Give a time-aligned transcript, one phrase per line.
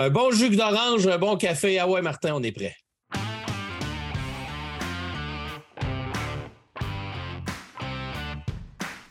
[0.00, 1.80] Un bon jus d'orange, un bon café.
[1.80, 2.76] Ah ouais, Martin, on est prêt.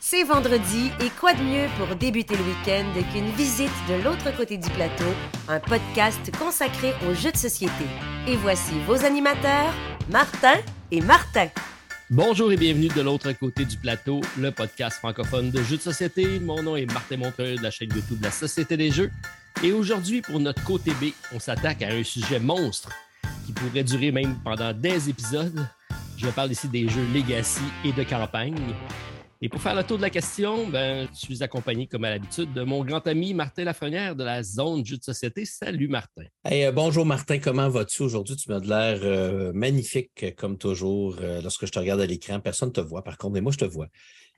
[0.00, 4.56] C'est vendredi et quoi de mieux pour débuter le week-end qu'une visite de l'autre côté
[4.56, 5.04] du plateau,
[5.48, 7.84] un podcast consacré aux jeux de société.
[8.26, 9.74] Et voici vos animateurs,
[10.08, 10.56] Martin
[10.90, 11.48] et Martin.
[12.08, 16.40] Bonjour et bienvenue de l'autre côté du plateau, le podcast francophone de jeux de société.
[16.40, 19.10] Mon nom est Martin Montreuil de la chaîne YouTube de la Société des Jeux.
[19.64, 22.92] Et aujourd'hui, pour notre côté B, on s'attaque à un sujet monstre
[23.44, 25.66] qui pourrait durer même pendant des épisodes.
[26.16, 28.54] Je parle ici des jeux Legacy et de campagne.
[29.42, 32.52] Et pour faire le tour de la question, ben, je suis accompagné, comme à l'habitude,
[32.52, 35.44] de mon grand ami Martin Lafrenière de la zone Jeux de société.
[35.44, 36.24] Salut, Martin.
[36.52, 37.40] Euh, bonjour, Martin.
[37.40, 38.36] Comment vas-tu aujourd'hui?
[38.36, 41.16] Tu m'as de l'air euh, magnifique, comme toujours.
[41.20, 43.50] Euh, lorsque je te regarde à l'écran, personne ne te voit, par contre, mais moi,
[43.50, 43.88] je te vois.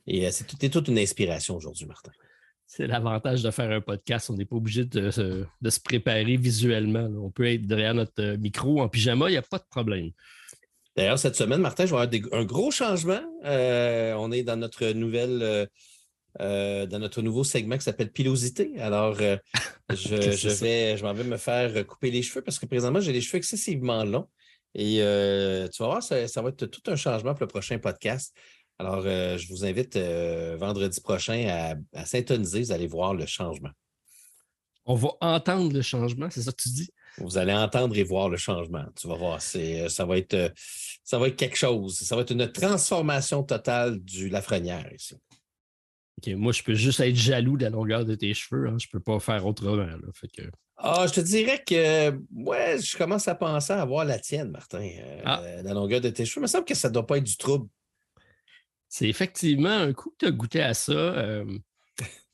[0.06, 2.12] Et c'est tout, toute une inspiration aujourd'hui, Martin.
[2.72, 4.30] C'est l'avantage de faire un podcast.
[4.30, 7.10] On n'est pas obligé de, se préparer visuellement.
[7.20, 10.10] On peut être derrière notre micro en pyjama, il n'y a pas de problème.
[10.94, 13.22] D'ailleurs, cette semaine, Martin, je vais avoir un gros changement.
[13.44, 15.42] Euh, on est dans notre nouvelle.
[15.42, 15.66] Euh,
[16.40, 18.78] euh, dans notre nouveau segment qui s'appelle Pilosité.
[18.78, 19.14] Alors,
[19.90, 23.20] je, vais, je m'en vais me faire couper les cheveux parce que présentement, j'ai les
[23.20, 24.28] cheveux excessivement longs.
[24.76, 24.98] Et
[25.74, 28.32] tu vas voir, ça, va être tout un changement pour le prochain podcast.
[28.80, 29.98] Alors, je vous invite
[30.58, 32.62] vendredi prochain à, à s'intoniser.
[32.62, 33.70] Vous allez voir le changement.
[34.86, 36.90] On va entendre le changement, c'est ça que tu dis?
[37.18, 38.84] Vous allez entendre et voir le changement.
[38.98, 40.52] Tu vas voir, c'est, ça, va être,
[41.04, 41.98] ça va être quelque chose.
[41.98, 45.14] Ça va être une transformation totale du Lafrenière ici.
[46.18, 48.66] OK, moi, je peux juste être jaloux de la longueur de tes cheveux.
[48.66, 48.76] Hein.
[48.80, 49.86] Je ne peux pas faire autrement.
[50.78, 54.80] Ah, je te dirais que ouais, je commence à penser à avoir la tienne, Martin.
[54.82, 55.42] Euh, ah.
[55.62, 56.40] La longueur de tes cheveux.
[56.40, 57.68] Il me semble que ça ne doit pas être du trouble.
[58.90, 60.92] C'est effectivement un coup que tu as goûté à ça.
[60.92, 61.58] Euh,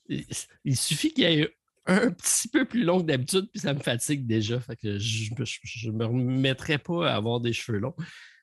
[0.08, 1.54] il, suffit qu'il y ait
[1.84, 4.58] un petit peu plus long que d'habitude, puis ça me fatigue déjà.
[4.58, 7.94] Fait que je ne me remettrai pas à avoir des cheveux longs.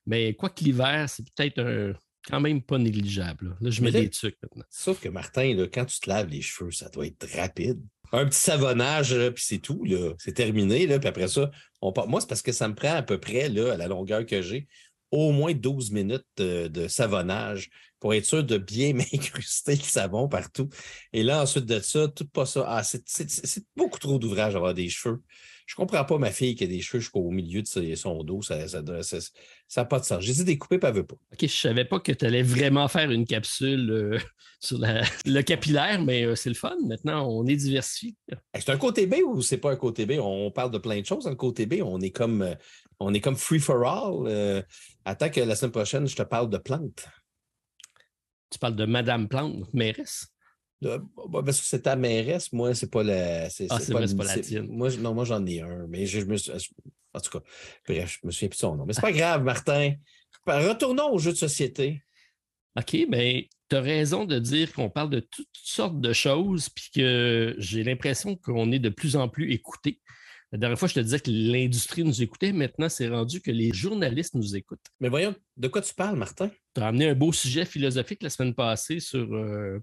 [0.05, 1.95] Mais quoi que l'hiver, c'est peut-être
[2.29, 3.57] quand même pas négligeable.
[3.59, 4.63] Là, je mets des trucs maintenant.
[4.69, 7.81] Sauf que Martin, là, quand tu te laves les cheveux, ça doit être rapide.
[8.11, 9.83] Un petit savonnage, puis c'est tout.
[10.19, 10.85] C'est terminé.
[10.85, 11.49] Puis après ça,
[11.81, 14.41] on moi, c'est parce que ça me prend à peu près, à la longueur que
[14.41, 14.67] j'ai,
[15.13, 17.69] au moins 12 minutes de, savonnage
[17.99, 20.69] pour être sûr de bien m'incruster le savon partout.
[21.13, 22.65] Et là, ensuite de ça, tout pas ça.
[22.67, 25.21] Ah, c'est beaucoup trop d'ouvrage d'avoir des cheveux.
[25.65, 28.41] Je comprends pas ma fille qui a des cheveux jusqu'au milieu de son dos.
[28.41, 29.03] Ça n'a
[29.67, 30.21] ça, pas de sens.
[30.21, 31.15] J'ai dit découper, pas veut pas.
[31.15, 34.19] OK, je savais pas que tu allais vraiment faire une capsule euh,
[34.59, 36.75] sur le capillaire, mais euh, c'est le fun.
[36.85, 38.15] Maintenant, on est diversifié.
[38.55, 40.13] C'est un côté B ou c'est pas un côté B?
[40.19, 41.81] On parle de plein de choses dans le côté B.
[41.83, 42.55] On est comme, euh,
[42.99, 44.63] on est comme free for all.
[45.05, 47.07] attends que la semaine prochaine, je te parle de plantes.
[48.49, 50.32] Tu parles de Madame Plante, mairesse?
[51.31, 53.49] Parce que c'est ta mairesse, moi, c'est pas la.
[53.49, 54.67] C'est, ah, c'est pas, pas, la tienne.
[54.67, 56.35] Moi, non, moi, j'en ai un, mais je, me
[57.13, 57.45] En tout cas,
[57.87, 58.85] bref, je me souviens plus de son nom.
[58.85, 59.93] Mais c'est pas grave, Martin.
[60.45, 62.03] Retournons aux jeux de société.
[62.77, 66.89] OK, mais tu as raison de dire qu'on parle de toutes sortes de choses, puis
[66.93, 70.01] que j'ai l'impression qu'on est de plus en plus écoutés.
[70.53, 72.51] La dernière fois, je te disais que l'industrie nous écoutait.
[72.51, 74.85] Maintenant, c'est rendu que les journalistes nous écoutent.
[74.99, 76.51] Mais voyons, de quoi tu parles, Martin?
[76.75, 79.79] Tu as amené un beau sujet philosophique la semaine passée sur euh,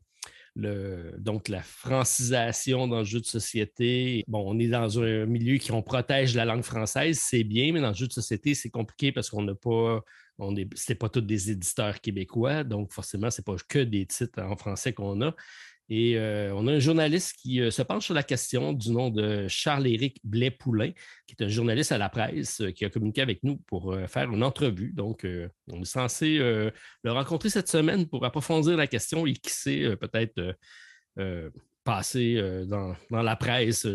[0.57, 4.25] donc la francisation dans le jeu de société.
[4.27, 7.81] Bon, on est dans un milieu qui on protège la langue française, c'est bien, mais
[7.81, 10.01] dans le jeu de société, c'est compliqué parce qu'on n'a pas,
[10.39, 14.43] on est, c'est pas tous des éditeurs québécois, donc forcément, c'est pas que des titres
[14.43, 15.35] en français qu'on a.
[15.93, 19.11] Et euh, on a un journaliste qui euh, se penche sur la question du nom
[19.11, 20.93] de Charles-Éric Blais-Poulain,
[21.27, 24.31] qui est un journaliste à la presse euh, qui a communiqué avec nous pour faire
[24.33, 24.93] une entrevue.
[24.93, 25.27] Donc,
[25.69, 26.73] on est censé le
[27.13, 30.57] rencontrer cette semaine pour approfondir la question et qui sait peut-être
[31.83, 33.87] passer dans, la presse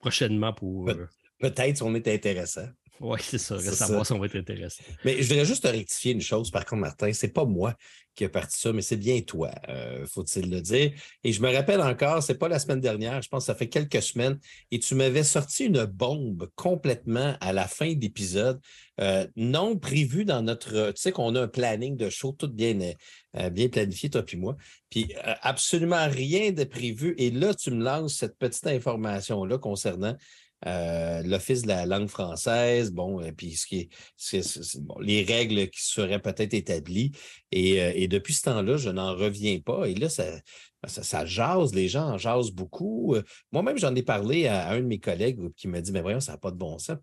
[0.00, 0.90] prochainement pour.
[1.38, 2.66] Peut-être si on est intéressant.
[3.00, 3.58] Oui, c'est ça.
[3.60, 4.82] savoir si on va être intéressant.
[5.04, 7.12] Mais je voudrais juste te rectifier une chose, par contre, Martin.
[7.12, 7.74] C'est pas moi
[8.16, 10.92] qui ai parti ça, mais c'est bien toi, euh, faut-il le dire.
[11.22, 13.68] Et je me rappelle encore, c'est pas la semaine dernière, je pense que ça fait
[13.68, 14.38] quelques semaines,
[14.70, 18.58] et tu m'avais sorti une bombe complètement à la fin d'épisode,
[19.00, 20.92] euh, non prévue dans notre.
[20.92, 22.78] Tu sais qu'on a un planning de show tout bien,
[23.36, 24.56] euh, bien planifié, toi puis moi.
[24.88, 25.12] Puis
[25.42, 27.14] absolument rien de prévu.
[27.18, 30.16] Et là, tu me lances cette petite information-là concernant
[30.64, 33.90] euh, l'Office de la langue française, bon, et puis ce qui
[35.00, 37.12] les règles qui seraient peut-être établies.
[37.54, 39.86] Euh, et, depuis ce temps-là, je n'en reviens pas.
[39.86, 40.24] Et là, ça,
[40.86, 43.14] ça, jase, les gens en jasent beaucoup.
[43.14, 43.22] Euh,
[43.52, 46.32] moi-même, j'en ai parlé à, un de mes collègues qui m'a dit, mais voyons, ça
[46.32, 46.96] n'a pas de bon sens.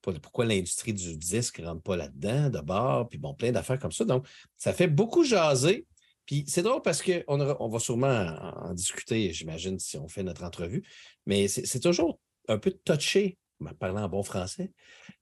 [0.00, 3.08] pourquoi l'industrie du disque ne rentre pas là-dedans d'abord?
[3.08, 4.04] Puis bon, plein d'affaires comme ça.
[4.04, 4.26] Donc,
[4.56, 5.86] ça fait beaucoup jaser.
[6.24, 10.44] Puis c'est drôle parce qu'on on va sûrement en discuter, j'imagine, si on fait notre
[10.44, 10.84] entrevue,
[11.26, 13.38] mais c'est toujours un peu touché
[13.70, 14.72] parler en bon français.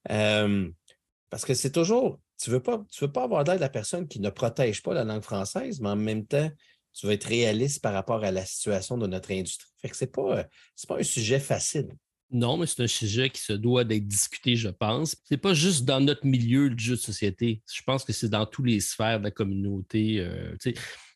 [0.04, 4.08] parce que c'est toujours, tu ne veux, pas, veux pas avoir l'air de la personne
[4.08, 6.50] qui ne protège pas la langue française, mais en même temps,
[6.92, 9.68] tu veux être réaliste par rapport à la situation de notre industrie.
[9.76, 10.44] Fait que ce n'est pas,
[10.88, 11.88] pas un sujet facile.
[12.32, 15.16] Non, mais c'est un sujet qui se doit d'être discuté, je pense.
[15.24, 17.60] C'est pas juste dans notre milieu du jeu de société.
[17.72, 20.20] Je pense que c'est dans toutes les sphères de la communauté.
[20.20, 20.54] Euh,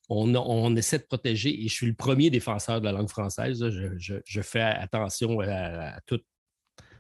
[0.08, 3.64] on, essaie de protéger, et je suis le premier défenseur de la langue française.
[3.98, 6.20] Je, fais attention à, tout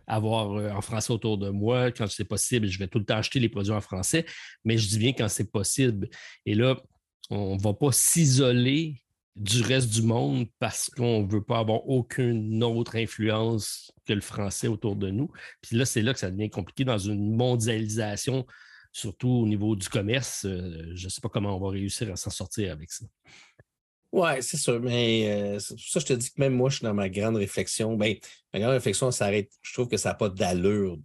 [0.06, 1.90] avoir euh, en français autour de moi.
[1.90, 4.26] Quand c'est possible, je vais tout le temps acheter les produits en français,
[4.64, 6.08] mais je dis bien quand c'est possible.
[6.46, 6.76] Et là,
[7.30, 8.96] on ne va pas s'isoler
[9.36, 14.20] du reste du monde parce qu'on ne veut pas avoir aucune autre influence que le
[14.20, 15.30] français autour de nous.
[15.60, 18.46] Puis là, c'est là que ça devient compliqué dans une mondialisation,
[18.94, 20.46] surtout au niveau du commerce.
[20.46, 23.04] Euh, je ne sais pas comment on va réussir à s'en sortir avec ça.
[24.12, 24.80] Oui, c'est sûr.
[24.80, 27.96] Mais euh, ça je te dis que même moi, je suis dans ma grande réflexion.
[27.96, 28.14] Bien,
[28.52, 29.50] ma grande réflexion s'arrête.
[29.62, 30.96] Je trouve que ça n'a pas d'allure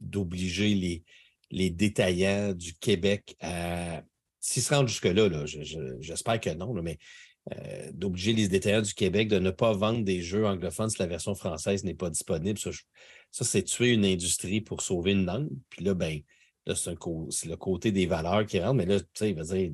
[0.00, 1.04] d'obliger les,
[1.50, 4.02] les détaillants du Québec à.
[4.42, 6.96] S'ils se rendent jusque-là, là, j'espère que non, mais
[7.52, 11.06] euh, d'obliger les détaillants du Québec de ne pas vendre des jeux anglophones si la
[11.06, 12.58] version française n'est pas disponible.
[12.58, 12.70] Ça,
[13.44, 15.50] c'est tuer une industrie pour sauver une langue.
[15.68, 16.20] Puis là, ben,
[16.66, 16.90] c'est,
[17.48, 18.74] le côté des valeurs qui rentrent.
[18.74, 19.72] Mais là, tu sais, il va dire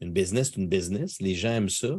[0.00, 1.20] une business, c'est une business.
[1.20, 1.98] Les gens aiment ça.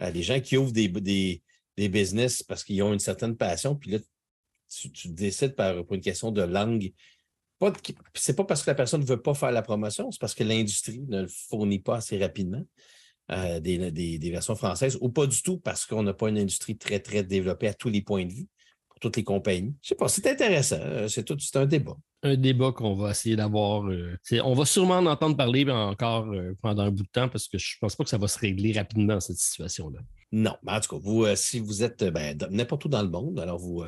[0.00, 3.76] Euh, les gens qui ouvrent des, des, business parce qu'ils ont une certaine passion.
[3.76, 3.98] Puis là,
[4.94, 6.92] tu, décides par, pour une question de langue.
[8.14, 10.42] C'est pas parce que la personne ne veut pas faire la promotion, c'est parce que
[10.42, 12.64] l'industrie ne fournit pas assez rapidement.
[13.30, 16.98] Euh, des, versions françaises, ou pas du tout parce qu'on n'a pas une industrie très,
[16.98, 18.48] très développée à tous les points de vue
[19.02, 19.74] toutes les compagnies.
[19.82, 20.78] Je sais pas, c'est intéressant.
[20.80, 21.96] Euh, c'est tout, c'est un débat.
[22.22, 23.84] Un débat qu'on va essayer d'avoir.
[23.88, 26.32] Euh, on va sûrement en entendre parler encore
[26.62, 28.38] pendant un bout de temps parce que je ne pense pas que ça va se
[28.38, 29.98] régler rapidement, cette situation-là.
[30.30, 33.38] Non, mais en tout cas, vous, si vous êtes ben, n'importe où dans le monde,
[33.40, 33.84] alors vous,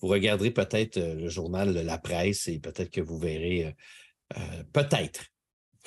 [0.00, 3.74] vous regarderez peut-être le journal La Presse et peut-être que vous verrez
[4.72, 5.24] peut-être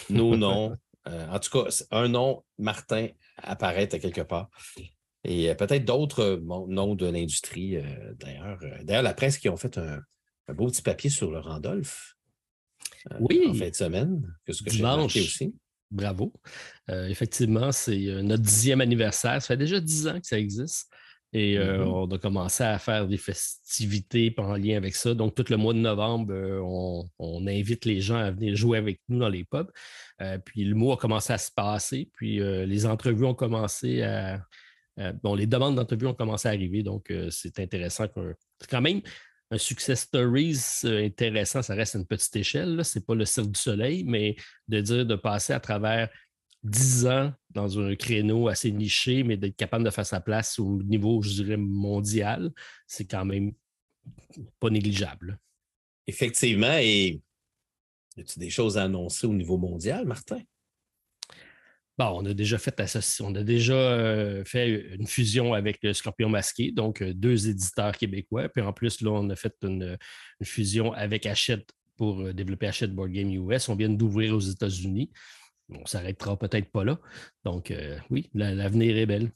[0.10, 0.75] nos noms
[1.08, 4.50] euh, en tout cas, un nom, Martin, apparaît à quelque part.
[5.24, 7.77] Et euh, peut-être d'autres euh, noms de l'industrie,
[8.19, 8.60] d'ailleurs.
[8.83, 10.01] D'ailleurs, la presse qui ont fait un,
[10.54, 12.16] beau petit papier sur le Randolph.
[13.19, 13.44] oui.
[13.48, 15.56] En fin de semaine, que ce que j'ai marqué aussi.
[15.92, 16.31] Bravo.
[16.88, 19.42] effectivement, c'est notre dixième anniversaire.
[19.42, 20.88] Ça fait déjà dix ans que ça existe.
[21.33, 21.83] Et mm-hmm.
[21.83, 25.15] on a commencé à faire des festivités en lien avec ça.
[25.15, 26.33] Donc, tout le mois de novembre,
[27.19, 29.72] on, invite les gens à venir jouer avec nous dans les pubs.
[30.45, 32.10] puis le mois a commencé à se passer.
[32.13, 34.42] Puis les entrevues ont commencé à.
[35.24, 36.84] Bon, les demandes d'entrevues ont commencé à arriver.
[36.84, 38.06] Donc, c'est intéressant.
[38.60, 39.01] C'est quand même
[39.51, 41.62] un success stories intéressant.
[41.62, 42.84] Ça reste une petite échelle.
[42.86, 44.36] Ce n'est pas le Cirque du Soleil, mais
[44.68, 46.10] de dire de passer à travers
[46.63, 50.84] 10 ans dans un créneau assez niché, mais d'être capable de faire sa place au
[50.84, 52.51] niveau, je dirais, mondial,
[52.86, 53.54] c'est quand même
[54.60, 55.40] pas négligeable.
[56.06, 56.78] Effectivement.
[56.80, 57.22] Et
[58.18, 60.42] y a-t-il des choses à annoncer au niveau mondial, Martin?
[62.00, 62.81] Bon, on a déjà fait
[63.19, 67.98] on a déjà euh, fait une fusion avec le Scorpion Masqué, donc euh, deux éditeurs
[67.98, 68.48] québécois.
[68.48, 69.98] Puis en plus, là, on a fait une,
[70.42, 73.68] fusion avec Hachette pour euh, développer Hachette Board Game US.
[73.68, 75.12] On vient d'ouvrir aux États-Unis
[75.72, 77.00] on s'arrêtera peut-être pas là.
[77.44, 77.72] Donc,
[78.10, 79.30] oui, l'avenir est belle.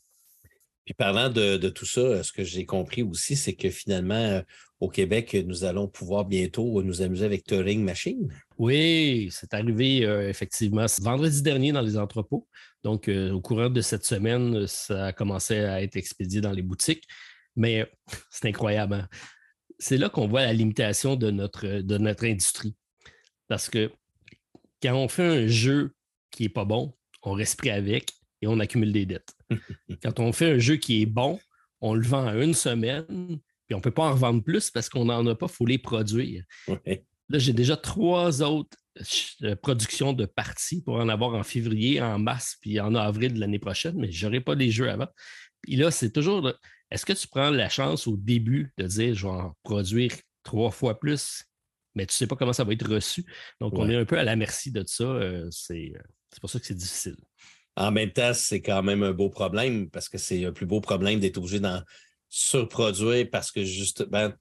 [0.85, 4.41] Puis parlant de, tout ça, ce que j'ai compris aussi, c'est que finalement, euh,
[4.79, 8.27] au Québec, nous allons pouvoir bientôt nous amuser avec Turing Machine.
[8.57, 12.47] Oui, c'est arrivé euh, effectivement vendredi dernier dans les entrepôts.
[12.83, 17.05] Donc, au courant de cette semaine, ça a commencé à être expédié dans les boutiques.
[17.55, 17.89] Mais
[18.29, 18.95] c'est incroyable.
[18.95, 19.07] Hein.
[19.79, 22.75] C'est là qu'on voit la limitation de notre, de notre industrie.
[23.47, 23.91] Parce que
[24.81, 25.93] quand on fait un jeu
[26.31, 28.11] qui n'est pas bon, on reste pris avec
[28.43, 29.33] et on accumule des dettes.
[30.03, 31.39] Quand on fait un jeu qui est bon,
[31.79, 34.89] on le vend à une semaine, puis on ne peut pas en revendre plus parce
[34.89, 36.43] qu'on n'en a pas, il faut les produire.
[36.67, 38.77] Là, j'ai déjà trois autres
[39.43, 43.39] euh, productions de parties pour en avoir en février, en mars, puis en avril de
[43.39, 45.07] l'année prochaine, mais je n'aurai pas les jeux avant.
[45.61, 46.51] Puis là, c'est toujours,
[46.91, 50.11] est-ce que tu prends la chance au début de dire, je vais en produire
[50.43, 51.45] trois fois plus,
[51.95, 53.25] mais tu ne sais pas comment ça va être reçu?
[53.61, 55.05] Donc, on est un peu à la merci de ça.
[55.05, 55.93] Euh, c'est
[56.33, 57.15] c'est pour ça que c'est difficile.
[57.75, 60.81] En même temps, c'est quand même un beau problème parce que c'est un plus beau
[60.81, 61.81] problème d'être obligé d'en
[62.29, 64.31] surproduire parce que justement,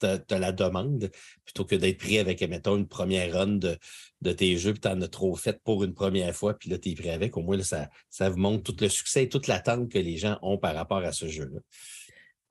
[0.00, 1.10] tu as, la demande
[1.44, 5.00] plutôt que d'être pris avec, mettons, une première run de, tes jeux, puis tu en
[5.00, 7.36] as trop fait pour une première fois, puis là, tu es pris avec.
[7.36, 10.38] Au moins, ça, ça vous montre tout le succès et toute l'attente que les gens
[10.42, 11.60] ont par rapport à ce jeu-là.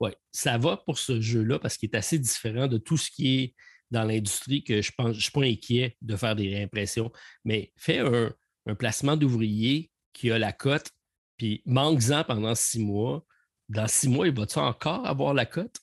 [0.00, 3.38] Oui, ça va pour ce jeu-là parce qu'il est assez différent de tout ce qui
[3.38, 3.54] est
[3.90, 7.10] dans l'industrie que je pense, je ne suis pas inquiet de faire des réimpressions,
[7.44, 8.32] mais fais un,
[8.66, 10.90] un placement d'ouvrier qui a la cote,
[11.36, 13.24] puis manque-en pendant six mois.
[13.68, 15.76] Dans six mois, il va-tu encore avoir la cote?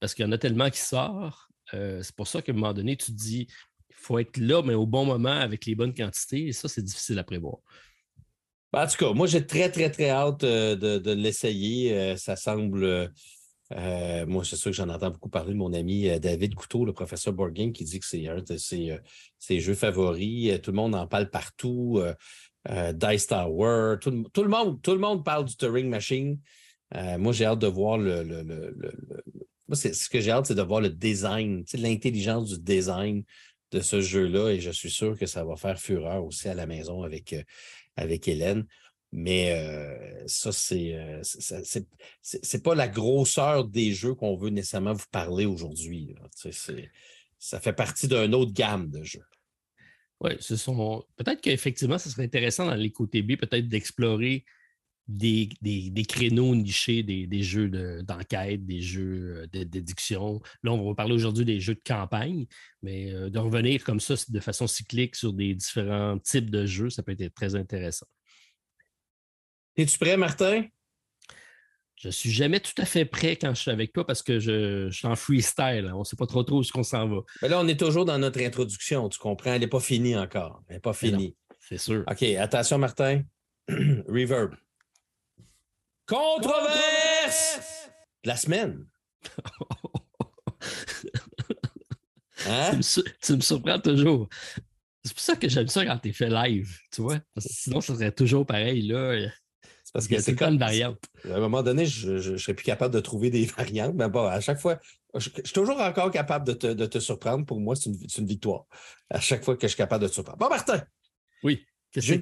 [0.00, 1.38] Parce qu'il y en a tellement qui sortent.
[1.72, 3.46] c'est pour ça qu'à un moment donné, tu te dis,
[3.90, 6.48] il faut être là, mais au bon moment avec les bonnes quantités.
[6.48, 7.58] Et ça, c'est difficile à prévoir.
[8.72, 12.16] En tout cas, moi, j'ai très, très, très hâte de, l'essayer.
[12.16, 13.12] Ça semble.
[13.70, 17.32] moi, c'est sûr que j'en entends beaucoup parler de mon ami David Couteau, le professeur
[17.32, 20.60] Borgin, qui dit que c'est un de ses, jeux favoris.
[20.60, 22.00] Tout le monde en parle partout.
[22.94, 26.38] Dice Tower, tout, le monde, tout le monde parle du Turing Machine.
[26.92, 28.24] moi, j'ai hâte de voir le.
[29.68, 33.24] moi, ce que j'ai hâte, c'est de voir le design, l'intelligence du design
[33.70, 34.50] de ce jeu-là.
[34.50, 37.34] Et je suis sûr que ça va faire fureur aussi à la maison avec,
[37.96, 38.66] avec Hélène.
[39.12, 39.54] Mais
[40.26, 40.98] ça, c'est
[42.20, 46.14] c'est pas la grosseur des jeux qu'on veut nécessairement vous parler aujourd'hui.
[47.38, 49.24] Ça fait partie d'une autre gamme de jeux.
[50.20, 51.04] Oui, ce sont.
[51.16, 54.44] Peut-être qu'effectivement, ce serait intéressant dans les côtés B, peut-être d'explorer
[55.08, 57.68] des, créneaux nichés, des, jeux
[58.02, 60.40] d'enquête, des jeux d'édiction.
[60.62, 62.46] Là, on va parler aujourd'hui des jeux de campagne,
[62.82, 67.02] mais de revenir comme ça de façon cyclique sur des différents types de jeux, ça
[67.02, 68.06] peut être très intéressant.
[69.76, 70.64] Es-tu prêt, Martin?
[71.96, 74.90] Je suis jamais tout à fait prêt quand je suis avec toi parce que je,
[74.90, 75.90] suis en freestyle.
[75.94, 77.20] On ne sait pas trop trop où qu'on s'en va.
[77.40, 79.54] Mais là, on est toujours dans notre introduction, tu comprends?
[79.54, 80.62] Elle n'est pas finie encore.
[80.68, 81.34] Elle n'est pas finie.
[81.58, 82.04] C'est sûr.
[82.08, 83.22] OK, attention, Martin.
[83.68, 84.54] Reverb.
[86.06, 87.88] Controverse
[88.24, 88.86] la semaine.
[92.48, 92.78] Hein?
[93.22, 94.28] Tu, me surprends toujours.
[95.02, 97.18] C'est pour ça que j'aime ça quand tu es fait live, tu vois?
[97.38, 98.82] sinon, ça serait toujours pareil.
[98.82, 99.28] Là.
[100.00, 100.98] C'est parce que c'est comme une variante.
[101.24, 104.26] À un moment donné, je ne serais plus capable de trouver des variantes, mais bon,
[104.26, 104.78] à chaque fois,
[105.14, 107.46] je, suis toujours encore capable de te, surprendre.
[107.46, 108.66] Pour moi, c'est une, victoire.
[109.10, 110.38] À chaque fois que je suis capable de te surprendre.
[110.38, 110.82] Bon, Martin.
[111.42, 111.64] Oui.
[111.94, 112.16] J'ai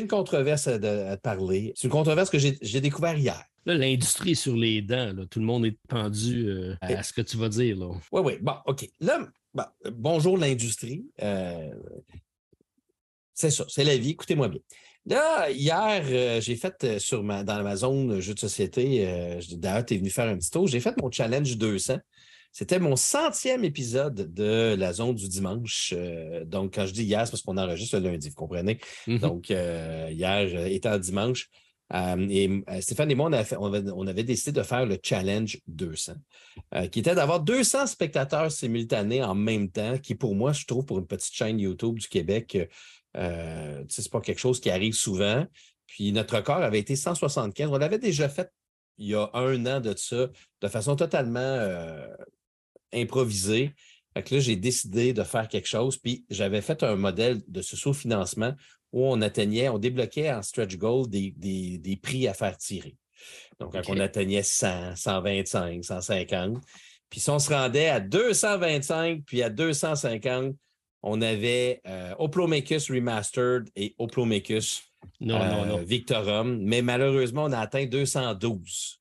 [0.00, 1.72] une, controverse à, te parler.
[1.76, 3.44] C'est une controverse que j'ai découvert hier.
[3.66, 5.14] l'industrie sur les dents.
[5.30, 7.78] Tout le monde est pendu euh, à, ce que tu vas dire.
[8.10, 8.38] Oui, oui.
[8.40, 8.88] Bon, OK.
[8.98, 9.28] Là,
[9.92, 11.06] bonjour l'industrie.
[11.22, 11.70] Euh,
[13.32, 14.10] c'est ça, c'est la vie.
[14.10, 14.60] Écoutez-moi bien.
[15.06, 19.40] Là, hier, euh, j'ai fait euh, sur ma, dans ma zone jeu de société, euh,
[19.52, 21.98] d'ailleurs, tu es venu faire un petit tour, j'ai fait mon challenge 200.
[22.52, 25.94] C'était mon centième épisode de la zone du dimanche.
[26.46, 28.80] donc, quand je dis hier, c'est parce qu'on enregistre le lundi, vous comprenez?
[29.06, 29.20] Mm-hmm.
[29.20, 31.48] Donc, hier étant dimanche,
[31.94, 36.14] et Stéphane et moi, on avait, décidé de faire le challenge 200,
[36.90, 40.98] qui était d'avoir 200 spectateurs simultanés en même temps, qui pour moi, je trouve, pour
[40.98, 42.68] une petite chaîne YouTube du Québec,
[43.16, 45.46] euh, ce n'est pas quelque chose qui arrive souvent.
[45.86, 47.68] Puis notre record avait été 175.
[47.70, 48.50] On l'avait déjà fait
[48.98, 50.28] il y a un an de ça,
[50.60, 52.06] de façon totalement euh,
[52.92, 53.74] improvisée.
[54.14, 55.96] Fait là, j'ai décidé de faire quelque chose.
[55.96, 58.54] Puis j'avais fait un modèle de ce sous-financement
[58.92, 62.96] où on atteignait, on débloquait en stretch goal des, prix à faire tirer.
[63.58, 66.58] Donc, quand on atteignait 100, 125, 150,
[67.08, 70.54] puis si on se rendait à 225 puis à 250,
[71.02, 74.82] on avait euh, Oplomachus Remastered et Oplomachus
[75.22, 79.00] euh, Victorum, mais malheureusement, on a atteint 212.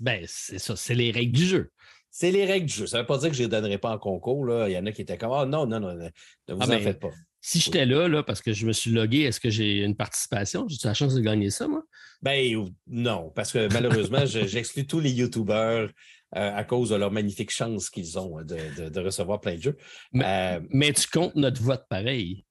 [0.00, 1.70] Ben, c'est ça, c'est les règles du jeu.
[2.10, 2.86] C'est les règles du jeu.
[2.86, 4.44] Ça ne veut pas dire que je ne les donnerai pas en concours.
[4.44, 4.68] Là.
[4.68, 6.08] Il y en a qui étaient comme Ah non, non, non, ne
[6.54, 7.10] vous ah, en ben, faites pas.
[7.40, 10.66] Si j'étais là, là, parce que je me suis logué, est-ce que j'ai une participation?
[10.68, 11.84] J'ai la chance de gagner ça, moi?
[12.20, 15.90] Ben non, parce que malheureusement, j'exclus tous les YouTubers
[16.36, 19.76] euh, à cause de leur magnifique chance qu'ils ont de, recevoir plein de jeux.
[20.12, 22.44] Mais, euh, tu comptes notre vote pareil?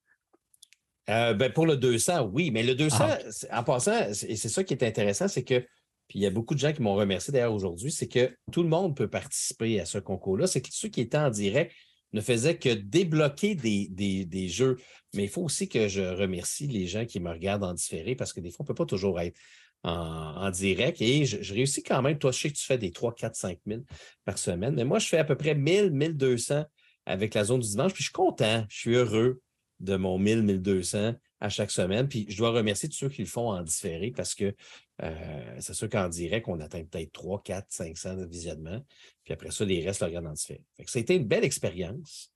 [1.10, 3.60] Euh, ben pour le 200, oui, mais le 200, ah.
[3.60, 5.60] en passant, et c'est ça qui est intéressant, c'est que,
[6.07, 8.63] puis il y a beaucoup de gens qui m'ont remercié d'ailleurs aujourd'hui, c'est que tout
[8.63, 10.48] le monde peut participer à ce concours-là.
[10.48, 11.72] C'est que ceux qui étaient en direct
[12.13, 13.88] ne faisaient que débloquer des,
[14.25, 14.77] des, jeux.
[15.13, 18.34] Mais il faut aussi que je remercie les gens qui me regardent en différé parce
[18.34, 19.38] que des fois, on ne peut pas toujours être
[19.84, 21.01] en, direct.
[21.01, 22.17] Et je, réussis quand même.
[22.17, 23.81] Toi, je sais que tu fais des 3, 4, 5 000
[24.25, 24.75] par semaine.
[24.75, 26.65] Mais moi, je fais à peu près 1000, 1200
[27.05, 27.93] avec la zone du dimanche.
[27.93, 28.65] Puis je suis content.
[28.69, 29.41] Je suis heureux
[29.79, 32.07] de mon 1000, 1200 à chaque semaine.
[32.07, 34.55] Puis je dois remercier tous ceux qui le font en différé parce que
[35.03, 38.84] euh, c'est sûr qu'en direct, on atteint peut-être 3, 4, 500 de visionnement.
[39.24, 40.63] Puis après ça, les restes le regardent en différé.
[40.77, 42.34] été une belle expérience.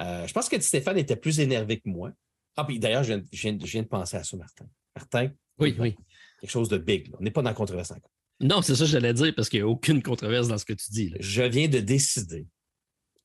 [0.00, 2.10] Euh, je pense que Stéphane était plus énervé que moi.
[2.56, 4.66] Ah, puis d'ailleurs, je, viens de penser à ça, Martin.
[4.96, 5.30] Martin?
[5.58, 5.96] Oui, oui
[6.44, 7.10] quelque chose de big.
[7.18, 8.10] On n'est pas dans la controverse encore.
[8.40, 10.74] Non, c'est ça que j'allais dire parce qu'il n'y a aucune controverse dans ce que
[10.74, 11.14] tu dis.
[11.18, 12.46] Je viens de décider.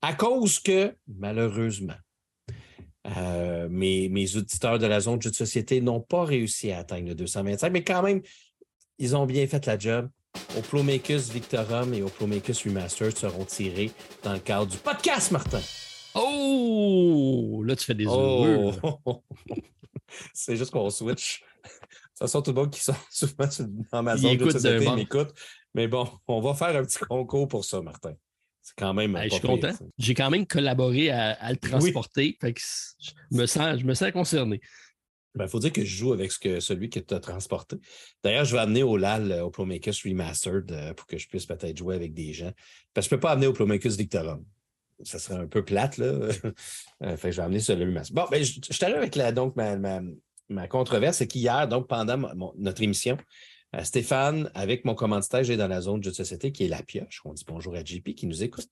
[0.02, 1.98] À cause que, malheureusement,
[3.18, 7.10] euh, mes, auditeurs de la zone de jeu de société n'ont pas réussi à atteindre
[7.10, 8.22] le 225, mais quand même,
[9.00, 10.10] ils ont bien fait la job.
[10.58, 13.92] Oplomachus Victorum et Oplomachus Remastered seront tirés
[14.24, 15.62] dans le cadre du podcast, Martin.
[16.16, 17.64] Oh!
[17.66, 18.72] Là, tu fais des oh!
[20.34, 21.44] C'est juste qu'on switch
[22.20, 23.48] ça sort tout le monde qui sont souvent
[23.92, 25.30] dans ma zone de société m'écoute.
[25.74, 28.14] Mais bon, on va faire un petit concours pour ça, Martin.
[28.62, 29.18] C'est quand même.
[29.24, 29.72] je suis content.
[29.98, 32.38] J'ai quand même collaboré à, le transporter.
[32.42, 34.60] je, me sens, je me sens concerné.
[35.36, 37.78] Il ben, faut dire que je joue avec ce que, celui qui t'a transporté.
[38.24, 41.46] D'ailleurs, je vais amener au LAL, euh, au Prometheus Remastered, euh, pour que je puisse
[41.46, 42.52] peut-être jouer avec des gens.
[42.94, 44.44] Parce que je ne peux pas amener au Prometheus Victorum.
[45.04, 46.14] Ça serait un peu plate, là.
[47.02, 48.16] Euh, fait je vais amener celui Remastered.
[48.16, 50.02] Bon, ben, je, je suis avec la, donc, ma, ma,
[50.68, 53.18] controverse, c'est qu'hier, donc, pendant notre émission,
[53.84, 56.82] Stéphane, avec mon commanditaire, j'ai dans la zone de jeu de société qui est la
[56.82, 57.22] pioche.
[57.26, 58.72] On dit bonjour à JP qui nous écoute.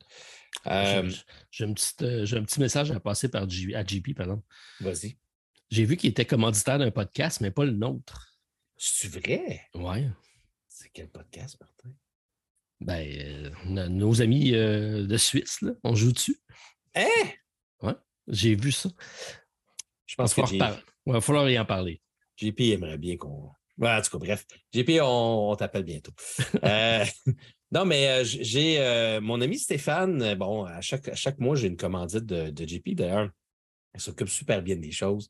[0.66, 3.48] j'ai un, petit message à passer par à
[3.86, 4.42] JP, pardon.
[4.80, 5.18] Vas-y.
[5.70, 8.40] J'ai vu qu'il était commanditaire d'un podcast, mais pas le nôtre.
[8.78, 9.62] C'est vrai?
[9.76, 10.08] Oui.
[10.68, 11.90] C'est quel podcast, Martin?
[12.80, 16.40] Ben, euh, nos amis euh, de Suisse, là, on joue dessus.
[16.96, 17.06] Hein?
[17.82, 17.94] Oui,
[18.28, 18.90] j'ai vu ça.
[20.08, 20.64] Je pense qu'il
[21.06, 22.02] va falloir y en parler.
[22.38, 23.52] JP aimerait bien qu'on.
[23.82, 24.46] en tout cas, bref.
[24.74, 26.14] JP, on, t'appelle bientôt.
[26.64, 27.06] Euh,
[27.72, 32.50] non, mais j'ai mon ami Stéphane, bon, à chaque, chaque mois, j'ai une commandite de,
[32.50, 32.96] de JP.
[32.96, 33.30] D'ailleurs,
[33.94, 35.28] elle s'occupe super bien des choses.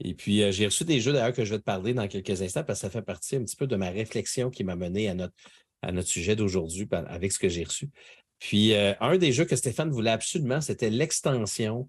[0.00, 2.40] Et puis, euh, j'ai reçu des jeux d'ailleurs que je vais te parler dans quelques
[2.40, 5.08] instants parce que ça fait partie un petit peu de ma réflexion qui m'a mené
[5.08, 5.34] à notre,
[5.82, 7.90] à notre sujet d'aujourd'hui avec ce que j'ai reçu.
[8.38, 11.88] Puis, euh, un des jeux que Stéphane voulait absolument, c'était l'extension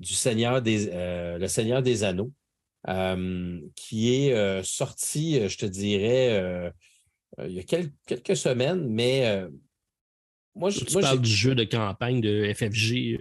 [0.00, 2.32] du Seigneur des, euh, le Seigneur des Anneaux,
[3.74, 6.72] qui est sorti, je te dirais,
[7.44, 9.44] il y a quelques, semaines, mais
[10.54, 10.84] moi, je.
[10.84, 13.18] Tu parles du jeu de campagne de FFG.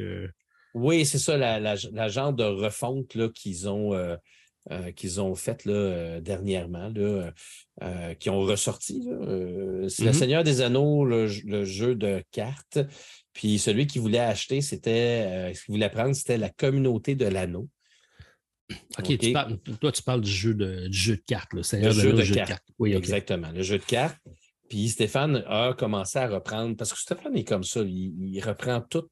[0.76, 3.94] Oui, c'est ça, la, la, genre de refonte qu'ils ont,
[4.72, 7.34] euh, euh, qu'ils ont faite là, euh, dernièrement, là,
[8.20, 9.04] qui ont ressorti.
[9.04, 10.14] c'est Le mm-hmm.
[10.14, 11.28] Seigneur des Anneaux, le,
[11.66, 12.80] jeu de cartes.
[13.34, 17.68] Puis celui qui voulait acheter, c'était, ce qu'il voulait prendre, c'était la communauté de l'anneau.
[18.98, 19.20] OK,
[19.80, 22.64] toi, tu parles du jeu de, jeu de cartes, le Seigneur jeu de, cartes.
[22.80, 24.18] Oui, exactement, le jeu de cartes.
[24.70, 29.08] Puis Stéphane a commencé à reprendre, parce que Stéphane est comme ça, il reprend tout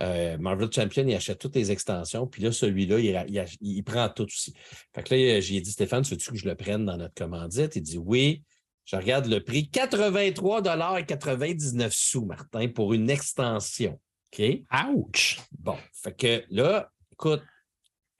[0.00, 2.26] euh, Marvel Champion, il achète toutes les extensions.
[2.26, 3.24] Puis là, celui-là,
[3.60, 4.54] il, prend tout aussi.
[4.94, 7.76] Fait que là, j'ai dit, Stéphane, veux-tu que je le prenne dans notre commandite?
[7.76, 8.42] Il dit oui.
[8.84, 13.98] Je regarde le prix, 83,99 sous, Martin, pour une extension.
[14.32, 14.60] OK?
[14.94, 15.40] Ouch!
[15.58, 17.42] Bon, fait que là, écoute,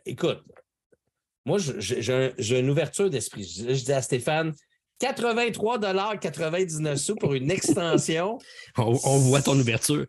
[0.04, 0.42] écoute,
[1.44, 3.44] moi, j'ai une ouverture d'esprit.
[3.44, 4.52] Je, dis à Stéphane,
[5.00, 8.38] 83,99 sous pour une extension.
[8.76, 10.06] on, voit ton ouverture.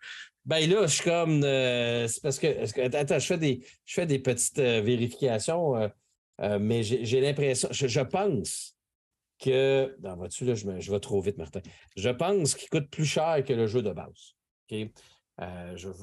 [0.48, 1.44] Ben là, je suis comme.
[1.44, 2.96] Euh, c'est parce que.
[2.96, 7.68] Attends, je fais des, je fais des petites euh, vérifications, euh, mais j'ai l'impression.
[7.70, 8.78] Je, pense
[9.40, 9.94] que.
[10.00, 11.60] Dans vois-tu, là, je, vais trop vite, Martin.
[11.98, 14.36] Je pense qu'il coûte plus cher que le jeu de base.
[14.72, 14.90] OK?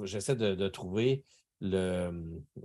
[0.05, 1.25] J'essaie de, trouver
[1.63, 2.13] le.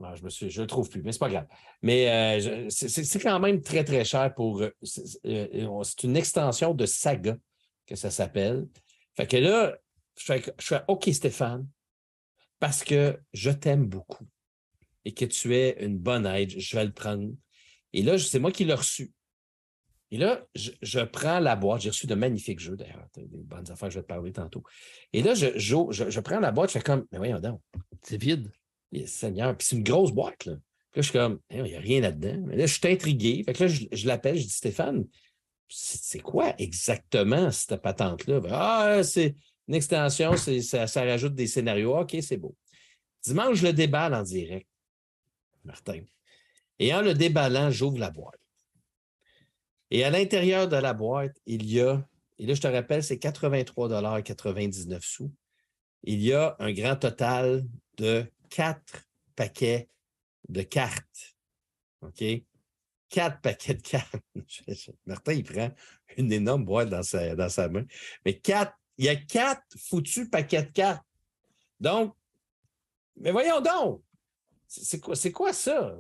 [0.04, 1.48] Ah, je me suis, je le trouve plus, mais c'est pas grave.
[1.82, 4.66] Mais c'est quand même très, très cher pour.
[4.84, 7.38] C'est une extension de saga
[7.88, 8.68] que ça s'appelle.
[9.16, 9.78] Fait que là,
[10.20, 11.68] je fais, OK, Stéphane,
[12.60, 14.28] parce que je t'aime beaucoup
[15.06, 17.32] et que tu es une bonne aide, je vais le prendre.
[17.94, 19.12] Et là, c'est moi qui l'ai reçu.
[20.12, 21.82] Et là, je, prends la boîte.
[21.82, 23.06] J'ai reçu de magnifiques jeux, d'ailleurs.
[23.16, 24.64] Des bonnes affaires, je vais te parler tantôt.
[25.14, 27.62] Et là, je, je, prends la boîte, je fais comme, mais voyons donc.
[28.02, 28.52] C'est vide.
[29.06, 29.56] Seigneur.
[29.56, 30.56] Puis c'est une grosse boîte, là.
[30.92, 32.42] Puis là, je suis comme, il n'y a rien là-dedans.
[32.48, 33.44] Mais là, je suis intrigué.
[33.44, 35.06] Fait que là, je, l'appelle, je dis, Stéphane,
[35.68, 38.42] c'est quoi exactement cette patente-là?
[38.50, 39.36] Ah, c'est
[39.70, 41.96] une extension, ça, rajoute des scénarios.
[41.96, 42.56] OK, c'est beau.
[43.22, 44.68] Dimanche, je le déballe en direct,
[45.64, 46.02] Martin.
[46.80, 48.40] Et en le déballant, j'ouvre la boîte.
[49.92, 52.04] Et à l'intérieur de la boîte, il y a,
[52.40, 55.32] et là, je te rappelle, c'est 83,99 sous.
[56.02, 57.64] Il y a un grand total
[57.98, 59.88] de quatre paquets
[60.48, 61.36] de cartes.
[62.02, 62.24] OK?
[63.10, 64.16] Quatre paquets de cartes.
[65.06, 65.70] Martin, il prend
[66.18, 67.86] une énorme boîte dans sa, dans sa main.
[68.26, 71.06] Mais quatre il y a quatre foutus paquets de cartes.
[71.80, 72.14] Donc,
[73.16, 74.04] mais voyons donc,
[74.68, 75.98] c'est quoi, quoi ça?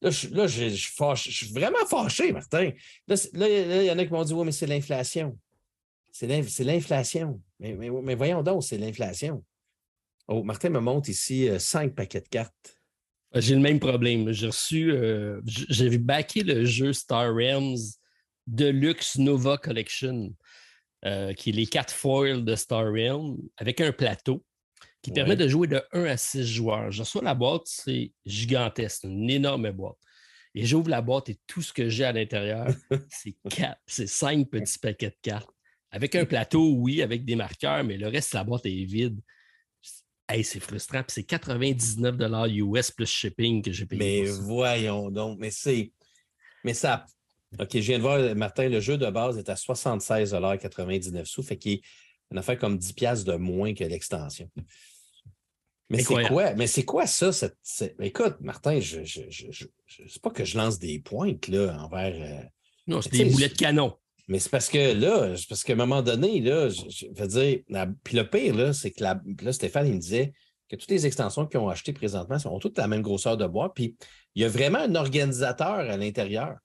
[0.00, 0.68] là, je,
[1.16, 2.70] suis vraiment fâché, Martin.
[3.06, 5.38] Là, il y en a qui m'ont dit, oui, mais c'est l'inflation.
[6.10, 6.26] C'est
[6.64, 7.40] l'inflation.
[7.60, 9.44] Mais, voyons donc, c'est l'inflation.
[10.28, 12.76] Oh, Martin me montre ici euh, cinq paquets de cartes.
[13.34, 14.32] J'ai le même problème.
[14.32, 17.76] J'ai reçu, euh, j'ai vu backer le jeu Star Realms
[18.46, 20.32] Deluxe Nova Collection.
[21.04, 24.44] Euh, qui est les quatre foils de Star Realm, avec un plateau
[25.02, 26.92] qui permet de jouer de 1 à 6 joueurs.
[26.92, 29.96] Je reçois la boîte, c'est gigantesque, une énorme boîte.
[30.54, 32.68] Et j'ouvre la boîte et tout ce que j'ai à l'intérieur,
[33.10, 35.50] c'est quatre, c'est cinq petits paquets de cartes.
[35.90, 39.18] Avec un plateau, oui, avec des marqueurs, mais le reste de la boîte est vide.
[40.28, 41.02] Hey, c'est frustrant.
[41.02, 42.14] Puis c'est 99
[42.54, 44.22] US plus shipping que j'ai payé.
[44.22, 45.92] Mais voyons donc, mais c'est.
[46.62, 47.06] Mais ça
[47.58, 51.56] OK, je viens de voir, Martin, le jeu de base est à 76,99 sous, fait
[51.56, 51.82] qu'il est
[52.30, 54.50] une affaire comme 10$ de moins que l'extension.
[55.90, 56.54] Mais c'est quoi?
[56.54, 57.30] Mais c'est quoi ça?
[58.00, 62.14] Écoute, Martin, je, je, je, c'est pas que je lance des pointes là, envers.
[62.16, 62.42] Euh,
[62.86, 63.94] non, c'est des boulets de canon.
[64.28, 67.58] Mais c'est parce que là, parce qu'à un moment donné, là, je, veux dire,
[68.02, 70.32] puis le pire, là, c'est que là, Stéphane, il me disait
[70.70, 73.74] que toutes les extensions qu'ils ont achetées présentement sont toutes la même grosseur de bois.
[73.74, 73.96] Puis
[74.34, 76.56] il y a vraiment un organisateur à l'intérieur.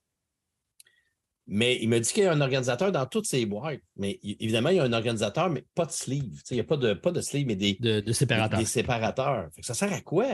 [1.47, 3.79] Mais il me dit qu'il y a un organisateur dans toutes ces boîtes.
[3.95, 6.41] Mais évidemment, il y a un organisateur, mais pas de sleeve.
[6.51, 8.59] il n'y a pas de, pas de sleeve, mais des, de, séparateurs.
[8.59, 9.49] Des, séparateurs.
[9.61, 10.27] ça sert à quoi?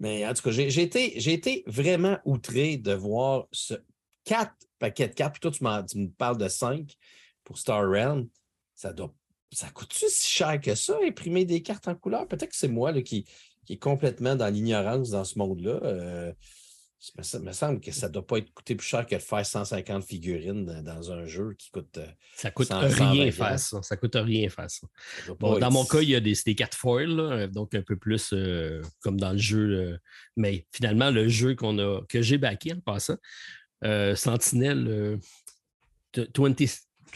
[0.00, 3.74] Mais en tout cas, j'ai été, été, vraiment outré de voir ce
[4.24, 5.34] quatre paquets de cartes.
[5.34, 6.94] Puis toi, tu, me parles de cinq
[7.44, 8.28] pour Star Realm.
[8.74, 9.12] Ça doit.
[9.50, 12.28] Ça coûte-tu si cher que ça, imprimer des cartes en couleur?
[12.28, 13.24] Peut-être que c'est moi là, qui,
[13.64, 15.80] qui est complètement dans l'ignorance dans ce monde-là.
[15.82, 16.32] Euh,
[17.00, 19.46] ça me semble que ça ne doit pas être coûté plus cher que de faire
[19.46, 21.96] 150 figurines dans un jeu qui coûte.
[21.98, 23.82] Euh, ça coûte rien faire ça.
[23.82, 24.86] Ça coûte rien faire ça.
[25.38, 28.82] dans mon cas, il y a des, des cartes foil, donc un peu plus euh,
[29.00, 29.58] comme dans le jeu.
[29.58, 29.98] Euh,
[30.36, 33.16] mais finalement, le jeu qu'on a, que j'ai backé en passant,
[34.16, 35.18] Sentinelle
[36.16, 36.26] 20,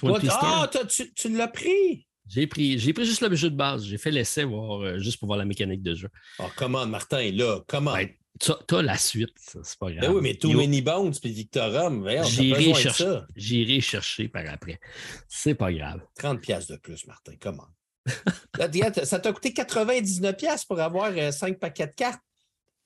[0.00, 2.06] 20 Ah, tu, tu l'as pris!
[2.28, 3.84] J'ai pris, j'ai pris juste le jeu de base.
[3.84, 6.08] J'ai fait l'essai voir, juste pour voir la mécanique de jeu.
[6.38, 7.92] Oh, comment, Martin, là, comment?
[7.92, 8.08] Ben,
[8.40, 10.14] tu as la suite, c'est pas ben grave.
[10.14, 14.80] oui, mais Too Many Bones puis Victorum, j'irai chercher, j'irai chercher par après.
[15.28, 16.00] C'est pas grave.
[16.16, 17.68] 30 pièces de plus, Martin, comment?
[19.04, 22.22] ça t'a coûté 99 pièces pour avoir 5 euh, paquets de cartes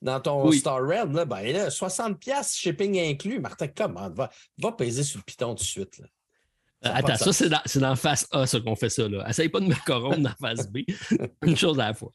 [0.03, 1.15] dans ton Star Realm.
[1.15, 3.41] Là, ben là, 60 pièces shipping inclus.
[3.41, 4.11] Martin, comment?
[4.11, 5.99] Va, va peser sur le piton tout de suite.
[5.99, 6.07] Là.
[6.85, 9.09] Euh, attends, ça, c'est dans, dans, face A, ça qu'on fait ça.
[9.09, 9.29] Là.
[9.29, 10.79] Essaye pas de me corrompre dans face B.
[11.43, 12.13] Une chose à la fois.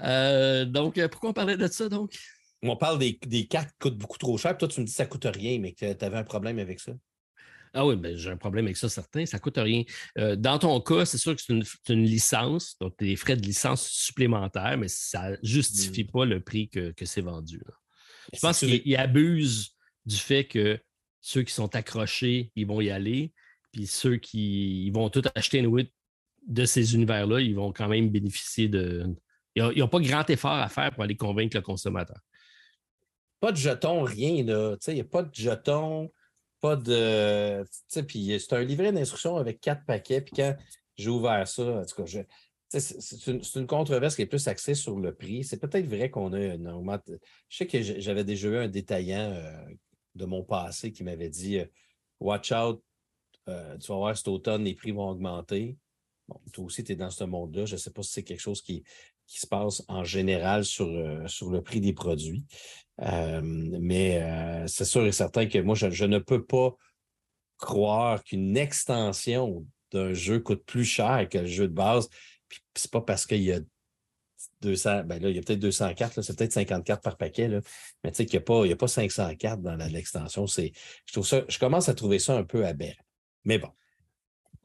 [0.00, 2.16] Euh, donc, euh, pourquoi on parlait de ça, donc?
[2.62, 4.56] On parle des, cartes qui coûtent beaucoup trop cher.
[4.56, 6.58] Toi, tu me dis que ça ne coûte rien, mais que tu avais un problème
[6.58, 6.92] avec ça.
[7.74, 9.26] Ah oui, ben, j'ai un problème avec ça, certain.
[9.26, 9.82] Ça ne coûte rien.
[10.18, 13.86] Euh, dans ton cas, c'est sûr que c'est une, licence, donc des frais de licence
[13.86, 16.10] supplémentaires, mais ça ne justifie hmm.
[16.10, 17.60] pas le prix que, c'est vendu.
[18.32, 20.80] Je pense qu'ils abusent du fait que
[21.20, 23.32] ceux qui sont accrochés, ils vont y aller,
[23.72, 25.86] puis ceux qui vont tout acheter une
[26.46, 29.14] de ces univers-là, ils vont quand même bénéficier de,
[29.56, 32.20] ils n'ont pas grand effort à faire pour aller convaincre le consommateur.
[33.40, 34.44] Pas de jetons, rien.
[34.44, 34.76] Là.
[34.88, 36.10] Il n'y a pas de jetons,
[36.60, 37.64] pas de.
[37.88, 40.20] C'est un livret d'instruction avec quatre paquets.
[40.20, 40.56] Puis quand
[40.96, 42.22] j'ai ouvert ça, en tout cas,
[42.68, 45.44] c'est une, controverse qui est plus axée sur le prix.
[45.44, 47.18] C'est peut-être vrai qu'on a une augmentation.
[47.48, 49.64] Je sais que j'avais déjà eu un détaillant euh,
[50.14, 51.66] de mon passé qui m'avait dit euh,
[52.20, 52.82] Watch out,
[53.48, 55.76] euh, tu vas voir cet automne, les prix vont augmenter.
[56.28, 57.66] Bon, toi aussi, tu es dans ce monde-là.
[57.66, 58.82] Je ne sais pas si c'est quelque chose qui,
[59.26, 62.44] qui se passe en général sur, euh, sur le prix des produits.
[63.02, 66.74] Euh, mais euh, c'est sûr et certain que moi, je, ne peux pas
[67.58, 72.08] croire qu'une extension d'un jeu coûte plus cher que le jeu de base.
[72.48, 73.60] Puis c'est pas parce qu'il y a
[74.62, 77.48] 200, ben là, il y a peut-être 200 cartes, c'est peut-être 50 cartes par paquet,
[77.48, 77.60] là.
[78.02, 80.46] mais tu sais qu'il n'y a, a, pas 500 cartes dans l'extension.
[80.46, 80.70] Je,
[81.12, 82.94] trouve ça, je commence à trouver ça un peu aberrant.
[83.44, 83.70] Mais bon.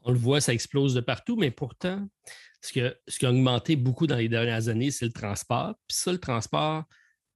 [0.03, 2.07] On le voit, ça explose de partout, mais pourtant,
[2.61, 5.75] ce, qui a augmenté beaucoup dans les dernières années, c'est le transport.
[5.87, 6.83] Puis ça, le transport,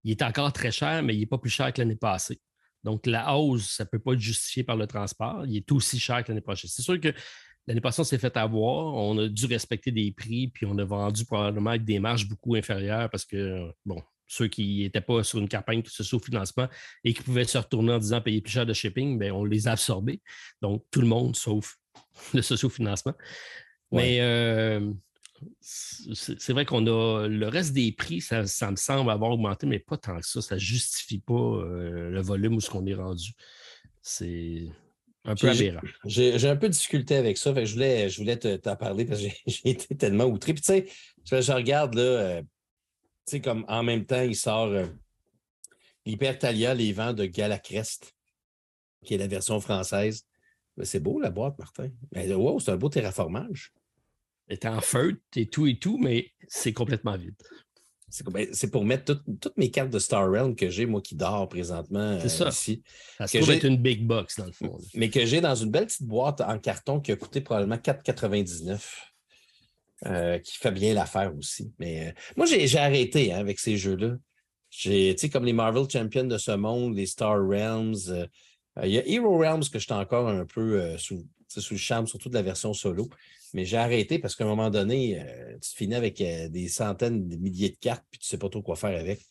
[0.03, 2.39] il est encore très cher, mais il n'est pas plus cher que l'année passée.
[2.83, 5.43] Donc, la hausse, ça ne peut pas être justifié par le transport.
[5.47, 6.69] Il est aussi cher que l'année prochaine.
[6.71, 7.11] C'est sûr que
[7.65, 8.93] l'année passée, on s'est fait avoir.
[8.93, 12.53] On a dû respecter des prix, puis on a vendu probablement avec des marges beaucoup
[12.53, 16.67] inférieures parce que, bon, ceux qui n'étaient pas sur une campagne de sous-financement
[17.03, 19.67] et qui pouvaient se retourner en disant payer plus cher de shipping, bien, on les
[19.67, 20.21] a absorbés.
[20.61, 21.77] Donc, tout le monde, sauf
[22.35, 23.13] le sous-financement.
[23.91, 24.93] Mais euh,
[25.59, 29.97] c'est vrai qu'on a le reste des prix, ça, me semble avoir augmenté, mais pas
[29.97, 30.41] tant que ça.
[30.41, 33.31] Ça ne justifie pas euh, le volume où ce qu'on est rendu.
[34.01, 34.67] C'est
[35.23, 35.81] un peu aberrant.
[36.05, 37.53] J'ai un peu de difficulté avec ça.
[37.65, 40.53] je voulais, je voulais t'en parler parce que j'ai été tellement outré.
[40.53, 42.47] Puis tu sais, je, regarde là, euh, tu
[43.25, 44.85] sais, comme en même temps, il sort euh,
[46.05, 48.13] l'Hypertalia, les vents de Galacrest,
[49.03, 50.25] qui est la version française.
[50.77, 51.89] Ben, c'est beau la boîte, Martin.
[52.11, 53.73] Mais wow, c'est un beau terraformage
[54.49, 57.35] est en feutre et tout et tout, mais c'est complètement vide.
[58.23, 61.49] Ben, c'est pour mettre toutes mes cartes de Star Realm que j'ai, moi, qui dort
[61.49, 62.49] présentement C'est ça.
[62.49, 62.83] ici.
[63.17, 64.77] Ça se trouve une big box, dans le fond.
[64.93, 68.79] Mais que j'ai dans une belle petite boîte en carton qui a coûté probablement 4,99.
[70.05, 71.71] Euh, qui fait bien l'affaire aussi.
[71.79, 74.15] Mais euh, moi, j'ai arrêté hein, avec ces jeux-là.
[74.69, 77.95] J'ai, tu sais, comme les Marvel Champions de ce monde, les Star Realms.
[78.09, 78.27] Euh,
[78.83, 82.27] il y a Hero Realms que j'étais encore un peu sous, sous le charme, surtout
[82.27, 83.09] de la version solo.
[83.55, 87.29] Mais j'ai arrêté parce qu'à un moment donné, euh, tu finis avec euh, des centaines,
[87.29, 89.21] des milliers de cartes, puis tu ne sais pas trop quoi faire avec.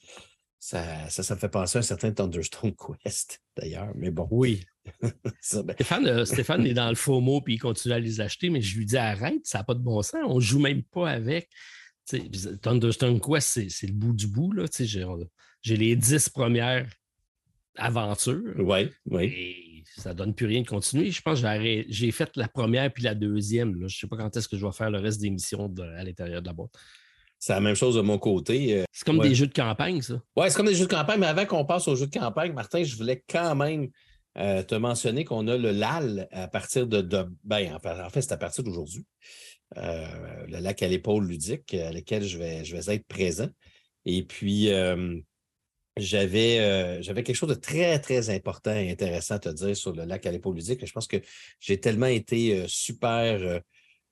[0.59, 2.73] Ça, ça, me fait penser à un certain Thunderstone
[3.05, 3.93] Quest, d'ailleurs.
[3.95, 4.27] Mais bon.
[4.31, 4.65] Oui.
[5.03, 8.79] Ben Stéphane, est dans le faux mot puis il continue à les acheter, mais je
[8.79, 11.51] lui dis arrête, ça n'a pas de bon sens, on ne joue même pas avec.
[12.63, 14.55] Thunderstone Quest, c'est le bout du bout.
[15.63, 16.89] J'ai les dix premières
[17.77, 18.55] aventures.
[18.57, 19.25] Oui, oui.
[19.25, 19.64] Et
[19.97, 21.11] ça ne donne plus rien de continuer.
[21.11, 23.75] Je pense que j'ai fait la première puis la deuxième.
[23.79, 26.03] Je ne sais pas quand est-ce que je vais faire le reste des missions à
[26.03, 26.73] l'intérieur de la boîte.
[27.39, 28.81] C'est la même chose de mon côté.
[28.81, 30.15] Euh, c'est comme des jeux de campagne, ça.
[30.37, 32.53] Oui, c'est comme des jeux de campagne, mais avant qu'on passe aux jeux de campagne,
[32.53, 33.91] Martin, je voulais quand même
[34.39, 37.03] euh, te mentionner qu'on a le LAL à partir de.
[37.45, 39.05] ben, en fait, c'est à partir d'aujourd'hui.
[39.77, 43.49] Euh, le lac à l'épaule ludique, à lequel je vais, je vais être présent.
[44.07, 44.71] Et puis,
[45.97, 50.05] j'avais, j'avais quelque chose de très, très important et intéressant à te dire sur le
[50.05, 50.85] lac ludique.
[50.85, 51.19] Je pense que
[51.61, 53.61] j'ai tellement été super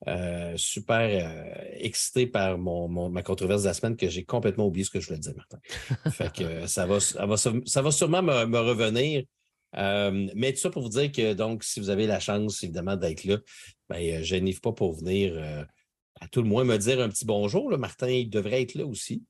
[0.07, 4.83] euh, super euh, excité par mon, ma controverse de la semaine que j'ai complètement oublié
[4.83, 5.59] ce que je voulais dire, Martin.
[6.11, 9.23] fait que ça va, ça va, ça va sûrement me, revenir.
[9.77, 12.97] Euh, mais tout ça pour vous dire que donc, si vous avez la chance, évidemment,
[12.97, 13.37] d'être là,
[13.87, 15.41] ben, n'arrive pas pour venir
[16.19, 17.71] à tout le moins me dire un petit bonjour.
[17.71, 17.77] Là.
[17.77, 19.23] Martin, il devrait être là aussi.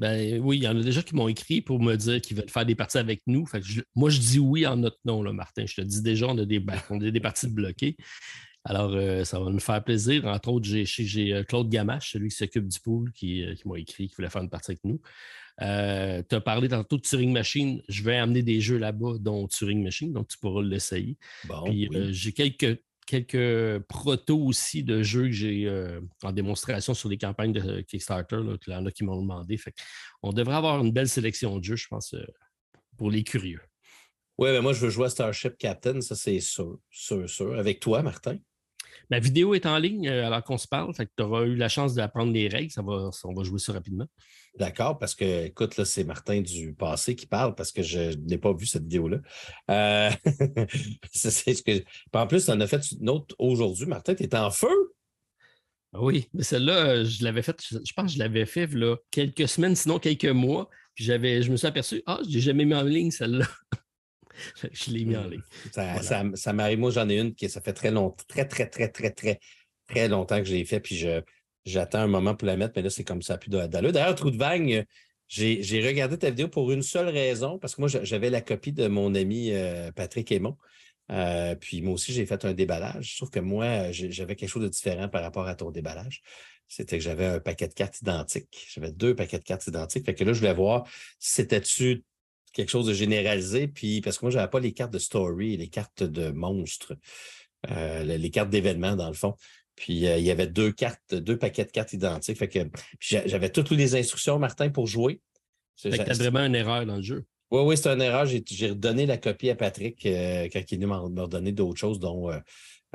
[0.00, 2.48] Ben oui, il y en a déjà qui m'ont écrit pour me dire qu'ils veulent
[2.48, 3.44] faire des parties avec nous.
[3.94, 5.66] moi, je dis oui en notre nom, là, Martin.
[5.66, 7.98] Je te dis déjà, on a des, on a des parties bloquées.
[8.64, 10.24] Alors, euh, ça va nous faire plaisir.
[10.24, 14.08] Entre autres, j'ai euh, Claude Gamache, celui qui s'occupe du pool, euh, qui, m'a écrit,
[14.08, 15.02] qui voulait faire une partie avec nous.
[15.58, 15.64] tu
[16.34, 17.82] as parlé tantôt de Turing Machine.
[17.90, 21.18] Je vais amener des jeux là-bas, dont Turing Machine, donc tu pourras l'essayer.
[21.66, 25.90] Puis j'ai quelques, quelques protos aussi de jeux que j'ai
[26.22, 28.40] en démonstration sur les campagnes de Kickstarter.
[28.66, 29.58] il y en a qui m'ont demandé.
[30.22, 32.14] on devrait avoir une belle sélection de jeux, je pense,
[32.96, 33.60] pour les curieux.
[34.38, 37.58] Oui, mais moi, je veux jouer à Starship Captain, ça c'est sûr, sûr, sûr.
[37.58, 38.38] Avec toi, Martin?
[39.10, 40.94] Ma vidéo est en ligne euh, alors qu'on se parle.
[40.94, 42.70] Fait que tu auras eu la chance d'apprendre les règles.
[42.70, 44.06] Ça va, on va jouer ça rapidement.
[44.58, 48.36] D'accord, parce que, écoute, là, c'est Martin du passé qui parle parce que je n'ai
[48.36, 49.18] pas vu cette vidéo-là.
[49.70, 50.10] Euh,
[51.12, 51.82] c'est ce que...
[52.12, 53.86] En plus, tu en as fait une autre aujourd'hui.
[53.86, 54.92] Martin, tu es en feu?
[55.92, 59.74] Oui, mais celle-là, je l'avais faite, je pense que je l'avais fait là, quelques semaines,
[59.74, 60.68] sinon quelques mois.
[60.94, 63.46] Puis j'avais, je me suis aperçu, ah, je n'ai jamais mis en ligne celle-là.
[64.72, 65.42] je l'ai mis en ligne.
[65.72, 69.10] Ça, m'arrive, moi, j'en ai une qui ça fait très longtemps, très, très, très, très,
[69.10, 69.40] très,
[69.86, 71.22] très longtemps que je l'ai fait, puis je,
[71.64, 73.92] j'attends un moment pour la mettre, mais là, c'est comme ça, plus d'allure.
[73.92, 74.84] D'ailleurs, Trou de Vagne,
[75.28, 78.88] j'ai, regardé ta vidéo pour une seule raison, parce que moi, j'avais la copie de
[78.88, 80.56] mon ami euh, Patrick Aymon.
[81.10, 83.16] Euh, puis moi aussi, j'ai fait un déballage.
[83.16, 86.22] Sauf que moi, j'avais quelque chose de différent par rapport à ton déballage.
[86.68, 88.66] C'était que j'avais un paquet de cartes identiques.
[88.72, 90.06] J'avais deux paquets de cartes identiques.
[90.06, 90.86] Fait que là, je voulais voir
[91.18, 92.04] si c'était-tu
[92.52, 93.66] quelque chose de généralisé.
[93.66, 96.96] Puis, parce que moi, je n'avais pas les cartes de story, les cartes de monstres,
[97.70, 99.34] euh, les cartes d'événements, dans le fond.
[99.80, 102.36] Puis, euh, il y avait deux cartes, deux paquets de cartes identiques.
[102.36, 102.58] Fait que
[103.00, 105.22] j'avais toutes les instructions, Martin, pour jouer.
[105.76, 107.24] Fait que tu as vraiment une erreur dans le jeu.
[107.50, 108.26] Oui, oui, c'est une erreur.
[108.26, 112.30] J'ai redonné la copie à Patrick euh, quand il m'a redonné d'autres choses, dont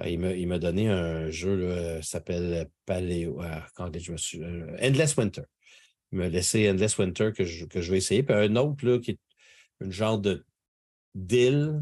[0.06, 3.42] il m'a donné un jeu qui s'appelle Paléo.
[3.74, 4.44] quand je me suis.
[4.80, 5.42] Endless Winter.
[6.12, 8.22] Il m'a laissé Endless Winter que je, que je vais essayer.
[8.22, 9.20] Puis un autre là, qui est
[9.82, 10.46] une genre de
[11.16, 11.82] deal.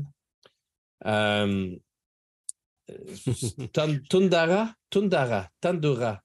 [2.92, 6.22] Euh, Tundara, Tundara, Tandura.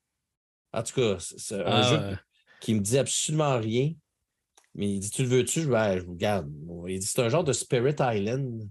[0.73, 2.18] En tout cas, c'est un ah, jeu
[2.61, 3.92] qui me dit absolument rien.
[4.75, 5.62] Mais il dit Tu le veux-tu?
[5.62, 6.51] Je, je vous garde.
[6.88, 8.68] Il dit C'est un genre de Spirit Island.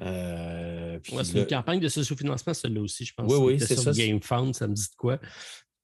[0.00, 3.30] Euh, c'est une campagne de sous-financement, celle-là aussi, je pense.
[3.32, 3.92] Oui, oui, c'est ça.
[3.92, 5.18] Game Fund, ça me dit de quoi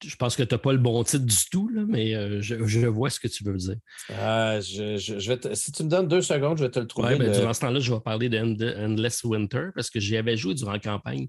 [0.07, 3.11] je pense que tu n'as pas le bon titre du tout, mais euh, je, vois
[3.11, 3.77] ce que tu veux dire.
[4.11, 7.17] Euh, si tu me donnes deux secondes, je vais te le trouver.
[7.17, 10.73] Ben, durant ce temps-là, je vais parler d'Endless Winter parce que j'y avais joué durant
[10.73, 11.29] la campagne.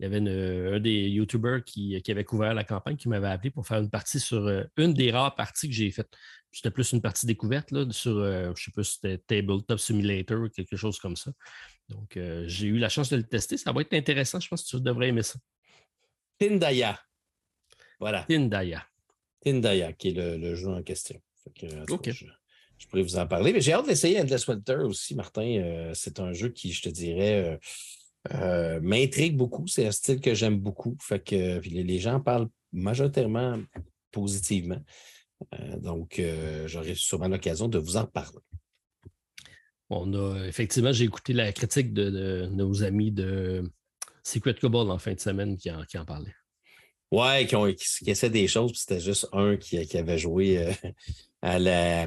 [0.00, 3.66] Il y avait un des YouTubers qui, avait couvert la campagne qui m'avait appelé pour
[3.66, 6.12] faire une partie sur euh, une des rares parties que j'ai faites.
[6.52, 10.40] C'était plus une partie découverte là, sur, je ne sais pas si c'était Tabletop Simulator
[10.40, 11.30] ou quelque chose comme ça.
[11.88, 13.56] Donc, j'ai eu la chance de le tester.
[13.56, 14.40] Ça va être intéressant.
[14.40, 15.38] Je pense que tu devrais aimer ça.
[16.38, 16.98] Tindaya.
[17.98, 18.24] Voilà.
[18.28, 18.84] Tindaya.
[19.40, 21.20] Tindaya, qui est le, jeu en question.
[21.46, 22.10] OK.
[22.10, 23.52] Je, pourrais vous en parler.
[23.52, 25.42] Mais j'ai hâte d'essayer Endless Winter aussi, Martin.
[25.42, 27.56] Euh, c'est un jeu qui, je te dirais, euh,
[28.34, 29.66] euh, m'intrigue beaucoup.
[29.66, 30.96] C'est un style que j'aime beaucoup.
[31.00, 33.58] Fait que les, gens parlent majoritairement
[34.12, 34.80] positivement.
[35.78, 36.20] donc,
[36.66, 38.38] j'aurai sûrement l'occasion de vous en parler.
[39.90, 43.62] On a effectivement, j'ai écouté la critique de, nos amis de
[44.22, 46.34] Secret Cobalt en fin de semaine qui en, qui en parlaient.
[47.10, 50.72] Ouais, qui, ont, essaient des choses, puis c'était juste un qui, avait joué euh,
[51.42, 52.06] à la,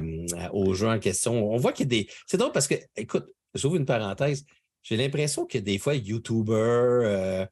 [0.54, 1.52] au jeu en question.
[1.52, 2.10] On voit qu'il y a des.
[2.28, 4.46] C'est drôle parce que, écoute, j'ouvre une parenthèse.
[4.84, 7.46] J'ai l'impression que des fois, YouTubers, euh,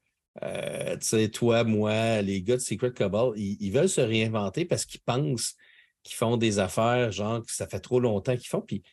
[0.43, 4.85] euh, tu sais, toi, moi, les gars de Secret Cobalt, ils, veulent se réinventer parce
[4.85, 5.55] qu'ils pensent
[6.03, 8.61] qu'ils font des affaires, genre, que ça fait trop longtemps qu'ils font.
[8.61, 8.83] Puis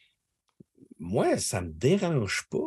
[0.98, 2.66] moi, ça me dérange pas,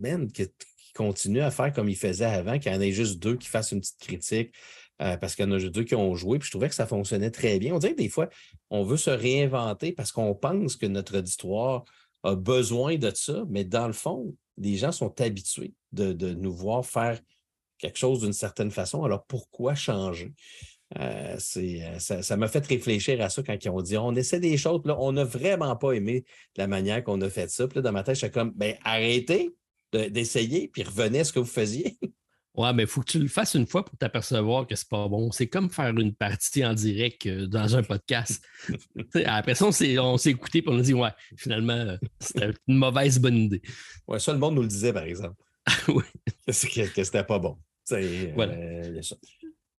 [0.00, 0.50] même qu'il
[0.94, 3.72] continue à faire comme il faisait avant, qu'il y en ait juste deux qui fassent
[3.72, 4.54] une petite critique.
[5.02, 6.86] Euh, parce qu'il y en a deux qui ont joué, puis je trouvais que ça
[6.86, 7.74] fonctionnait très bien.
[7.74, 8.30] On dirait que des fois,
[8.70, 11.84] on veut se réinventer parce qu'on pense que notre auditoire
[12.22, 16.84] a besoin de ça, mais dans le fond, les gens sont habitués de, nous voir
[16.84, 17.20] faire
[17.78, 19.04] quelque chose d'une certaine façon.
[19.04, 20.32] Alors pourquoi changer?
[20.98, 24.56] Euh, euh, ça m'a fait réfléchir à ça quand ils ont dit on essaie des
[24.56, 26.24] choses, là, on n'a vraiment pas aimé
[26.56, 27.68] la manière qu'on a fait ça.
[27.68, 29.54] Puis là, dans ma tête, j'étais comme ben, arrêtez
[29.92, 31.98] d'essayer, puis revenez à ce que vous faisiez.
[32.56, 35.08] Ouais, mais il faut que tu le fasses une fois pour t'apercevoir que c'est pas
[35.08, 35.30] bon.
[35.30, 38.42] C'est comme faire une partie en direct euh, dans un podcast.
[39.26, 43.36] après ça, on s'est écouté et on a dit Ouais, finalement, c'était une mauvaise bonne
[43.36, 43.62] idée.
[44.08, 45.42] Ouais, ça, le monde nous le disait, par exemple.
[45.88, 46.04] oui.
[46.46, 47.58] Que, que c'était pas bon.
[48.34, 48.54] voilà.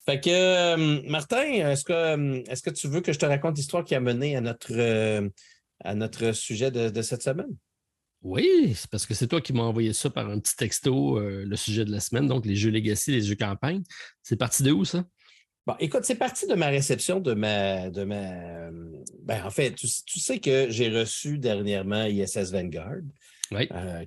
[0.08, 3.58] Fait que, euh, Martin, est-ce que, euh, est que tu veux que je te raconte
[3.58, 5.28] l'histoire qui a mené à notre, euh,
[5.84, 7.54] à notre sujet de, cette semaine?
[8.28, 11.56] Oui, c'est parce que c'est toi qui m'as envoyé ça par un petit texto, le
[11.56, 13.84] sujet de la semaine, donc les jeux Legacy, les jeux campagne.
[14.22, 15.06] C'est parti de où, ça?
[15.66, 17.90] Bon, écoute, c'est parti de ma réception de ma.
[17.90, 18.70] De ma
[19.24, 23.02] ben, en fait, tu, sais que j'ai reçu dernièrement ISS Vanguard.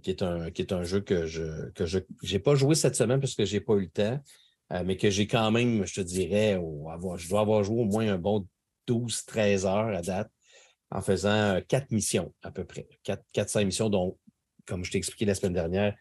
[0.02, 2.96] qui, est un, qui est un jeu que je que je n'ai pas joué cette
[2.96, 4.20] semaine parce que je n'ai pas eu le temps.
[4.72, 6.58] Euh, mais que j'ai quand même, je te dirais,
[7.16, 8.46] je dois avoir joué au moins un bon
[8.88, 10.30] 12-13 heures à date
[10.90, 12.88] en faisant euh, quatre missions à peu près.
[13.02, 14.18] Quatre, cinq missions, dont,
[14.66, 15.94] comme je t'ai expliqué la semaine dernière,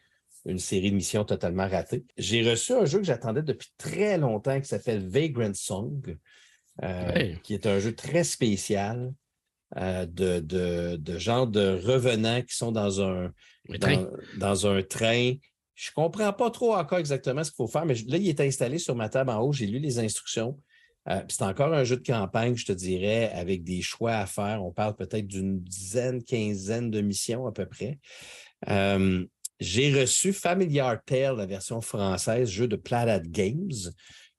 [0.46, 2.06] une série de missions totalement ratées.
[2.18, 6.18] J'ai reçu un jeu que j'attendais depuis très longtemps qui s'appelle Vagrant Song,
[6.84, 9.14] euh, qui est un jeu très spécial.
[9.76, 13.32] de, de, genre de revenants qui sont dans un,
[14.38, 15.36] dans un train
[15.80, 18.42] je ne comprends pas trop encore exactement ce qu'il faut faire, mais là, il est
[18.42, 19.54] installé sur ma table en haut.
[19.54, 20.60] J'ai lu les instructions.
[21.10, 24.64] Euh, c'est encore un jeu de campagne, je te dirais, avec des choix à faire.
[24.64, 28.00] On parle peut-être d'une dizaine, quinzaine de missions à peu près.
[28.70, 29.26] Euh,
[29.60, 33.92] j'ai reçu Familiar Tale, la version française, jeu de Plaid Games,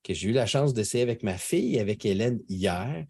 [0.02, 3.04] que j'ai eu la chance d'essayer avec ma fille et avec Hélène hier.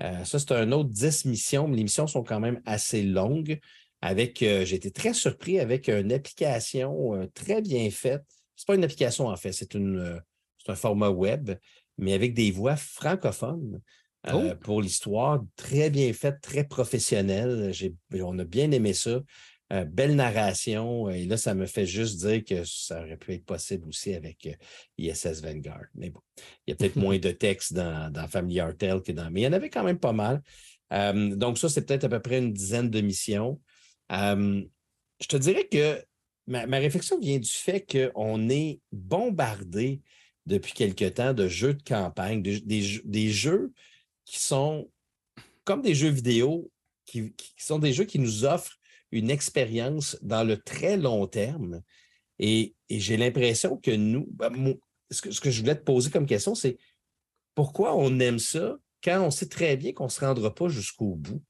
[0.00, 3.58] Euh, ça, c'est un autre 10 missions, mais les missions sont quand même assez longues
[4.02, 8.22] avec, j'ai été très surpris avec une application très bien faite.
[8.56, 11.50] Ce n'est pas une application en fait, c'est un format web,
[12.00, 13.80] mais avec des voix francophones.
[14.30, 14.50] Oh!
[14.60, 17.72] pour l'histoire, très bien faite, très professionnelle.
[18.12, 19.22] On a bien aimé ça.
[19.70, 21.08] belle narration.
[21.08, 24.46] Et là, ça me fait juste dire que ça aurait pu être possible aussi avec
[24.98, 25.86] ISS Vanguard.
[25.94, 26.20] Mais bon,
[26.66, 29.30] il y a peut-être moins de texte dans, dans Family Tale que dans.
[29.30, 30.42] Mais il y en avait quand même pas mal.
[30.90, 33.58] donc, ça, c'est peut-être à peu près une dizaine de missions.
[34.12, 34.62] Euh,
[35.20, 36.02] je te dirais que
[36.46, 40.00] ma, réflexion vient du fait qu'on est bombardé
[40.46, 43.72] depuis quelque temps de jeux de campagne, des, jeux
[44.24, 44.90] qui sont
[45.64, 46.70] comme des jeux vidéo,
[47.04, 48.78] qui, sont des jeux qui nous offrent
[49.12, 51.82] une expérience dans le très long terme.
[52.38, 54.74] Et, j'ai l'impression que nous, ben,
[55.10, 56.78] ce, que, je voulais te poser comme question, c'est
[57.54, 61.14] pourquoi on aime ça quand on sait très bien qu'on ne se rendra pas jusqu'au
[61.14, 61.42] bout?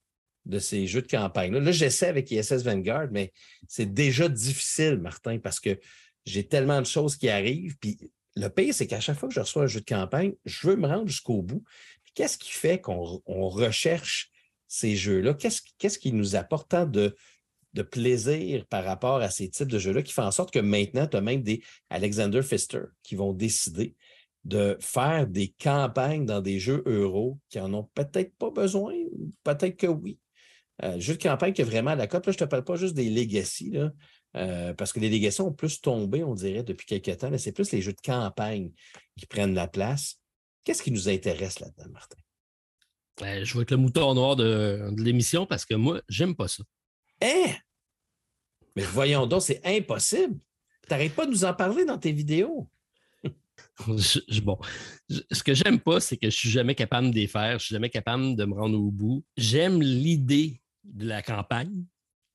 [0.47, 1.53] de ces jeux de campagne.
[1.53, 3.33] Là, j'essaie avec ISS Vanguard, mais
[3.69, 5.79] c'est déjà difficile, Martin, parce que
[6.25, 7.77] j'ai tellement de choses qui arrivent.
[8.37, 10.77] Le pire, c'est qu'à chaque fois que je reçois un jeu de campagne, je veux
[10.77, 11.65] me rendre jusqu'au bout.
[12.15, 14.31] Qu'est-ce qui fait qu'on recherche
[14.69, 15.35] ces jeux-là?
[15.35, 17.15] Qu'est-ce qui nous apporte tant de,
[17.91, 21.17] plaisir par rapport à ces types de jeux-là qui font en sorte que maintenant, tu
[21.17, 23.95] as même des Alexander Pfister qui vont décider
[24.45, 28.95] de faire des campagnes dans des jeux euros qui en ont peut-être pas besoin,
[29.45, 30.19] peut-être que oui.
[30.83, 32.27] Euh, jeu de campagne qui est vraiment à la cote.
[32.27, 33.77] Là, je ne te parle pas juste des legacy,
[34.37, 37.73] euh, parce que les legacy ont plus tombé, on dirait, depuis quelques temps, c'est plus
[37.73, 38.71] les jeux de campagne
[39.17, 40.21] qui prennent la place.
[40.65, 42.19] Qu'est-ce qui nous intéresse là-dedans, Martin?
[43.21, 46.63] Ben, je vais être le mouton noir de, l'émission parce que moi, j'aime pas ça.
[47.23, 47.55] Hein?
[48.77, 50.39] Mais voyons donc, c'est impossible.
[50.83, 52.71] Tu n'arrêtes pas de nous en parler dans tes vidéos.
[54.43, 54.59] bon,
[55.09, 57.75] ce que j'aime pas, c'est que je suis jamais capable de les faire, je suis
[57.75, 59.25] jamais capable de me rendre au bout.
[59.37, 61.85] J'aime l'idée de la campagne,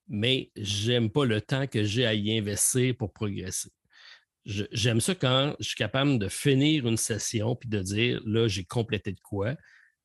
[0.07, 3.69] mais j'aime pas le temps que j'ai à y investir pour progresser.
[4.45, 8.63] J'aime ça quand je suis capable de finir une session puis de dire là, j'ai
[8.63, 9.55] complété de quoi.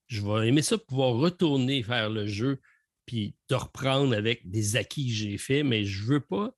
[0.07, 2.61] Je vais aimer ça pouvoir retourner faire le jeu
[3.05, 6.55] puis de reprendre avec des acquis que j'ai faits, mais je veux pas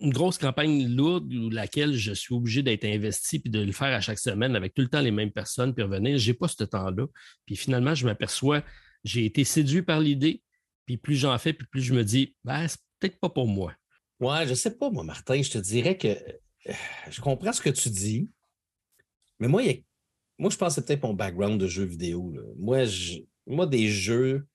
[0.00, 3.94] une grosse campagne lourde où laquelle je suis obligé d'être investi puis de le faire
[3.94, 6.18] à chaque semaine avec tout le temps les mêmes personnes puis revenir.
[6.18, 7.06] Je n'ai pas ce temps-là.
[7.46, 8.64] Puis finalement, je m'aperçois
[9.04, 10.42] j'ai été séduit par l'idée,
[10.96, 13.74] plus j'en fais, plus je me dis, ben, c'est peut-être pas pour moi.
[14.20, 16.72] Ouais, je sais pas, moi, Martin, je te dirais que euh,
[17.10, 18.28] je comprends ce que tu dis,
[19.38, 19.62] mais moi,
[20.38, 22.34] moi je pense que c'est peut-être mon background de jeux vidéo.
[22.58, 22.84] Moi,
[23.46, 24.46] moi, des jeux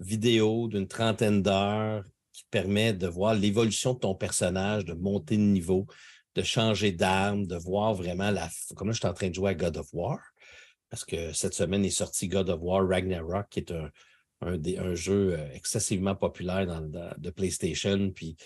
[0.00, 5.36] vidéo d'une trentaine d'heures qui te permet de voir l'évolution de ton personnage, de monter
[5.36, 5.86] de niveau,
[6.34, 8.48] de changer d'arme, de voir vraiment la.
[8.74, 10.18] Comme là, je suis en train de jouer à God of War,
[10.90, 13.90] parce que cette semaine est sorti God of War Ragnarok, qui est un,
[14.42, 16.66] un, jeu euh, excessivement populaire
[17.18, 18.10] de PlayStation.
[18.10, 18.36] Puis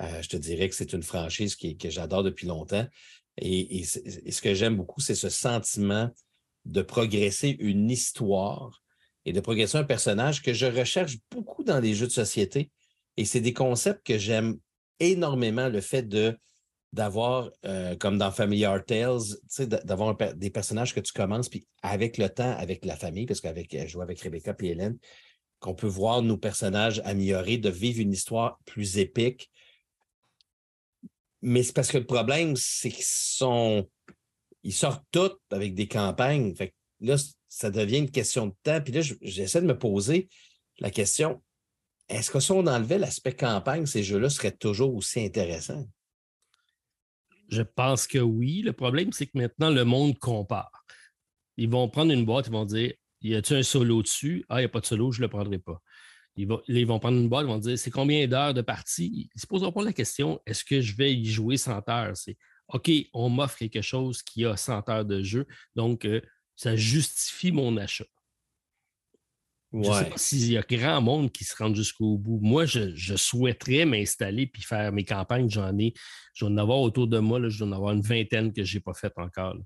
[0.00, 2.86] euh, je te dirais que c'est une franchise que j'adore depuis longtemps.
[3.40, 6.10] Et, ce que j'aime beaucoup, c'est ce sentiment
[6.64, 8.82] de progresser une histoire
[9.24, 12.70] et de progresser un personnage que je recherche beaucoup dans les jeux de société.
[13.16, 14.58] Et c'est des concepts que j'aime
[15.00, 16.36] énormément, le fait de
[16.94, 19.20] d'avoir, euh, comme dans Familiar Tales,
[19.84, 23.76] d'avoir des personnages que tu commences, puis avec le temps, avec la famille, parce qu'avec
[23.78, 24.96] je joue avec Rebecca et Hélène,
[25.60, 29.50] qu'on peut voir nos personnages améliorer, de vivre une histoire plus épique.
[31.42, 33.88] Mais c'est parce que le problème, c'est qu'ils sont.
[34.64, 36.54] Ils sortent tous avec des campagnes.
[37.00, 37.16] Là,
[37.48, 38.80] ça devient une question de temps.
[38.80, 40.28] Puis là, j'essaie de me poser
[40.80, 41.40] la question
[42.08, 45.86] est-ce que si on enlevait l'aspect campagne, ces jeux-là seraient toujours aussi intéressants?
[47.48, 48.62] Je pense que oui.
[48.62, 50.84] Le problème, c'est que maintenant, le monde compare.
[51.56, 54.44] Ils vont prendre une boîte, ils vont dire y a-t-il un solo dessus?
[54.48, 55.80] Ah, il n'y a pas de solo, je ne le prendrai pas.
[56.36, 59.06] Ils vont, vont prendre une boîte, ils vont dire c'est combien d'heures de partie?
[59.06, 62.16] Ils ne se poseront pas la question est-ce que je vais y jouer 100 heures?
[62.16, 62.36] C'est
[62.68, 66.20] OK, on m'offre quelque chose qui a 100 heures de jeu, donc euh,
[66.54, 68.04] ça justifie mon achat.
[69.72, 72.38] Je ne sais pas s'il y a grand monde qui se rend jusqu'au bout.
[72.40, 75.50] Moi, je, souhaiterais m'installer puis faire mes campagnes.
[75.50, 75.92] J'en ai,
[76.32, 78.64] je dois en avoir autour de moi, là, je dois en avoir une vingtaine que
[78.64, 79.56] je n'ai pas faites encore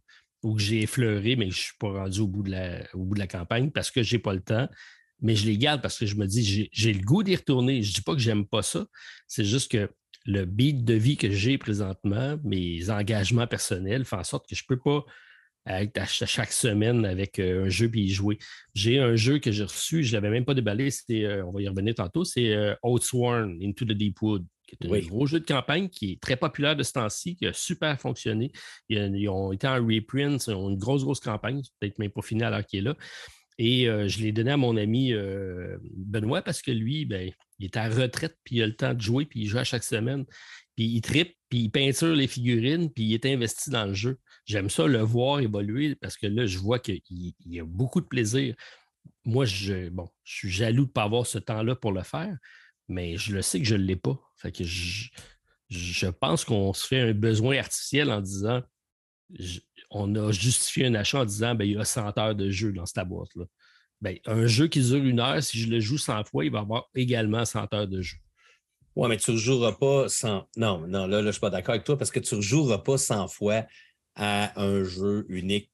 [0.43, 3.05] ou que j'ai effleuré, mais je ne suis pas rendu au bout, de la, au
[3.05, 4.69] bout de la campagne parce que je n'ai pas le temps.
[5.21, 7.83] Mais je les garde parce que je me dis, j'ai le goût d'y retourner.
[7.83, 8.87] Je ne dis pas que j'aime pas ça.
[9.29, 9.89] C'est juste que
[10.27, 14.65] le beat de vie que j'ai présentement, mes engagements personnels, font en sorte que je
[14.69, 15.05] ne peux pas
[15.67, 18.39] être à chaque semaine avec euh, un jeu puis y jouer.
[18.75, 21.53] J'ai un jeu que j'ai reçu, je ne l'avais même pas déballé, c'était, euh, on
[21.53, 24.45] va y revenir tantôt, c'est euh, Oathsworn Into the Deep Wood
[24.81, 27.47] qui est un gros jeu de campagne qui est très populaire de ce temps-ci, qui
[27.47, 28.53] a super fonctionné.
[28.89, 32.43] Ils, ont été en reprint, ils ont une grosse, grosse campagne, peut-être même pas fini
[32.43, 32.97] alors qu'il est là.
[33.59, 37.67] Et euh, je l'ai donné à mon ami euh, Benoît parce que lui, ben, il
[37.67, 39.85] est à retraite, puis il a le temps de jouer, puis il joue à chaque
[39.85, 40.25] semaine.
[40.75, 44.19] Puis il tripe, puis il peinture les figurines, puis il est investi dans le jeu.
[44.47, 47.01] J'aime ça le voir évoluer parce que là, je vois qu'il
[47.47, 48.55] y a beaucoup de plaisir.
[49.25, 52.37] Moi, je, bon, je suis jaloux de ne pas avoir ce temps-là pour le faire,
[52.93, 54.19] mais je le sais que je ne l'ai pas.
[54.37, 58.63] Fait que je, pense qu'on se fait un besoin artificiel en disant
[59.91, 62.73] on a justifié un achat en disant ben, il y a 100 heures de jeu
[62.73, 63.45] dans cette boîte-là.
[64.01, 66.61] Ben, un jeu qui dure une heure, si je le joue 100 fois, il va
[66.61, 68.19] avoir également 100 heures de jeu.
[68.95, 70.49] Oui, mais tu ne joueras pas 100.
[70.57, 72.41] Non, non, là, là je ne suis pas d'accord avec toi parce que tu ne
[72.41, 73.65] joueras pas 100 fois
[74.17, 75.71] à un jeu unique.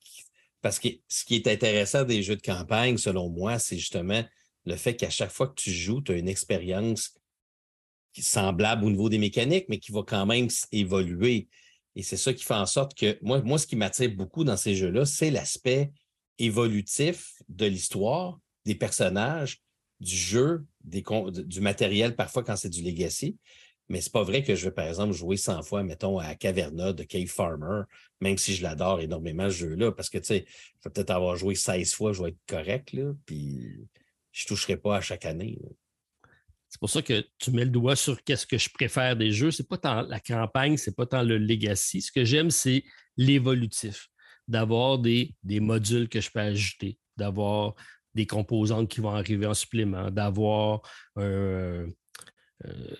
[0.60, 4.22] Parce que ce qui est intéressant des jeux de campagne, selon moi, c'est justement
[4.68, 7.18] le fait qu'à chaque fois que tu joues, tu as une expérience
[8.12, 11.48] semblable au niveau des mécaniques, mais qui va quand même évoluer.
[11.96, 14.56] Et c'est ça qui fait en sorte que moi, moi ce qui m'attire beaucoup dans
[14.56, 15.90] ces jeux-là, c'est l'aspect
[16.38, 19.62] évolutif de l'histoire, des personnages,
[20.00, 21.02] du jeu, des,
[21.32, 23.36] du matériel, parfois quand c'est du legacy.
[23.88, 26.92] Mais c'est pas vrai que je vais, par exemple, jouer 100 fois, mettons, à Caverna
[26.92, 27.82] de Cave Farmer,
[28.20, 31.36] même si je l'adore énormément, ce jeu-là, parce que, tu sais, je vais peut-être avoir
[31.36, 33.88] joué 16 fois, je vais être correct, là, puis
[34.38, 35.58] je ne toucherai pas à chaque année.
[36.68, 39.50] C'est pour ça que tu mets le doigt sur qu'est-ce que je préfère des jeux.
[39.50, 42.02] Ce n'est pas tant la campagne, ce n'est pas tant le legacy.
[42.02, 42.84] Ce que j'aime, c'est
[43.16, 44.08] l'évolutif.
[44.46, 47.74] D'avoir des, des, modules que je peux ajouter, d'avoir
[48.14, 50.82] des composantes qui vont arriver en supplément, d'avoir
[51.18, 51.86] euh,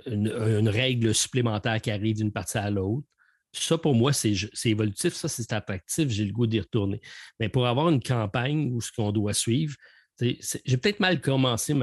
[0.06, 3.06] une, règle supplémentaire qui arrive d'une partie à l'autre.
[3.52, 4.34] Ça, pour moi, c'est
[4.64, 7.00] évolutif, ça, c'est attractif, j'ai le goût d'y retourner.
[7.40, 9.74] Mais pour avoir une campagne où ce qu'on doit suivre,
[10.20, 11.74] j'ai peut-être mal commencé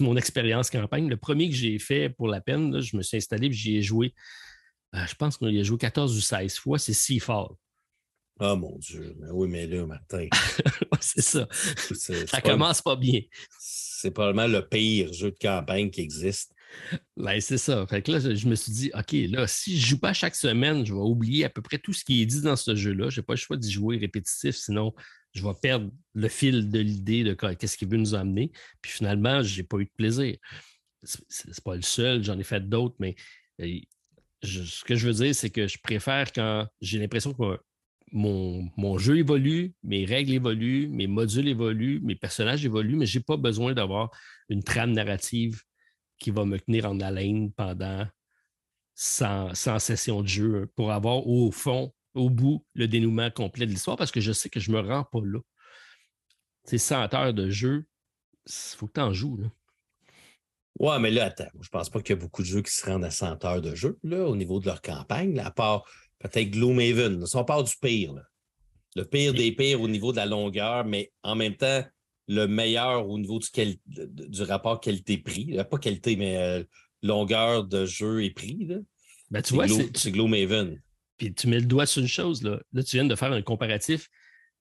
[0.00, 1.08] mon expérience campagne.
[1.08, 3.82] Le premier que j'ai fait pour la peine, je me suis installé et j'y ai
[3.82, 4.14] joué.
[4.94, 6.78] Euh, je pense qu'on y a joué 14 ou 16 fois.
[6.78, 7.48] C'est Seafall.
[8.40, 9.16] Ah mon Dieu.
[9.30, 10.26] oui, mais là, Martin.
[11.00, 11.46] c'est ça.
[12.26, 13.20] Ça commence pas bien.
[13.58, 16.52] C'est probablement le pire jeu de campagne qui existe.
[17.16, 17.86] Ben, c'est ça.
[17.86, 20.34] Fait que là, je me suis dit, OK, là, si je ne joue pas chaque
[20.34, 23.10] semaine, je vais oublier à peu près tout ce qui est dit dans ce jeu-là.
[23.10, 24.92] Je n'ai pas le choix d'y jouer répétitif, sinon
[25.34, 28.52] je vais perdre le fil de l'idée de qu'est-ce qu'il veut nous amener.
[28.80, 30.36] Puis finalement, je n'ai pas eu de plaisir.
[31.02, 33.14] Ce n'est pas le seul, j'en ai fait d'autres, mais
[34.42, 37.58] ce que je veux dire, c'est que je préfère quand j'ai l'impression que
[38.12, 43.18] mon, mon, jeu évolue, mes règles évoluent, mes modules évoluent, mes personnages évoluent, mais je
[43.18, 44.10] n'ai pas besoin d'avoir
[44.48, 45.62] une trame narrative
[46.18, 48.06] qui va me tenir en haleine pendant
[48.94, 53.70] 100, 100 sessions de jeu pour avoir au fond au bout le dénouement complet de
[53.70, 55.40] l'histoire parce que je sais que je ne me rends pas là.
[56.64, 57.84] C'est 100 heures de jeu,
[58.46, 59.38] il faut que tu en joues.
[60.78, 62.84] Ouais, mais là, attends, je pense pas qu'il y a beaucoup de jeux qui se
[62.86, 65.84] rendent à 100 heures de jeu là, au niveau de leur campagne, à part
[66.18, 67.26] peut-être Gloomhaven.
[67.26, 68.14] Si on part du pire,
[68.96, 71.84] le pire des pires au niveau de la longueur, mais en même temps,
[72.28, 75.58] le meilleur au niveau du, du rapport qualité-prix.
[75.70, 76.64] Pas qualité, mais euh,
[77.02, 78.66] longueur de jeu et prix.
[78.66, 78.76] Là.
[79.30, 80.80] Ben, tu vois, c'est Gloomhaven.
[81.16, 82.42] Puis tu mets le doigt sur une chose.
[82.42, 84.08] Là, là tu viens de faire un comparatif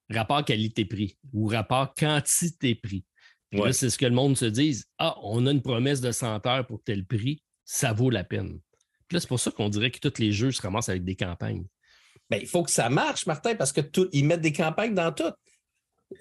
[0.10, 3.06] rapport qualité-prix ou rapport quantité-prix.
[3.52, 4.86] Là, c'est ce que le monde se dise.
[4.98, 8.60] Ah, on a une promesse de 100 heures pour tel prix, ça vaut la peine.
[9.08, 11.16] Puis là, c'est pour ça qu'on dirait que tous les jeux se ramassent avec des
[11.16, 11.66] campagnes.
[12.30, 13.82] Bien, il faut que ça marche, Martin, parce que
[14.12, 15.32] ils mettent des campagnes dans tout.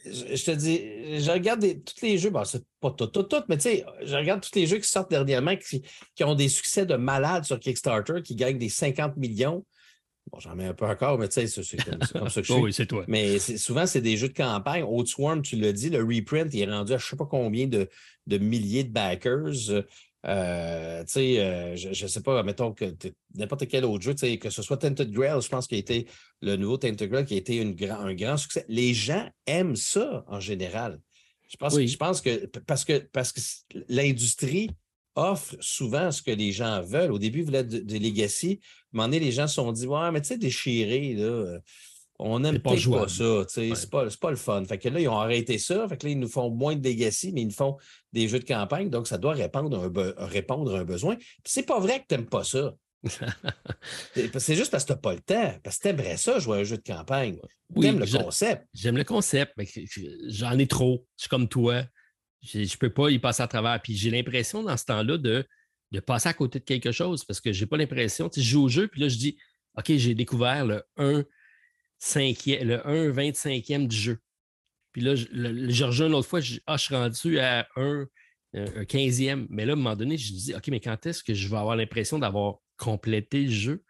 [0.05, 3.57] Je, te dis, je regarde tous les jeux, bon, c'est pas tout, tout, tout, mais
[3.57, 5.83] tu sais, je regarde tous les jeux qui sortent dernièrement, qui,
[6.15, 9.65] qui ont des succès de malades sur Kickstarter, qui gagnent des 50 millions.
[10.31, 12.63] Bon, j'en mets un peu encore, mais tu sais, c'est comme, ça que je suis.
[12.63, 13.05] oui, c'est toi.
[13.09, 14.85] Mais souvent, c'est des jeux de campagne.
[15.05, 17.67] Swarm, tu l'as dit, le reprint, il est rendu à je ne sais pas combien
[17.67, 17.89] de,
[18.27, 19.85] de milliers de backers.
[20.25, 22.95] Euh, tu sais, euh, je ne sais pas, mettons que
[23.35, 26.07] n'importe quel autre jeu, que ce soit Tented Grail, je pense qu'il a été
[26.41, 28.65] le nouveau Tented Grail qui a été une un grand succès.
[28.69, 31.01] Les gens aiment ça en général.
[31.49, 33.41] Je pense, je pense que parce que, parce que
[33.89, 34.71] l'industrie
[35.15, 37.13] offre souvent ce que les gens veulent.
[37.13, 38.61] Au début, ils voulaient de, de Legacy.
[38.63, 41.59] À un moment donné, les gens se sont dit Ouais, mais tu sais, déchiré, là,
[42.19, 43.45] on n'aime pas, pas ça.
[43.49, 44.65] C'est pas, pas le fun.
[44.65, 45.89] Fait que là, ils ont arrêté ça.
[45.89, 47.77] Fait que là, ils nous font moins de Legacy, mais ils nous font
[48.13, 48.91] des jeux de campagne.
[48.91, 51.17] Donc, ça doit répondre à un, répondre à un besoin.
[51.45, 52.75] C'est pas vrai que tu n'aimes pas ça.
[54.15, 55.55] c'est juste parce que tu n'as pas le temps.
[55.65, 57.39] Parce que tu aimerais ça, jouer à un jeu de campagne.
[57.75, 58.67] Oui, aimes le concept.
[58.73, 59.67] J'aime le concept, mais
[60.29, 61.05] j'en ai trop.
[61.17, 61.83] Je suis comme toi.
[62.43, 63.81] Je ne peux pas y passer à travers.
[63.81, 65.47] Puis j'ai l'impression dans ce temps-là de,
[65.93, 68.29] de passer à côté de quelque chose parce que je n'ai pas l'impression.
[68.29, 69.39] Tu sais, je joue au jeu, puis là, je dis
[69.79, 71.25] OK, j'ai découvert le 1,
[71.99, 74.19] 5 le 1 25e du jeu.
[74.93, 78.07] Puis là, je, le, rejoins une autre fois, je, ah, je suis rendu à 1,
[78.55, 79.47] un 15e.
[79.49, 81.49] Mais là, à un moment donné, je me dis OK, mais quand est-ce que je
[81.49, 83.85] vais avoir l'impression d'avoir complété le jeu?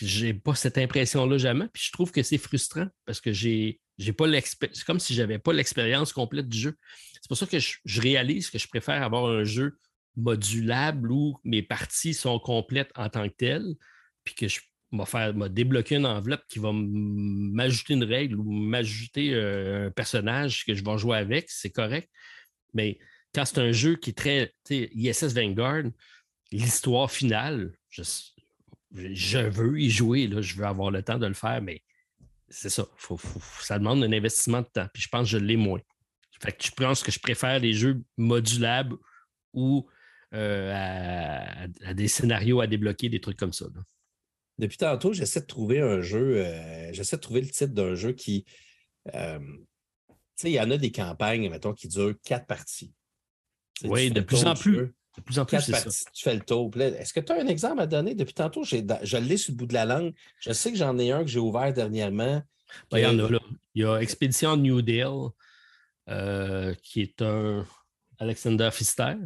[0.00, 1.66] Je n'ai pas cette impression-là jamais.
[1.72, 4.26] Puis je trouve que c'est frustrant parce que j'ai j'ai pas
[4.72, 6.76] C'est comme si je n'avais pas l'expérience complète du jeu.
[7.14, 9.78] C'est pour ça que je, réalise que je préfère avoir un jeu
[10.16, 13.74] modulable où mes parties sont complètes en tant que telles,
[14.24, 14.60] puis que je
[14.92, 20.64] vais faire débloquer une enveloppe qui va m'ajouter une règle ou m'ajouter euh, un personnage
[20.64, 22.10] que je vais jouer avec, c'est correct.
[22.74, 22.98] Mais
[23.34, 25.84] quand c'est un jeu qui est très ISS Vanguard,
[26.50, 28.02] l'histoire finale, je,
[28.94, 31.82] je, veux y jouer, là, je veux avoir le temps de le faire, mais
[32.48, 32.86] c'est ça.
[33.60, 34.86] ça demande un investissement de temps.
[34.92, 35.80] Puis je pense que je l'ai moins.
[36.40, 38.96] Fait que je pense que je préfère les jeux modulables
[39.52, 39.88] ou
[40.34, 43.66] euh, à, des scénarios à débloquer, des trucs comme ça.
[44.58, 48.12] Depuis tantôt, j'essaie de trouver un jeu, euh, j'essaie de trouver le titre d'un jeu
[48.12, 48.44] qui.
[49.14, 52.92] Euh, tu sais, il y en a des campagnes, mettons, qui durent quatre parties.
[53.84, 54.92] oui, de plus en plus.
[55.16, 55.90] De plus en plus, c'est ça.
[56.14, 56.70] Tu fais le tour.
[56.80, 58.14] Est-ce que tu as un exemple à donner?
[58.14, 60.14] Depuis tantôt, je l'ai sur le bout de la langue.
[60.40, 62.42] Je sais que j'en ai un que j'ai ouvert dernièrement.
[62.90, 63.38] Ben, il y en a là.
[63.74, 65.28] Il y a Expédition New Deal,
[66.08, 67.66] euh, qui est un
[68.18, 69.16] Alexander Pfister.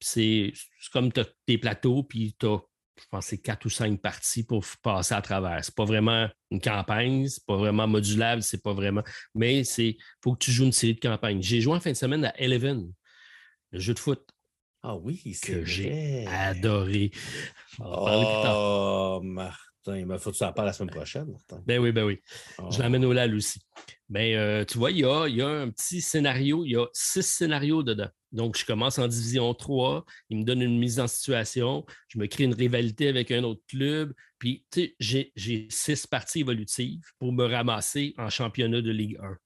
[0.00, 0.52] C'est
[0.92, 2.60] comme tu as tes plateaux, puis tu as,
[2.98, 5.62] je pense, quatre ou cinq parties pour passer à travers.
[5.62, 9.02] C'est pas vraiment une campagne, c'est pas vraiment modulable, c'est pas vraiment.
[9.34, 11.42] Mais il faut que tu joues une série de campagnes.
[11.42, 12.90] J'ai joué en fin de semaine à Eleven,
[13.72, 14.26] le jeu de foot.
[14.82, 17.10] Ah oui, c'est que j'ai adoré.
[17.80, 21.60] Oh, Martin, il faut que tu en parles la semaine prochaine, Martin.
[21.66, 22.20] Ben oui, ben oui.
[22.70, 23.60] Je l'amène au LAL aussi.
[24.08, 26.70] Mais ben, euh, tu vois, il y, a, il y, a, un petit scénario, il
[26.70, 28.08] y a six scénarios dedans.
[28.32, 32.26] Donc, je commence en division 3, il me donne une mise en situation, je me
[32.26, 37.32] crée une rivalité avec un autre club, puis tu sais, j'ai six parties évolutives pour
[37.32, 39.36] me ramasser en championnat de Ligue 1.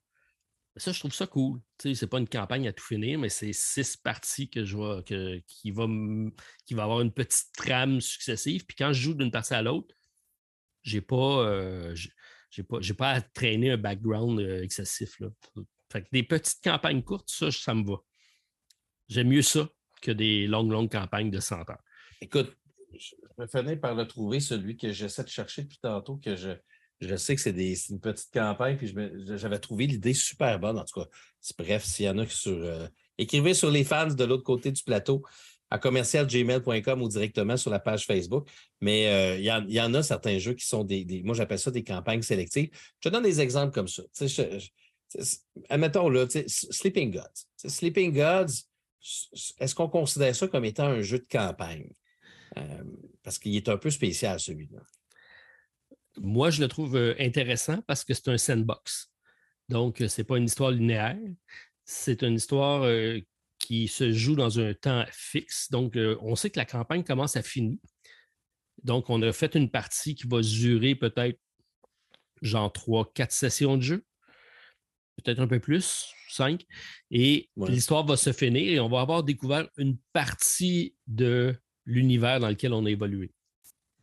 [0.77, 1.61] Ça, je trouve ça cool.
[1.83, 5.03] Ce n'est pas une campagne à tout finir, mais c'est six parties que je vois
[5.03, 5.87] que, qui, va
[6.65, 8.65] qui va avoir une petite trame successive.
[8.65, 9.95] Puis quand je joue d'une partie à l'autre,
[10.83, 11.95] je n'ai pas, euh,
[12.69, 15.21] pas, pas à traîner un background euh, excessif.
[15.21, 15.29] Là.
[15.93, 17.99] Fait que des petites campagnes courtes, ça, ça me va.
[19.09, 19.69] J'aime mieux ça
[20.01, 21.83] que des longues, longues campagnes de 100 heures.
[22.23, 22.57] Écoute,
[22.99, 26.53] je vais finir par le trouver, celui que j'essaie de chercher depuis tantôt, que je,
[27.03, 27.51] je sais que c'est
[27.91, 28.95] une petite campagne, puis
[29.37, 30.79] j'avais trouvé l'idée super bonne.
[30.79, 31.09] En tout cas,
[31.59, 32.57] bref, s'il y en a sur.
[32.57, 32.87] Euh,
[33.19, 35.23] écrivez sur les fans de l'autre côté du plateau
[35.71, 38.49] à commercialgmail.com ou directement sur la page Facebook.
[38.81, 41.23] Mais euh, il y, en a certains jeux qui sont des.
[41.25, 42.71] moi, j'appelle ça des campagnes sélectives.
[43.01, 44.03] Je te donne des exemples comme ça.
[45.69, 47.69] admettons là, Sleeping Gods.
[47.69, 48.65] Sleeping Gods,
[49.59, 51.91] est-ce qu'on considère ça comme étant un jeu de campagne?
[52.59, 52.85] Euh,
[53.23, 54.81] parce qu'il est un peu spécial, celui-là
[56.21, 59.13] moi, je le trouve euh, intéressant parce que c'est un sandbox.
[59.69, 61.19] Donc, euh, ce n'est pas une histoire linéaire.
[61.85, 63.19] C'est une histoire euh,
[63.59, 65.71] qui se joue dans un temps fixe.
[65.71, 67.79] Donc, euh, on sait que la campagne commence à finir.
[68.85, 71.39] Donc, on a fait une partie qui va durer peut-être
[72.43, 74.05] genre trois, quatre sessions de jeu,
[75.17, 76.67] peut-être un peu plus, cinq.
[77.11, 81.57] Et l'histoire va se finir et on va avoir découvert une partie de
[81.87, 83.33] l'univers dans lequel on a évolué.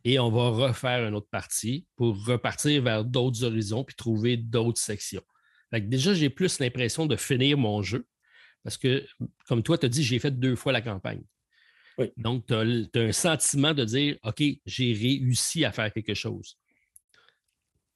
[0.04, 4.80] Et on va refaire une autre partie pour repartir vers d'autres horizons puis trouver d'autres
[4.80, 5.22] sections.
[5.72, 8.06] déjà, j'ai plus l'impression de finir mon jeu
[8.62, 9.06] parce que,
[9.46, 11.22] comme toi, tu as dit, j'ai fait deux fois la campagne.
[12.16, 16.58] Donc, tu as, un sentiment de dire OK, j'ai réussi à faire quelque chose.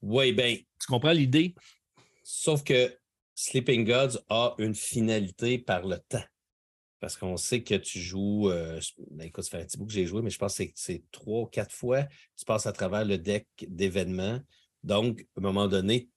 [0.03, 0.57] Oui, bien.
[0.57, 1.55] Tu comprends l'idée?
[2.23, 2.95] Sauf que
[3.35, 6.25] Sleeping Gods a une finalité par le temps.
[7.05, 8.81] Parce qu'on sait que tu joues, euh,
[9.11, 11.03] ben, écoute, ça fait un petit bout que j'ai joué, mais je pense que c'est
[11.13, 14.41] trois ou quatre fois, tu passes à travers le deck d'événements.
[14.85, 16.09] Donc, à un moment donné,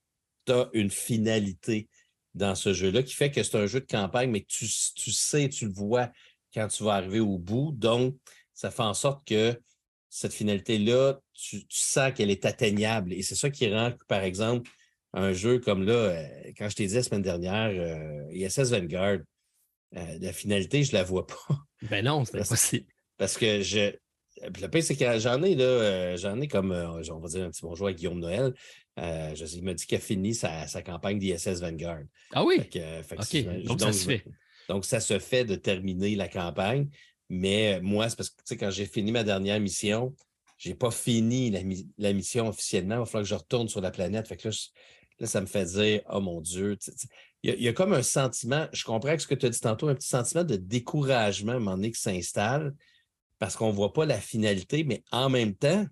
[0.46, 1.90] tu as une finalité
[2.32, 5.50] dans ce jeu-là qui fait que c'est un jeu de campagne, mais tu, tu sais,
[5.50, 6.10] tu le vois
[6.54, 7.70] quand tu vas arriver au bout.
[7.72, 8.16] Donc,
[8.54, 9.60] ça fait en sorte que
[10.08, 13.12] cette finalité-là, tu, sens qu'elle est atteignable.
[13.12, 14.70] Et c'est ça qui rend, par exemple,
[15.12, 19.18] un jeu comme là, euh, quand je t'ai dit la semaine dernière, euh, ISS Vanguard,
[19.96, 21.36] euh, la finalité, je ne la vois pas.
[21.82, 22.86] Ben non, c'est impossible.
[23.16, 23.94] Parce que je.
[24.42, 27.62] Le pire, c'est que j'en ai, là, j'en ai comme, on va dire un petit
[27.62, 28.54] bonjour à Guillaume Noël.
[28.96, 32.02] Je, il m'a dit qu'il a fini sa, campagne d'ISS Vanguard.
[32.32, 32.58] Ah oui?
[33.64, 34.24] donc, ça se fait.
[34.68, 36.88] Donc, ça se fait de terminer la campagne.
[37.28, 40.14] Mais moi, c'est parce que, tu sais, quand j'ai fini ma dernière mission,
[40.56, 41.50] je n'ai pas fini
[41.98, 42.96] la, mission officiellement.
[42.96, 44.26] Il va falloir que je retourne sur la planète.
[44.26, 46.76] Fait que là, ça me fait dire, oh mon Dieu,
[47.42, 49.94] il y, a comme un sentiment, je comprends ce que tu as dit tantôt, un
[49.94, 52.74] petit sentiment de découragement à un moment donné qui s'installe
[53.38, 55.86] parce qu'on ne voit pas la finalité, mais en même temps,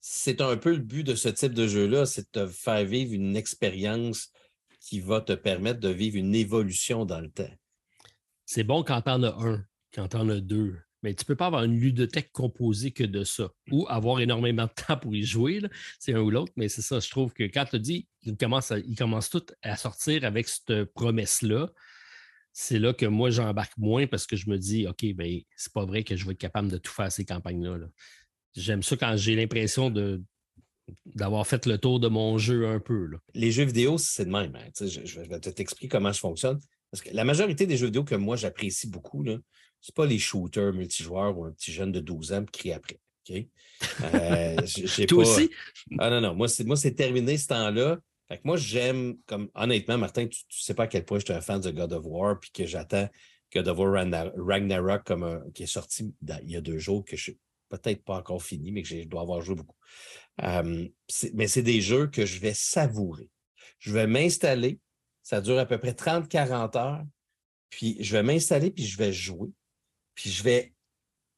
[0.00, 3.12] c'est un peu le but de ce type de jeu-là, c'est de te faire vivre
[3.12, 4.30] une expérience
[4.80, 7.52] qui va te permettre de vivre une évolution dans le temps.
[8.46, 11.26] C'est bon quand tu en as un, quand tu en as deux, mais tu ne
[11.26, 15.14] peux pas avoir une ludothèque composée que de ça ou avoir énormément de temps pour
[15.14, 15.60] y jouer.
[15.98, 16.98] C'est un ou l'autre, mais c'est ça.
[16.98, 21.68] Je trouve que quand tu dis qu'ils commencent, ils commencent à sortir avec cette promesse-là,
[22.54, 25.84] c'est là que moi, j'embarque moins parce que je me dis, OK, ben, c'est pas
[25.84, 27.86] vrai que je vais être capable de tout faire ces campagnes-là.
[28.56, 30.22] J'aime ça quand j'ai l'impression de,
[31.04, 33.10] d'avoir fait le tour de mon jeu un peu.
[33.34, 34.56] Les jeux vidéo, c'est de même.
[34.56, 34.70] Hein.
[34.80, 36.60] Je, vais t'expliquer comment je fonctionne.
[36.90, 39.40] Parce que la majorité des jeux vidéo que moi j'apprécie beaucoup, ce
[39.90, 43.00] n'est pas les shooters multijoueurs ou un petit jeune de 12 ans qui crie après.
[43.30, 44.56] Euh,
[45.08, 45.50] Toi aussi?
[45.98, 46.34] Ah non, non.
[46.34, 47.98] Moi, c'est terminé ce temps-là.
[48.44, 51.40] moi, j'aime, comme honnêtement, Martin, tu ne sais pas à quel point je suis un
[51.40, 53.08] fan de God of War, puis que j'attends
[53.52, 54.06] God of War
[54.36, 56.12] Ragnarok comme qui est sorti
[56.42, 59.04] il y a deux jours, que je suis peut-être pas encore fini, mais que je
[59.04, 59.76] dois avoir joué beaucoup
[60.42, 63.28] mais c'est des jeux que je vais savourer.
[63.78, 64.78] Je vais m'installer,
[65.22, 67.04] ça dure à peu près 30-40 heures,
[67.70, 69.50] puis je vais m'installer, puis je vais jouer.
[70.14, 70.74] Puis je vais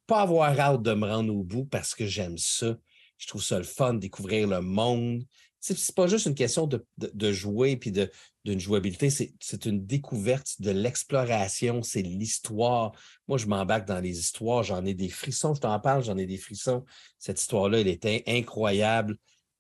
[0.07, 2.77] pas avoir hâte de me rendre au bout parce que j'aime ça.
[3.19, 5.25] Je trouve ça le fun, découvrir le monde.
[5.61, 11.83] C'est pas juste une question de, jouer puis d'une jouabilité, c'est une découverte de l'exploration,
[11.83, 12.93] c'est l'histoire.
[13.27, 16.27] Moi, je m'embarque dans les histoires, j'en ai des frissons, je t'en parle, j'en ai
[16.27, 16.85] des frissons.
[17.19, 19.17] Cette histoire-là, elle était incroyable.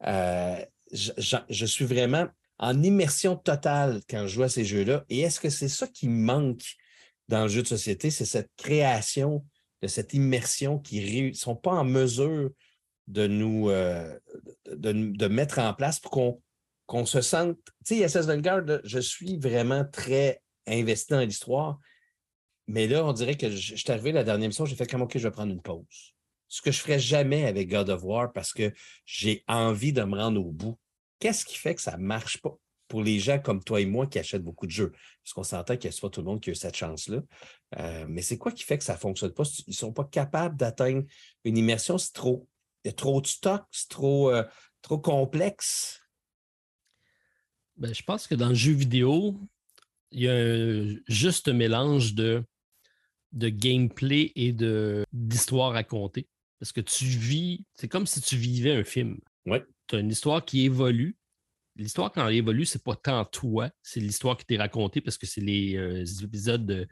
[0.07, 5.05] Euh, je, suis vraiment en immersion totale quand je joue à ces jeux-là.
[5.09, 6.77] Et est-ce que c'est ça qui manque
[7.29, 8.11] dans le jeu de société?
[8.11, 9.45] C'est cette création
[9.83, 12.51] de cette immersion qui ne sont pas en mesure
[13.07, 14.19] de nous euh,
[14.67, 16.41] de, mettre en place pour
[16.87, 17.59] qu'on se sente.
[17.85, 21.79] Tu sais, SS Vanguard, je suis vraiment très investi dans l'histoire.
[22.67, 25.17] Mais là, on dirait que je, suis arrivé la dernière mission, j'ai fait comme OK,
[25.17, 26.15] je vais prendre une pause.
[26.49, 28.73] Ce que je ne ferais jamais avec God of War parce que
[29.05, 30.79] j'ai envie de me rendre au bout.
[31.19, 32.57] Qu'est-ce qui fait que ça ne marche pas?
[32.89, 34.93] Pour les gens comme toi et moi qui achètent beaucoup de jeux?
[35.23, 37.21] Parce qu'on s'entend que ce n'est pas tout le monde qui a eu cette chance-là.
[37.79, 39.45] Euh, mais c'est quoi qui fait que ça ne fonctionne pas?
[39.67, 41.05] Ils ne sont pas capables d'atteindre
[41.45, 42.49] une immersion, c'est trop
[42.87, 44.45] il y a trop de stock, c'est trop, euh,
[44.81, 46.01] trop complexe?
[47.77, 49.41] Ben, je pense que dans le jeu vidéo,
[50.13, 52.45] il y a un juste mélange de,
[53.33, 54.55] de gameplay et
[55.13, 56.29] d'histoire à racontée.
[56.61, 59.19] Parce que tu vis, c'est comme si tu vivais un film.
[59.47, 59.59] Oui.
[59.89, 61.17] Tu as une histoire qui évolue.
[61.77, 65.27] L'histoire, quand elle évolue, c'est pas tant toi, c'est l'histoire qui t'est racontée parce que
[65.27, 66.89] c'est les euh, épisodes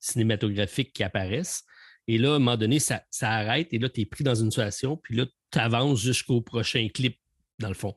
[0.00, 1.64] cinématographiques qui apparaissent.
[2.06, 4.50] Et là, à un moment donné, ça, arrête et là, tu es pris dans une
[4.50, 7.18] situation, puis là, tu avances jusqu'au prochain clip,
[7.58, 7.94] dans le fond.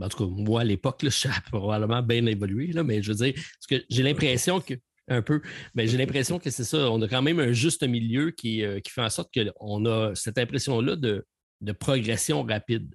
[0.00, 3.34] En tout cas, moi, à l'époque, je probablement bien évolué, là, mais je veux dire,
[3.68, 4.74] que j'ai l'impression que,
[5.08, 5.42] un peu,
[5.74, 8.80] mais j'ai l'impression que c'est ça, on a quand même un juste milieu qui, euh,
[8.88, 12.94] fait en sorte qu'on a cette impression-là de progression rapide.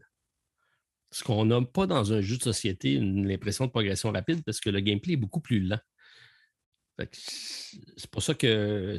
[1.12, 4.70] Ce qu'on n'a pas dans un jeu de société, l'impression de progression rapide, parce que
[4.70, 5.80] le gameplay est beaucoup plus lent.
[6.98, 8.96] C'est pour ça que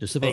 [0.00, 0.32] je sais pas.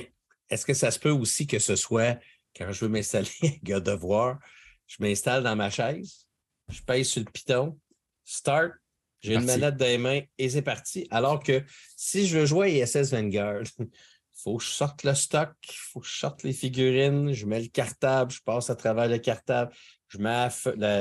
[0.50, 2.20] Est-ce que ça se peut aussi que ce soit
[2.56, 3.30] quand je veux m'installer
[3.74, 4.40] à devoir,
[4.88, 6.28] je m'installe dans ma chaise,
[6.70, 7.80] je pèse sur le piton,
[8.24, 8.74] start,
[9.22, 11.08] j'ai une manette dans les mains et c'est parti.
[11.10, 11.64] Alors que
[11.98, 13.88] si je veux jouer à ISS Vanguard, il
[14.34, 17.62] faut que je sorte le stock, il faut que je sorte les figurines, je mets
[17.62, 19.74] le cartable, je passe à travers le cartable,
[20.08, 20.50] je mets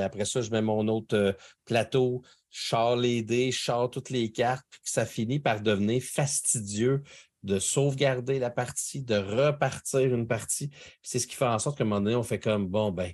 [0.03, 1.33] après ça, je mets mon autre euh,
[1.65, 6.03] plateau, je sors les dés, je sors toutes les cartes, puis ça finit par devenir
[6.03, 7.03] fastidieux
[7.43, 10.71] de sauvegarder la partie, de repartir une partie.
[11.03, 13.13] C'est ce qui fait en sorte qu'à un moment donné, on fait comme bon, ben.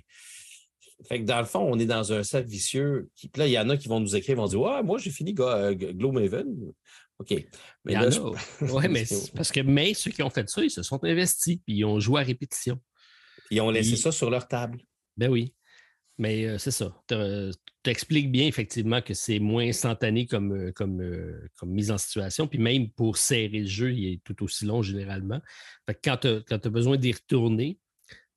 [1.07, 3.09] Fait que dans le fond, on est dans un cercle vicieux.
[3.15, 4.99] Qui, puis là, il y en a qui vont nous écrire, vont dire Ouais, moi,
[4.99, 6.71] j'ai fini euh, Gloomhaven.
[7.17, 7.45] OK.
[7.85, 8.09] Mais là,
[8.61, 11.77] Oui, mais parce que mais ceux qui ont fait ça, ils se sont investis, puis
[11.77, 12.79] ils ont joué à répétition.
[13.49, 14.79] Ils ont laissé ça sur leur table.
[15.17, 15.53] Ben oui.
[16.21, 16.95] Mais euh, c'est ça.
[17.07, 22.45] Tu expliques bien effectivement que c'est moins instantané comme, euh, euh, comme, mise en situation.
[22.45, 25.41] Puis même pour serrer le jeu, il est tout aussi long généralement.
[25.87, 27.79] Fait quand tu as, besoin d'y retourner,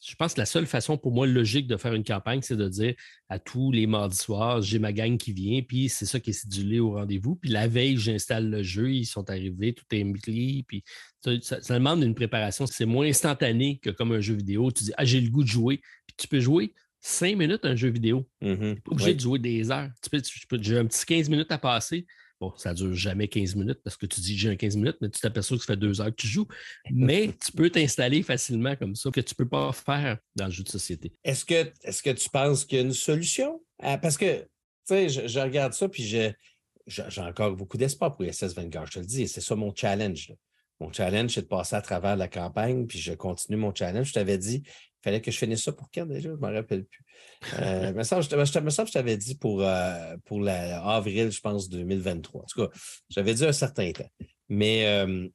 [0.01, 2.69] je pense que la seule façon pour moi logique de faire une campagne, c'est de
[2.71, 2.95] dire
[3.29, 6.33] à tous les mardis soirs, j'ai ma gang qui vient, puis c'est ça qui est
[6.33, 7.37] cédulé au rendez-vous.
[7.37, 10.83] Puis la veille, j'installe le jeu, ils sont arrivés, tout est mis, puis
[11.23, 12.65] ça, ça, demande une préparation.
[12.65, 14.73] C'est moins instantané que comme un jeu vidéo.
[14.73, 16.73] Tu dis, ah, j'ai le goût de jouer, puis tu peux jouer
[17.05, 18.27] cinq minutes un jeu vidéo.
[18.41, 19.91] Tu n'es pas obligé de jouer des heures.
[20.03, 20.11] Tu
[20.49, 22.07] peux, j'ai un petit 15 minutes à passer.
[22.41, 24.97] Bon, ça ne dure jamais 15 minutes parce que tu dis j'ai un 15 minutes,
[25.01, 26.49] mais tu t'aperçois que ça fait deux heures que tu joues.
[26.91, 30.51] Mais tu peux t'installer facilement comme ça, que tu ne peux pas faire dans le
[30.51, 31.13] jeu de société.
[31.23, 33.63] Est-ce que, est que tu penses qu'il y a une solution?
[33.79, 34.47] parce que, tu
[34.87, 36.35] sais, je, regarde ça, puis j'ai,
[37.19, 40.33] encore beaucoup d'espoir pour SS Vanguard, je te le dis, c'est ça mon challenge.
[40.81, 44.09] Mon challenge, c'est de passer à travers la campagne, puis je continue mon challenge.
[44.09, 44.63] Je t'avais dit,
[45.05, 46.31] fallait que je finisse ça pour quand déjà?
[46.31, 47.05] Je ne me rappelle plus.
[47.61, 51.69] Euh, me je, me semble que je t'avais dit pour, euh, pour avril, je pense,
[51.69, 52.43] 2023.
[52.43, 52.79] En tout cas,
[53.11, 54.11] j'avais dit un certain temps.
[54.49, 55.29] Mais euh,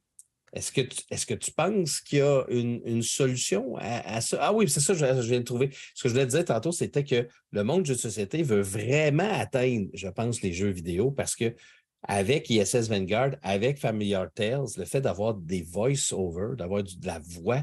[0.52, 4.38] est-ce que, tu, est-ce que tu penses qu'il y a une, solution à, ça?
[4.40, 5.70] Ah oui, c'est ça, je, viens de trouver.
[5.94, 8.42] Ce que je voulais te dire tantôt, c'était que le monde du jeu de société
[8.42, 11.54] veut vraiment atteindre, je pense, les jeux vidéo parce que
[12.02, 17.62] avec ISS Vanguard, avec Familiar Tales, le fait d'avoir des voice-over, d'avoir de la voix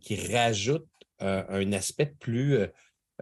[0.00, 0.86] qui rajoute
[1.22, 2.56] euh, un aspect plus.
[2.56, 2.66] Euh,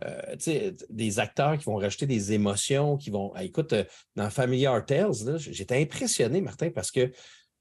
[0.04, 3.32] euh, des acteurs qui vont rajouter des émotions, qui vont.
[3.34, 3.74] Ah, écoute,
[4.14, 7.10] dans Familiar Tales, j'étais impressionné, Martin, parce que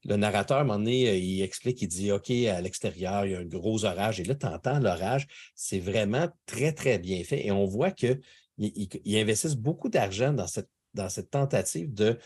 [0.04, 3.34] le narrateur, à un moment donné, il explique, il dit OK, à l'extérieur, il y
[3.34, 4.20] a un gros orage.
[4.20, 5.26] Et là, tu entends l'orage.
[5.54, 7.46] C'est vraiment très, très bien fait.
[7.46, 8.20] Et on voit qu'ils
[8.58, 12.18] il, investissent beaucoup d'argent dans cette, dans cette tentative de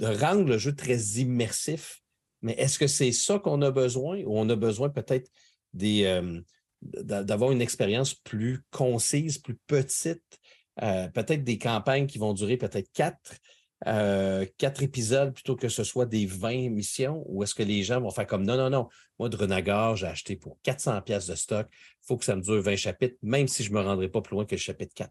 [0.00, 2.00] rendre le jeu très immersif.
[2.40, 5.30] Mais est-ce que c'est ça qu'on a besoin ou on a besoin peut-être
[5.74, 6.04] des,
[6.82, 10.22] d'avoir une expérience plus concise, plus petite,
[10.82, 13.36] euh, peut-être des campagnes qui vont durer peut-être quatre,
[13.86, 14.46] euh,
[14.80, 18.26] épisodes plutôt que ce soit des 20 émissions, ou est-ce que les gens vont faire
[18.26, 22.06] comme non, non, non, moi de Renagar, j'ai acheté pour 400 pièces de stock, il
[22.06, 24.34] faut que ça me dure 20 chapitres, même si je ne me rendrai pas plus
[24.34, 25.10] loin que le chapitre 4.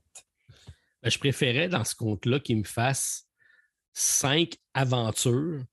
[1.04, 3.28] Ben, je préférais dans ce compte-là qu'il me fasse
[3.94, 5.64] cinq aventures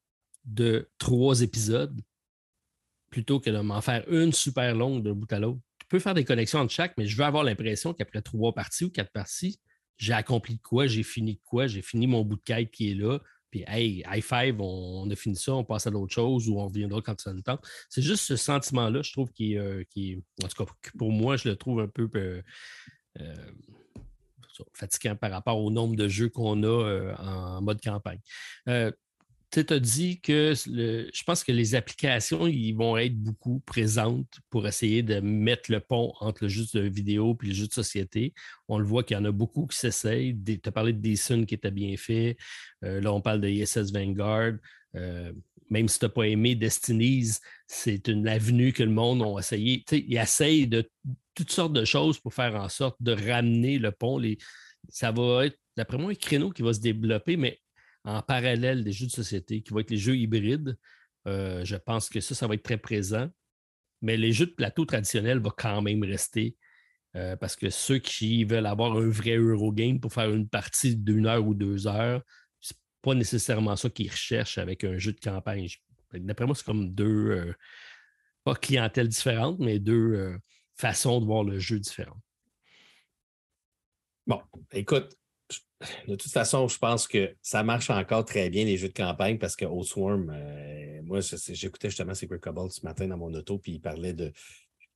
[0.45, 2.01] de trois épisodes
[3.11, 5.61] plutôt que de m'en faire une super longue d'un bout à l'autre
[6.01, 9.13] faire des connexions entre chaque, mais je veux avoir l'impression qu'après trois parties ou quatre
[9.13, 9.61] parties,
[9.97, 12.95] j'ai accompli quoi, j'ai fini de quoi, j'ai fini mon bout de quête qui est
[12.95, 13.19] là.
[13.51, 16.67] Puis, hey, high five, on, a fini ça, on passe à d'autres choses ou on
[16.67, 17.63] reviendra quand ça nous tente.
[17.91, 21.51] C'est juste ce sentiment-là, je trouve, qui, euh, qui en tout cas, pour moi, je
[21.51, 22.43] le trouve un peu euh,
[23.21, 23.53] euh,
[24.73, 28.21] fatigant par rapport au nombre de jeux qu'on a en mode campagne
[29.61, 34.67] tu as dit que je pense que les applications ils vont être beaucoup présentes pour
[34.67, 38.33] essayer de mettre le pont entre le jeu de vidéo et le jeu de société.
[38.69, 40.37] On le voit qu'il y en a beaucoup qui s'essayent.
[40.43, 42.37] Tu as parlé de Dyson qui était bien fait.
[42.85, 44.55] Euh, là, on parle de ISS Vanguard.
[44.95, 45.33] Euh,
[45.69, 49.85] même si tu n'as pas aimé Destinies, c'est une avenue que le monde a essayé.
[49.91, 50.91] ils essayent de
[51.35, 54.21] toutes sortes de choses pour faire en sorte de ramener le pont.
[54.89, 57.59] ça va être, d'après moi, un créneau qui va se développer, mais
[58.05, 60.77] en parallèle des jeux de société, qui vont être les jeux hybrides.
[61.27, 63.31] Euh, je pense que ça, ça va être très présent.
[64.01, 66.57] Mais les jeux de plateau traditionnels vont quand même rester.
[67.15, 71.27] Euh, parce que ceux qui veulent avoir un vrai Eurogame pour faire une partie d'une
[71.27, 72.23] heure ou deux heures,
[72.59, 75.69] c'est pas nécessairement ça qu'ils recherchent avec un jeu de campagne.
[76.15, 77.53] D'après moi, c'est comme deux, euh,
[78.45, 80.37] pas clientèles différentes, mais deux
[80.75, 82.21] façons de voir le jeu différentes.
[84.27, 84.41] Bon,
[84.73, 85.17] écoute,
[86.09, 89.39] de toute façon, je pense que ça marche encore très bien, les jeux de campagne,
[89.39, 93.73] parce que Swarm, euh, moi, j'écoutais justement Secret Cobalt ce matin dans mon auto, puis
[93.73, 94.33] il parlait de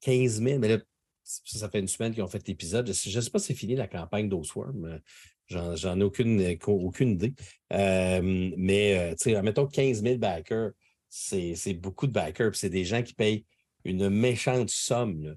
[0.01, 0.79] 15 000, mais là,
[1.25, 2.87] ça, fait une semaine qu'ils ont fait l'épisode.
[2.93, 5.01] Je ne sais pas si c'est fini la campagne d'Osworm.
[5.49, 7.35] J'en ai aucune, aucune idée.
[7.71, 10.71] mais, tu sais, mettons 15 000 backers,
[11.09, 12.55] c'est beaucoup de backers.
[12.55, 13.45] C'est des gens qui payent
[13.85, 15.37] une méchante somme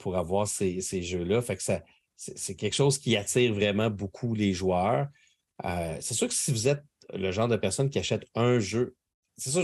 [0.00, 1.40] pour avoir ces, ces jeux-là.
[1.42, 1.84] Fait que ça,
[2.16, 5.08] c'est quelque chose qui attire vraiment beaucoup les joueurs.
[6.00, 8.96] c'est sûr que si vous êtes le genre de personne qui achète un jeu,
[9.36, 9.60] c'est ça,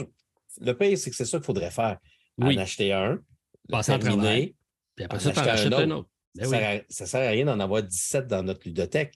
[0.61, 1.99] le pire, c'est que c'est ça qu'il faudrait faire.
[2.41, 3.21] En acheter un,
[3.69, 4.55] passer terminer,
[4.97, 6.09] puis après ça, en un autre.
[6.35, 9.15] Ben ça ne sert à rien d'en avoir 17 dans notre ludothèque,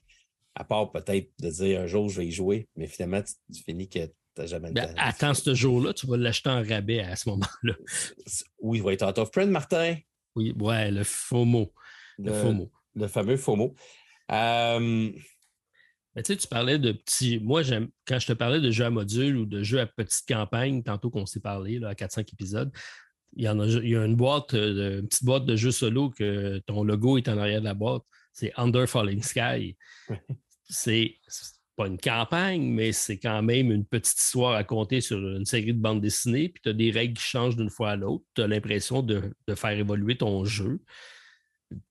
[0.53, 3.89] à part peut-être de dire un jour je vais y jouer, mais finalement, tu, finis
[3.89, 7.29] que tu n'as jamais ben, Attends ce jour-là, tu vas l'acheter en rabais à ce
[7.29, 7.73] moment-là.
[8.59, 9.95] Oui, il va être out of print, Martin.
[10.35, 11.73] Oui, ouais, le FOMO.
[12.17, 12.71] Le, le FOMO.
[12.95, 13.75] Le fameux FOMO.
[14.31, 15.11] Euh...
[16.17, 17.39] tu sais, tu parlais de petits.
[17.39, 20.27] Moi, j'aime quand je te parlais de jeux à module ou de jeux à petite
[20.27, 22.71] campagne, tantôt qu'on s'est parlé, là, à 4-5 épisodes,
[23.35, 25.71] il y, en a, il y a une boîte, euh, une petite boîte de jeux
[25.71, 28.03] solo que ton logo est en arrière de la boîte.
[28.31, 29.75] C'est Under Falling Sky.
[30.69, 31.15] c'est
[31.75, 35.73] pas une campagne, mais c'est quand même une petite histoire à compter sur une série
[35.73, 36.49] de bandes dessinées.
[36.49, 38.23] Puis tu as des règles qui changent d'une fois à l'autre.
[38.35, 40.79] Tu as l'impression de, faire évoluer ton jeu.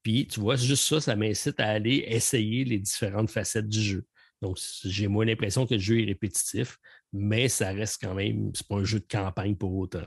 [0.02, 4.06] Puis tu vois, juste ça, ça m'incite à aller essayer les différentes facettes du jeu.
[4.42, 6.78] Donc, j'ai moins l'impression que le jeu est répétitif,
[7.12, 10.04] mais ça reste quand même, c'est pas un jeu de campagne pour autant.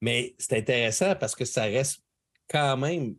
[0.00, 2.00] Mais c'est intéressant parce que ça reste
[2.48, 3.16] quand même.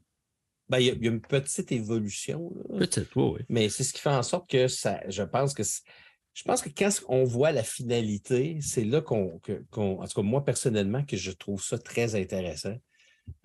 [0.68, 2.52] Ben, il, y a, une petite évolution.
[2.80, 6.44] Petite, oui, Mais c'est ce qui fait en sorte que ça, je pense que je
[6.44, 11.06] pense que quand on voit la finalité, c'est là qu'on, en tout cas moi personnellement,
[11.06, 12.76] que je trouve ça très intéressant.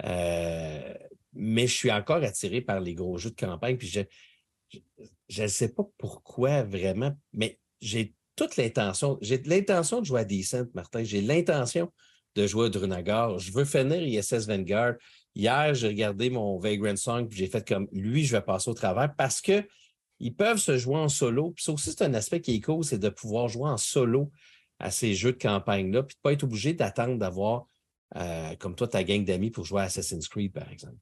[0.05, 0.95] Euh,
[1.33, 3.77] mais je suis encore attiré par les gros jeux de campagne.
[3.77, 3.89] Puis
[5.29, 10.25] je ne sais pas pourquoi vraiment, mais j'ai toute l'intention, j'ai l'intention de jouer à
[10.25, 11.05] Decent, Martin.
[11.05, 11.93] J'ai l'intention
[12.35, 13.39] de jouer à Drunagar.
[13.39, 14.95] Je veux finir ISS Vanguard.
[15.35, 18.75] Hier, j'ai regardé mon Vagrant Song, puis j'ai fait comme lui, je vais passer au
[18.75, 19.67] travers parce que
[20.19, 21.53] ils peuvent se jouer en solo.
[21.53, 24.31] Puis ça aussi, c'est un aspect qui est cool, c'est de pouvoir jouer en solo
[24.79, 27.67] à ces jeux de campagne-là, puis de ne pas être obligé d'attendre d'avoir,
[28.17, 30.97] euh, comme toi, ta gang d'amis pour jouer à Assassin's Creed, par exemple.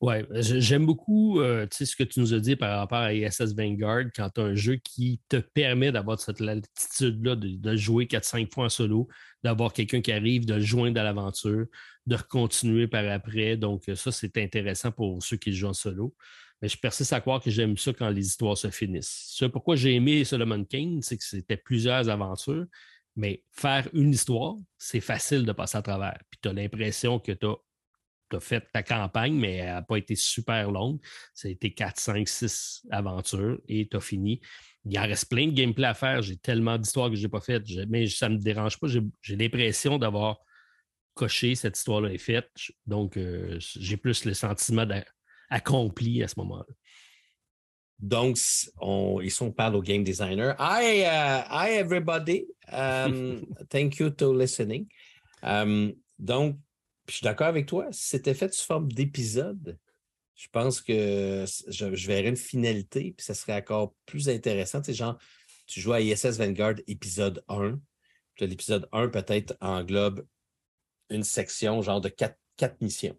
[0.00, 4.04] Oui, j'aime beaucoup euh, ce que tu nous as dit par rapport à ISS Vanguard
[4.16, 8.64] quand tu as un jeu qui te permet d'avoir cette latitude-là de, jouer 4-5 fois
[8.64, 9.08] en solo,
[9.44, 11.66] d'avoir quelqu'un qui arrive, de le joindre à l'aventure,
[12.06, 13.58] de continuer par après.
[13.58, 16.14] Donc, ça, c'est intéressant pour ceux qui jouent en solo.
[16.62, 19.34] Mais je persiste à croire que j'aime ça quand les histoires se finissent.
[19.36, 22.64] C'est pourquoi j'ai aimé Solomon King, c'est que c'était plusieurs aventures,
[23.16, 26.18] mais faire une histoire, c'est facile de passer à travers.
[26.30, 27.56] Puis tu as l'impression que tu as
[28.30, 31.00] tu as fait ta campagne, mais elle n'a pas été super longue.
[31.34, 34.40] Ça a été 4, 5, 6 aventures et tu as fini.
[34.84, 36.22] Il en reste plein de gameplay à faire.
[36.22, 38.86] J'ai tellement d'histoires que je n'ai pas faites, mais ça ne me dérange pas.
[38.88, 40.38] J'ai l'impression d'avoir
[41.14, 42.50] coché cette histoire-là est faite.
[42.86, 44.86] Donc, euh, j'ai plus le sentiment
[45.50, 46.64] accompli à ce moment-là.
[47.98, 48.38] Donc,
[48.80, 50.56] on, ils sont parle au game designer.
[50.58, 52.46] Hi, uh, hi everybody.
[52.72, 54.86] Um, thank you to listening.
[55.42, 56.56] Um, donc,
[57.10, 57.88] je suis d'accord avec toi.
[57.90, 59.78] Si c'était fait sous forme d'épisode,
[60.36, 64.80] je pense que je, verrais une finalité, puis ça serait encore plus intéressant.
[64.80, 65.18] Tu sais, genre,
[65.66, 67.80] tu joues à ISS Vanguard épisode 1.
[68.34, 70.24] Puis l'épisode 1 peut-être englobe
[71.10, 72.38] une section, genre de quatre,
[72.80, 73.18] missions.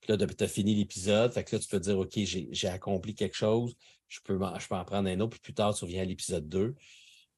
[0.00, 1.32] Puis là, tu as fini l'épisode.
[1.32, 3.74] Fait que là, tu peux dire, OK, j'ai accompli quelque chose.
[4.08, 5.30] Je peux, je peux en prendre un autre.
[5.30, 6.74] Puis plus tard, tu reviens à l'épisode 2.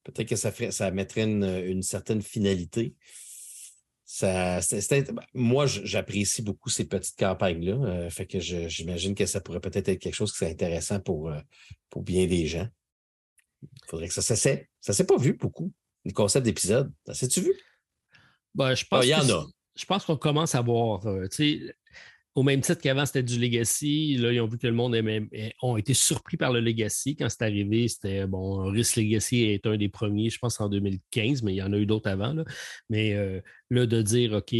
[0.02, 2.96] Peut-être que ça, ferait, ça mettrait une certaine finalité.
[4.14, 4.60] Ça,
[5.32, 7.72] moi, j'apprécie beaucoup ces petites campagnes-là.
[7.72, 11.30] Euh, fait que j'imagine que ça pourrait peut-être être quelque chose qui serait intéressant pour,
[11.30, 11.40] euh,
[11.88, 12.68] pour bien des gens.
[13.62, 14.68] Il faudrait que ça s'essaie.
[14.82, 15.72] Ça ne s'est pas vu beaucoup,
[16.04, 16.92] les concepts d'épisodes.
[17.06, 17.54] Ça s'est-tu vu?
[18.54, 19.46] Ben, je pense ah, y en a.
[19.76, 21.06] Je pense qu'on commence à voir.
[21.06, 21.26] Euh,
[22.34, 24.16] au même titre qu'avant, c'était du legacy.
[24.16, 27.14] Là, ils ont vu que le monde est ont été surpris par le legacy.
[27.14, 31.42] Quand c'est arrivé, c'était bon, Risk Legacy est un des premiers, je pense, en 2015,
[31.42, 32.34] mais il y en a eu d'autres avant.
[32.88, 34.54] Mais euh, là, de dire, OK,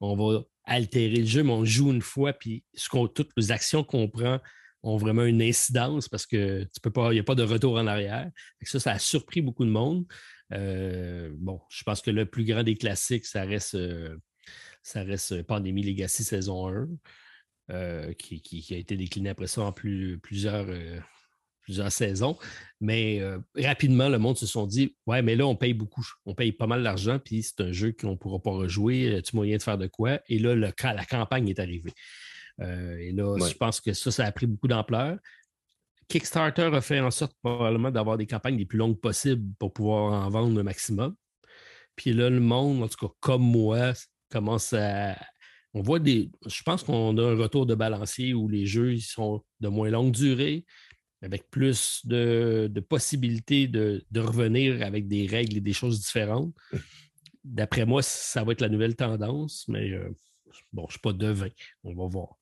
[0.00, 3.84] on va altérer le jeu, mais on joue une fois, puis ce toutes les actions
[3.84, 4.38] qu'on prend
[4.82, 7.74] ont vraiment une incidence parce que tu peux pas, il n'y a pas de retour
[7.74, 8.30] en arrière.
[8.62, 10.06] Ça, ça a surpris beaucoup de monde.
[10.52, 13.74] Euh, bon, je pense que le plus grand des classiques, ça reste.
[13.74, 14.16] Euh,
[14.82, 16.88] ça reste Pandémie Legacy saison 1,
[17.70, 20.98] euh, qui, a été décliné après ça en plusieurs, euh,
[21.60, 22.38] plusieurs saisons.
[22.80, 26.06] Mais euh, rapidement, le monde se sont dit Ouais, mais là, on paye beaucoup.
[26.24, 29.20] On paye pas mal d'argent, puis c'est un jeu qu'on ne pourra pas rejouer.
[29.22, 30.20] Tu moyen de faire de quoi?
[30.28, 31.92] Et là, le, la campagne est arrivée.
[32.60, 35.18] et là, je pense que ça, ça a pris beaucoup d'ampleur.
[36.08, 40.26] Kickstarter a fait en sorte probablement d'avoir des campagnes les plus longues possibles pour pouvoir
[40.26, 41.14] en vendre le maximum.
[41.96, 43.92] Puis là, le monde, en tout cas comme moi,
[44.28, 45.16] commence à.
[45.74, 46.30] On voit des.
[46.46, 49.90] Je pense qu'on a un retour de balancier où les jeux ils sont de moins
[49.90, 50.64] longue durée.
[51.20, 56.54] avec plus de, possibilités de, revenir avec des règles et des choses différentes.
[57.44, 60.10] D'après moi, ça va être la nouvelle tendance, mais euh,
[60.72, 61.48] bon, je ne suis pas devin.
[61.84, 62.36] On va voir.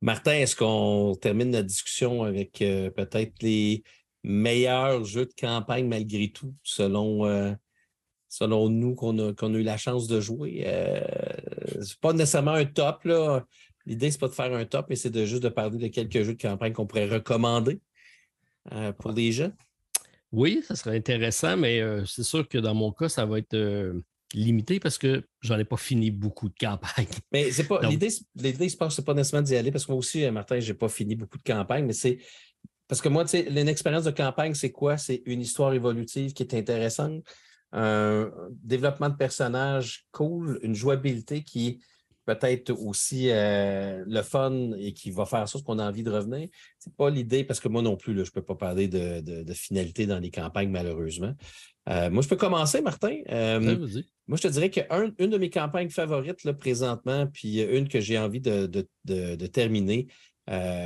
[0.00, 3.84] Martin, est-ce qu'on termine notre discussion avec euh, peut-être les
[4.24, 7.52] meilleurs jeux de campagne malgré tout, selon, euh,
[8.32, 10.64] selon nous qu'on a, a, eu la chance de jouer?
[11.82, 13.06] c'est pas nécessairement un top.
[13.84, 15.88] L'idée, ce n'est pas de faire un top, mais c'est de juste de parler de
[15.88, 17.80] quelques jeux de campagne qu'on pourrait recommander
[18.72, 19.54] euh, pour les jeunes.
[20.30, 23.54] Oui, ça serait intéressant, mais euh, c'est sûr que dans mon cas, ça va être
[23.54, 24.00] euh,
[24.32, 27.08] limité parce que j'en ai pas fini beaucoup de campagnes.
[27.32, 29.98] Mais c'est pas l'idée, l'idée, je pense, c'est pas nécessairement d'y aller parce que moi
[29.98, 32.18] aussi, Martin, je n'ai pas fini beaucoup de campagnes, mais c'est
[32.88, 34.96] parce que moi, tu sais, une expérience de campagne, c'est quoi?
[34.96, 37.22] C'est une histoire évolutive qui est intéressante,
[37.72, 41.78] un développement de personnages cool, une jouabilité qui est
[42.24, 46.10] peut-être aussi euh, le fun et qui va faire ça, ce qu'on a envie de
[46.10, 46.48] revenir.
[46.78, 49.52] Ce n'est pas l'idée, parce que moi non plus, je ne peux pas parler de,
[49.52, 51.34] finalité dans les campagnes, malheureusement.
[51.88, 53.18] Euh, moi, je peux commencer, Martin.
[53.30, 53.60] Euh,
[54.28, 58.18] moi, je te dirais qu'une de mes campagnes favorites là, présentement, puis une que j'ai
[58.18, 58.86] envie de,
[59.46, 60.06] terminer,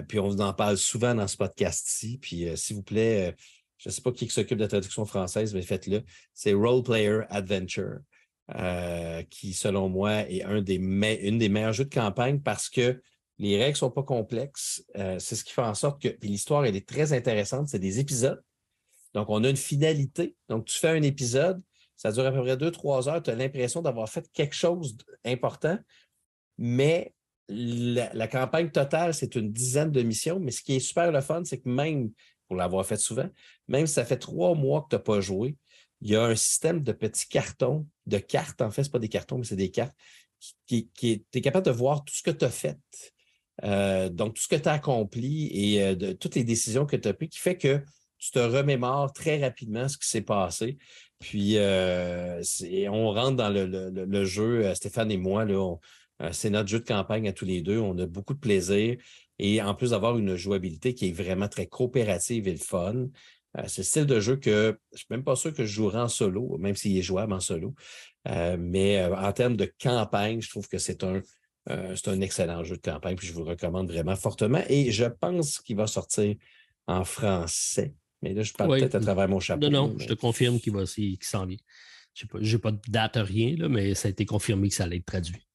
[0.09, 3.34] puis on en parle souvent dans ce podcast-ci, puis s'il vous plaît,
[3.79, 6.03] je ne sais pas qui s'occupe de la traduction française, mais faites-le.
[6.35, 7.99] C'est Role Player Adventure.
[8.55, 10.79] Euh, qui, selon moi, est une des
[11.49, 13.03] meilleurs jeux de campagne parce que
[13.39, 14.85] les règles ne sont pas complexes.
[14.97, 17.68] Euh, c'est ce qui fait en sorte que l'histoire, elle est très intéressante.
[17.68, 18.41] C'est des épisodes.
[19.14, 20.37] Donc, on a une finalité.
[20.49, 21.61] Donc, tu fais un épisode,
[21.97, 23.22] ça dure à peu près deux, trois heures.
[23.22, 25.79] Tu as l'impression d'avoir fait quelque chose d'important,
[26.57, 27.14] mais
[27.49, 30.39] la, la, campagne totale, c'est une dizaine de missions.
[30.39, 32.11] Mais ce qui est super le fun, c'est que même,
[32.49, 33.28] pour l'avoir fait souvent,
[33.68, 35.57] même si ça fait trois mois que tu n'as pas joué,
[36.01, 39.09] il y a un système de petits cartons, de cartes, en fait, ce pas des
[39.09, 39.94] cartons, mais c'est des cartes,
[40.66, 42.78] qui, qui, tu capable de voir tout ce que tu as fait.
[43.64, 47.09] Euh, donc, tout ce que tu as accompli et euh, toutes les décisions que tu
[47.09, 47.82] as prises, qui fait que
[48.18, 50.76] tu te remémores très rapidement ce qui s'est passé.
[51.18, 52.42] Puis, euh,
[52.90, 55.47] on rentre dans le, jeu, Stéphane et moi,
[56.32, 57.78] c'est notre jeu de campagne à tous les deux.
[57.78, 58.97] On a beaucoup de plaisir.
[59.39, 63.07] Et en plus d'avoir une jouabilité qui est vraiment très coopérative et le fun,
[63.59, 65.72] euh, c'est le style de jeu que je ne suis même pas sûr que je
[65.72, 67.74] jouerai en solo, même s'il est jouable en solo.
[68.28, 71.20] Euh, mais euh, en termes de campagne, je trouve que c'est un,
[71.66, 74.62] un excellent jeu de campagne, puis je vous le recommande vraiment fortement.
[74.68, 76.34] Et je pense qu'il va sortir
[76.87, 77.95] en français.
[78.22, 79.68] Mais là, je parle peut-être à travers mon chapeau.
[79.68, 80.72] Non, non, je te confirme qu'il
[81.20, 81.59] s'en vient.
[82.14, 84.84] Je n'ai pas, pas, de date, rien, là, mais ça a été confirmé que ça
[84.84, 85.47] allait être traduit.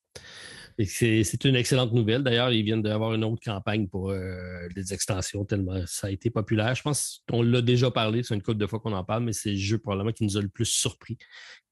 [0.85, 2.23] C'est une excellente nouvelle.
[2.23, 6.29] D'ailleurs, ils viennent d'avoir une autre campagne pour euh, des extensions tellement ça a été
[6.29, 6.73] populaire.
[6.75, 9.33] Je pense qu'on l'a déjà parlé, c'est une couple de fois qu'on en parle, mais
[9.33, 11.17] c'est le jeu probablement qui nous a le plus surpris,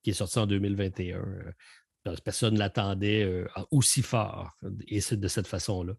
[0.04, 1.18] qui est sorti en 2021.
[1.18, 5.94] Euh, personne ne l'attendait euh, aussi fort et c'est de cette façon-là.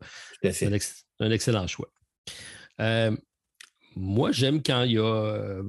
[0.50, 1.92] C'est un, excellent choix.
[3.96, 5.62] moi, j'aime quand il y a,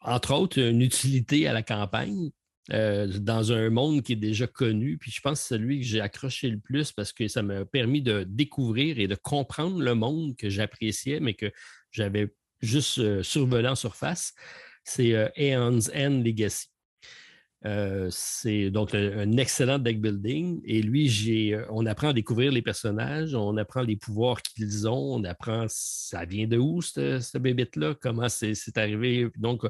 [0.00, 2.30] entre autres, une utilité à la campagne.
[2.74, 4.98] Euh, dans un monde qui est déjà connu.
[4.98, 7.64] Puis je pense que c'est celui que j'ai accroché le plus parce que ça m'a
[7.64, 11.50] permis de découvrir et de comprendre le monde que j'appréciais, mais que
[11.92, 14.34] j'avais juste euh, survolé en surface.
[14.84, 16.66] C'est euh, Aeon's End Legacy.
[18.10, 20.60] c'est donc un, excellent deck building.
[20.66, 25.24] Et lui, on apprend à découvrir les personnages, on apprend les pouvoirs qu'ils ont, on
[25.24, 29.28] apprend ça vient de où, cette, cette bébête-là, comment c'est arrivé.
[29.38, 29.62] Donc,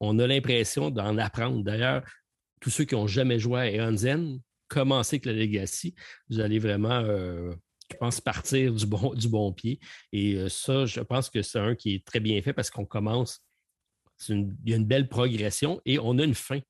[0.00, 1.64] on a l'impression d'en apprendre.
[1.64, 2.02] D'ailleurs,
[2.62, 5.94] tous ceux qui n'ont jamais joué à Eonzen, commencez avec le Legacy.
[6.30, 7.52] Vous allez vraiment, euh,
[7.90, 9.80] je pense, partir du bon, du bon pied.
[10.12, 12.86] Et euh, ça, je pense que c'est un qui est très bien fait parce qu'on
[12.86, 13.40] commence,
[14.28, 16.60] il y a une belle progression et on a une fin.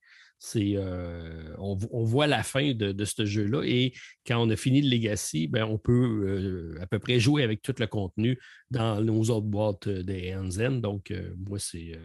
[0.56, 3.92] Euh, on, voit la fin de, ce jeu-là et
[4.26, 7.74] quand on a fini le Legacy, ben, on peut à peu près jouer avec tout
[7.78, 10.80] le contenu dans nos autres boîtes de Hansen.
[10.80, 11.96] Donc, moi, c'est,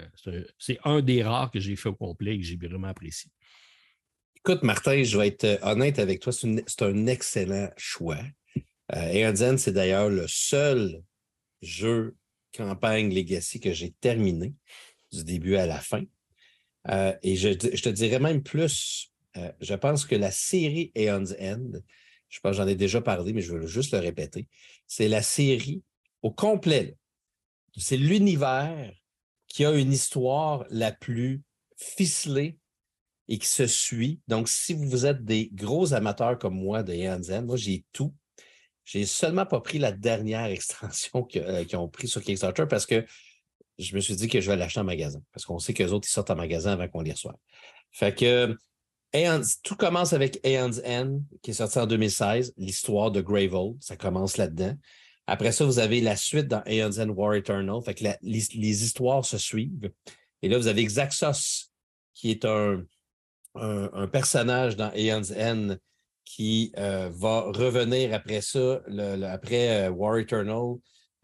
[0.59, 3.31] c'est un des rares que j'ai fait au complet et que j'ai vraiment apprécié.
[4.47, 8.23] Écoute, Martin, je vais être euh, honnête avec toi, c'est un excellent choix.
[8.95, 11.03] Euh, c'est d'ailleurs le seul
[11.61, 12.15] jeu
[12.55, 14.53] campagne Legacy que j'ai terminé
[15.11, 16.01] du début à la fin.
[16.87, 21.73] Euh, et je, te dirais même plus, euh, je pense que la série Aeon's End,
[22.29, 24.47] je pense j'en ai déjà parlé, mais je veux juste le répéter,
[24.87, 25.83] c'est la série
[26.21, 26.95] au complet.
[27.75, 28.93] C'est l'univers
[29.49, 31.41] qui a une histoire la plus
[31.75, 32.57] ficelée
[33.27, 34.19] et qui se suit.
[34.27, 38.13] Donc, si vous êtes des gros amateurs comme moi de Yanzen, moi, j'ai tout.
[38.85, 43.05] J'ai seulement pas pris la dernière extension euh, qu'ils ont pris sur Kickstarter parce que
[43.77, 45.21] je me suis dit que je vais l'acheter en magasin.
[45.33, 47.35] Parce qu'on sait qu'eux autres, ils sortent en magasin avant qu'on les reçoive.
[47.91, 48.57] Fait que
[49.63, 53.75] tout commence avec Aeon's End, qui est sorti en 2016, l'histoire de Gravel.
[53.79, 54.75] Ça commence là-dedans.
[55.27, 57.81] Après ça, vous avez la suite dans Aeon's End War Eternal.
[57.83, 59.91] Fait que les, histoires se suivent.
[60.41, 61.71] Et là, vous avez Xaxos,
[62.13, 62.45] qui est
[63.57, 65.77] un, un, personnage dans Aeon's End
[66.27, 68.81] qui euh, va revenir après ça,
[69.23, 70.75] après euh, War Eternal.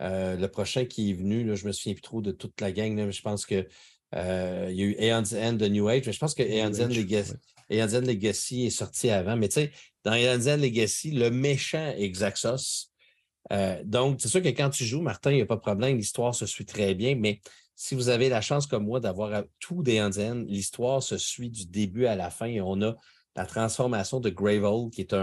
[0.02, 2.72] Euh, le prochain qui est venu, là, je me souviens plus trop de toute la
[2.72, 3.68] gang, mais je pense que
[4.16, 6.90] il y a eu Aeon's End de New Age, mais je pense que Aeon's End
[6.90, 7.34] Legacy,
[7.70, 9.36] Legacy, est sorti avant.
[9.36, 9.72] Mais tu sais,
[10.04, 12.92] dans Aeon's End Legacy, le méchant est Xaxos.
[13.84, 16.36] donc, c'est sûr que quand tu joues, Martin, il n'y a pas de problème, l'histoire
[16.36, 17.42] se suit très bien, mais
[17.76, 21.66] si vous avez la chance comme moi d'avoir tout des End, l'histoire se suit du
[21.66, 22.96] début à la fin et on a
[23.36, 25.16] la transformation de Gravel, qui est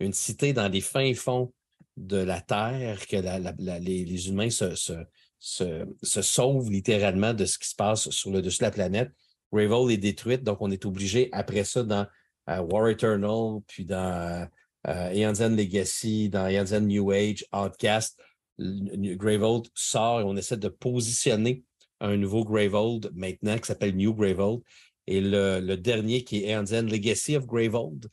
[0.00, 1.52] une cité dans les fins fonds
[1.96, 3.16] de la Terre, que
[3.80, 4.74] les, humains se,
[5.40, 9.10] sauvent littéralement de ce qui se passe sur le dessus de la planète.
[9.52, 12.06] Gravel est détruite, donc on est obligé, après ça, dans
[12.50, 14.46] euh, War Eternal, puis dans
[14.86, 18.20] euh, Legacy, dans Aeon's New Age, Outcast,
[18.58, 21.62] Gravel sort et on essaie de positionner
[22.00, 24.60] un nouveau Graveold maintenant qui s'appelle New Graveold.
[25.06, 28.08] Et le, dernier qui est Aeon's Legacy of Graveold,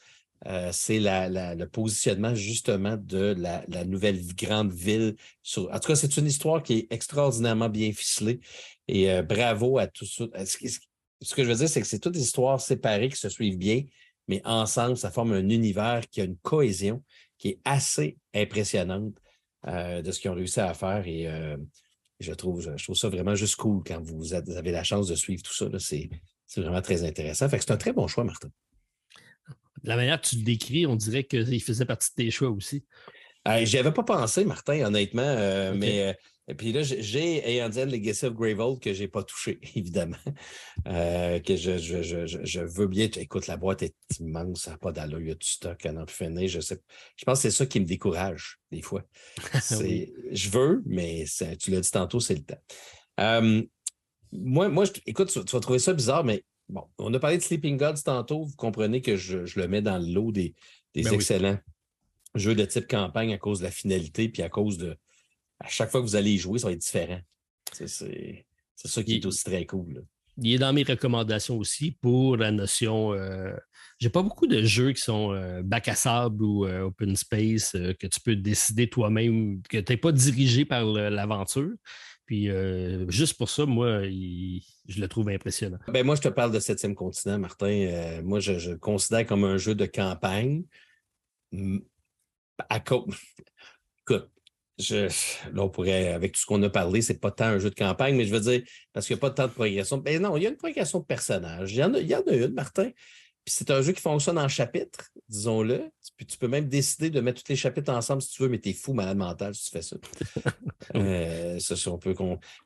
[0.46, 5.16] euh, c'est le positionnement justement de la, nouvelle grande ville.
[5.58, 8.40] en tout cas, c'est une histoire qui est extraordinairement bien ficelée.
[8.88, 10.22] Et euh, bravo à tous.
[10.46, 13.58] Ce que je veux dire, c'est que c'est toutes des histoires séparées qui se suivent
[13.58, 13.84] bien,
[14.28, 17.02] mais ensemble, ça forme un univers qui a une cohésion
[17.38, 19.16] qui est assez impressionnante
[19.68, 21.08] euh, de ce qu'ils ont réussi à faire.
[21.08, 21.28] Et
[22.24, 25.44] je trouve, je trouve ça vraiment juste cool quand vous avez la chance de suivre
[25.44, 25.68] tout ça.
[25.80, 27.50] C'est vraiment très intéressant.
[27.50, 28.50] Fait que c'est un très bon choix, Martin.
[29.84, 32.86] la manière que tu le décris, on dirait qu'il faisait partie de tes choix aussi.
[33.48, 36.14] Euh, J'y avais pas pensé, Martin, honnêtement, euh, mais euh,
[36.50, 40.18] et puis là, j'ai Aeondian Legacy of Gravel que je n'ai pas touché, évidemment.
[40.88, 43.08] Euh, que je, je, je, je, veux bien.
[43.16, 46.06] Écoute, la boîte est immense, ça n'a pas d'allure, il y a du stock à
[46.08, 46.50] finir.
[46.50, 46.82] Je, sais,
[47.16, 49.04] je pense que c'est ça qui me décourage, des fois.
[49.62, 51.26] Je veux, mais
[51.60, 53.72] tu l'as dit tantôt, c'est le temps.
[54.32, 57.78] moi, moi écoute, tu, vas trouver ça bizarre, mais bon, on a parlé de Sleeping
[57.78, 58.44] Gods tantôt.
[58.44, 60.56] Vous comprenez que je, le mets dans le lot des,
[60.94, 61.60] des ben excellents
[62.36, 64.98] jeux de type campagne à cause de la finalité, puis à cause de
[65.64, 67.22] à chaque fois que vous allez y jouer, ça va être différent.
[67.72, 70.06] C'est ça qui est aussi très cool.
[70.38, 73.14] Il est dans mes recommandations aussi pour la notion.
[73.14, 73.56] Euh,
[74.00, 77.74] j'ai pas beaucoup de jeux qui sont euh, bac à sable ou euh, open space
[78.00, 81.72] que tu peux décider toi-même, que tu n'es pas dirigé par l'aventure.
[82.26, 82.50] Puis
[83.10, 85.78] juste pour ça, moi, je le trouve impressionnant.
[85.90, 88.22] Ben, moi, je te parle de Septième continent, Martin.
[88.24, 90.64] moi, je, je, le considère comme un jeu de campagne.
[92.70, 92.80] À
[94.08, 94.33] Écoute,
[94.80, 95.06] je,
[95.54, 97.76] là, on pourrait, avec tout ce qu'on a parlé, c'est pas tant un jeu de
[97.76, 98.62] campagne, mais je veux dire,
[98.92, 99.98] parce qu'il n'y a pas tant de progression.
[99.98, 101.74] Ben non, il y a une progression de personnage.
[101.74, 102.90] Il y en a, il y en a une, Martin.
[103.46, 105.92] Puis c'est un jeu qui fonctionne en chapitres, disons-le.
[106.16, 108.60] Puis tu peux même décider de mettre tous les chapitres ensemble si tu veux, mais
[108.60, 109.98] t'es fou, malade mental, si tu fais ça.
[110.96, 112.16] euh, ça, on peut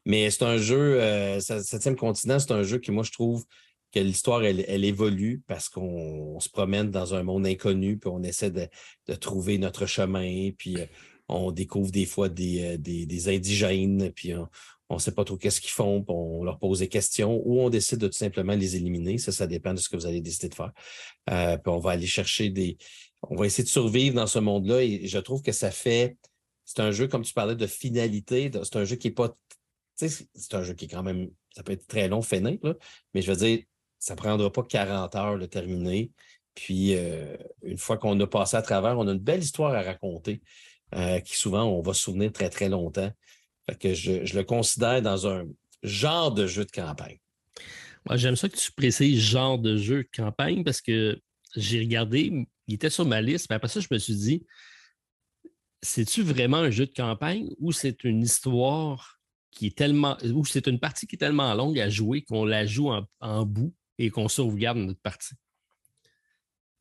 [0.05, 3.43] Mais c'est un jeu, euh, Septième continent, c'est un jeu qui, moi, je trouve
[3.91, 8.21] que l'histoire, elle, elle, évolue parce qu'on se promène dans un monde inconnu, puis on
[8.21, 8.67] essaie de,
[9.07, 10.85] de trouver notre chemin, puis euh,
[11.29, 14.33] on découvre des fois des, euh, des, indigènes, puis
[14.89, 17.61] on ne sait pas trop qu'est-ce qu'ils font, puis on leur pose des questions, ou
[17.61, 19.17] on décide de tout simplement les éliminer.
[19.17, 20.71] Ça, ça dépend de ce que vous allez décider de faire.
[21.29, 22.77] Euh, puis on va aller chercher des.
[23.23, 24.83] On va essayer de survivre dans ce monde-là.
[24.83, 26.17] Et je trouve que ça fait.
[26.63, 28.51] C'est un jeu, comme tu parlais, de finalité.
[28.63, 29.35] C'est un jeu qui n'est pas.
[29.95, 31.29] C'est un jeu qui est quand même.
[31.55, 32.75] Ça peut être très long, fainé, là,
[33.15, 33.63] mais je veux dire,
[33.97, 36.11] ça ne prendra pas 40 heures de terminer.
[36.53, 39.81] Puis, euh, une fois qu'on a passé à travers, on a une belle histoire à
[39.81, 40.41] raconter.
[40.95, 43.11] Euh, qui souvent on va se souvenir très, très longtemps.
[43.69, 45.45] Fait que je, le considère dans un
[45.83, 47.17] genre de jeu de campagne.
[48.13, 51.19] J'aime ça que tu précises genre de jeu de campagne parce que
[51.57, 54.45] j'ai regardé, il était sur ma liste, mais après ça, je me suis dit,
[55.81, 59.19] c'est-tu vraiment un jeu de campagne ou c'est une histoire
[59.51, 62.65] qui est tellement, ou c'est une partie qui est tellement longue à jouer qu'on la
[62.65, 65.35] joue en, bout et qu'on sauvegarde notre partie?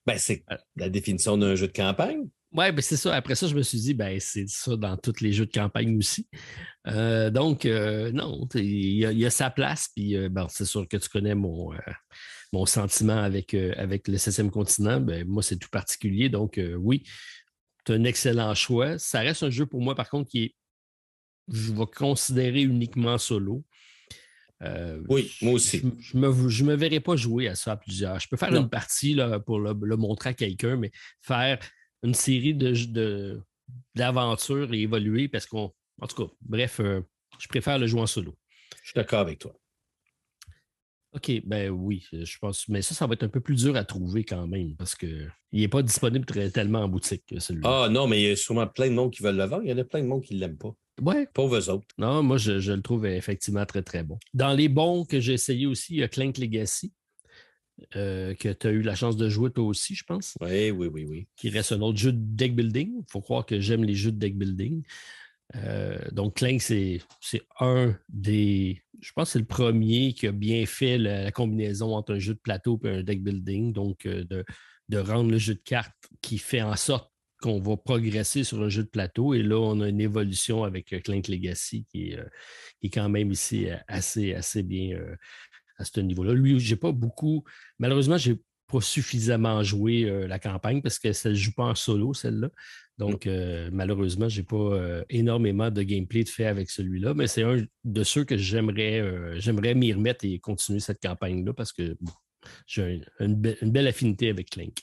[0.07, 0.57] Ben, c'est euh.
[0.77, 2.28] la définition d'un jeu de campagne.
[2.57, 3.15] Oui, ben c'est ça.
[3.15, 5.99] Après ça, je me suis dit, ben, c'est ça dans tous les jeux de campagne
[5.99, 6.27] aussi.
[6.87, 9.91] Euh, donc, euh, non, il y, a sa place.
[9.95, 11.73] Puis, euh, c'est sûr que tu connais mon,
[12.55, 15.01] mon sentiment avec, avec le 16 continent.
[15.01, 16.31] Ben, moi, c'est tout particulier.
[16.31, 17.03] Donc, oui,
[17.89, 18.99] as un excellent choix.
[18.99, 20.55] Ça reste un jeu pour moi, par contre, qui est,
[21.53, 23.66] je vais considérer uniquement solo.
[25.11, 25.83] oui, moi aussi.
[25.99, 28.19] Je ne me, je me verrai pas jouer à ça à plusieurs.
[28.19, 31.59] Je peux faire une partie là, pour le, le montrer à quelqu'un, mais faire
[32.07, 33.43] une série de,
[33.95, 35.73] d'aventures et évoluer parce qu'on.
[36.01, 37.01] En tout cas, bref, euh,
[37.39, 38.37] je préfère le jouer en solo.
[38.83, 39.55] Je suis d'accord avec toi.
[41.12, 42.69] OK, ben oui, je pense.
[42.69, 45.31] Mais ça, ça va être un peu plus dur à trouver quand même parce qu'il
[45.51, 47.85] n'est pas disponible tellement en boutique, celui-là.
[47.85, 49.62] Ah non, mais il y a sûrement plein de monde qui veulent le vendre.
[49.65, 50.74] Il y en a plein de monde qui ne l'aiment pas.
[51.01, 51.27] Ouais.
[51.33, 51.87] Pauvres autres.
[51.97, 54.19] Non, moi, je, le trouve effectivement très, très bon.
[54.35, 56.93] Dans les bons que j'ai essayé aussi, il y a Clank Legacy.
[57.94, 60.36] Euh, que tu as eu la chance de jouer toi aussi, je pense.
[60.40, 61.28] Oui, oui, oui, oui.
[61.36, 63.01] Qui reste un autre jeu de deck building.
[63.01, 64.82] Il faut croire que j'aime les jeux de deck building.
[65.55, 67.01] Euh, donc, Clank, c'est
[67.61, 68.82] un des.
[69.01, 72.35] Je pense que c'est le premier qui a bien fait la, combinaison entre un jeu
[72.35, 73.73] de plateau et un deck building.
[73.73, 74.24] Donc, euh,
[74.89, 75.93] de, rendre le jeu de cartes
[76.23, 77.12] qui fait en sorte
[77.43, 79.35] qu'on va progresser sur un jeu de plateau.
[79.35, 82.19] Et là, on a une évolution avec Clank Legacy qui est,
[82.81, 84.98] qui est quand même ici assez, assez bien
[85.78, 86.32] à ce niveau-là.
[86.35, 87.44] Lui, j'ai pas beaucoup.
[87.78, 92.15] Malheureusement, j'ai pas suffisamment joué la campagne parce que ça ne joue pas en solo,
[92.15, 92.51] celle-là.
[92.98, 97.27] Donc, euh, malheureusement, je n'ai pas euh, énormément de gameplay de fait avec celui-là, mais
[97.27, 101.73] c'est un de ceux que j'aimerais euh, j'aimerais m'y remettre et continuer cette campagne-là parce
[101.73, 101.97] que
[102.66, 104.78] j'ai une, belle affinité avec Clank.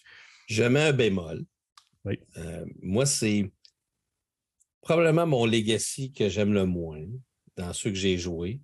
[0.48, 1.44] Je mets un bémol.
[2.06, 2.20] Oui.
[2.82, 3.50] moi, c'est
[4.82, 7.06] probablement mon legacy que j'aime le moins
[7.56, 8.60] dans ceux que j'ai joués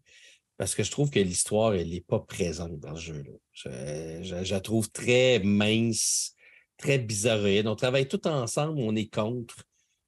[0.59, 4.21] parce que je trouve que l'histoire, elle n'est pas présente dans ce jeu-là.
[4.21, 6.35] je, la trouve très mince
[6.77, 7.65] très bizarroïde.
[7.65, 9.63] On travaille tout ensemble, on est contre.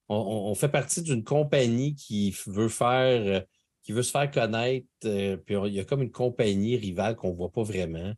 [0.09, 3.39] On, fait partie d'une compagnie qui veut faire, euh,
[3.83, 4.87] qui veut se faire connaître.
[5.05, 8.11] Euh, puis il y a comme une compagnie rivale qu'on ne voit pas vraiment.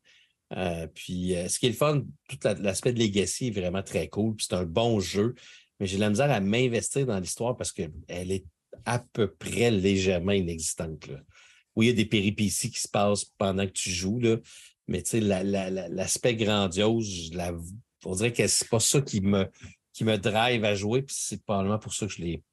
[0.57, 4.35] Euh, puis ce qui est le fun, tout l'aspect de Legacy est vraiment très cool.
[4.35, 5.35] Puis c'est un bon jeu.
[5.79, 8.45] Mais j'ai la misère à m'investir dans l'histoire parce qu'elle est
[8.85, 11.09] à peu près légèrement inexistante.
[11.75, 14.37] Oui, il y a des péripéties qui se passent pendant que tu joues, là,
[14.87, 15.03] mais
[15.89, 17.53] l'aspect grandiose, la
[18.05, 19.49] on dirait que c'est pas ça qui me,
[19.93, 22.43] qui me drive à jouer, puis c'est probablement pour ça que je ne l'ai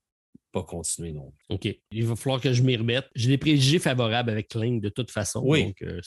[0.52, 1.32] pas continué non.
[1.48, 1.68] OK.
[1.92, 3.09] Il va falloir que je m'y remette.
[3.14, 5.42] J'ai des préjugés favorables avec Clank de toute façon.
[5.44, 5.66] Oui.
[5.66, 6.01] Donc, euh,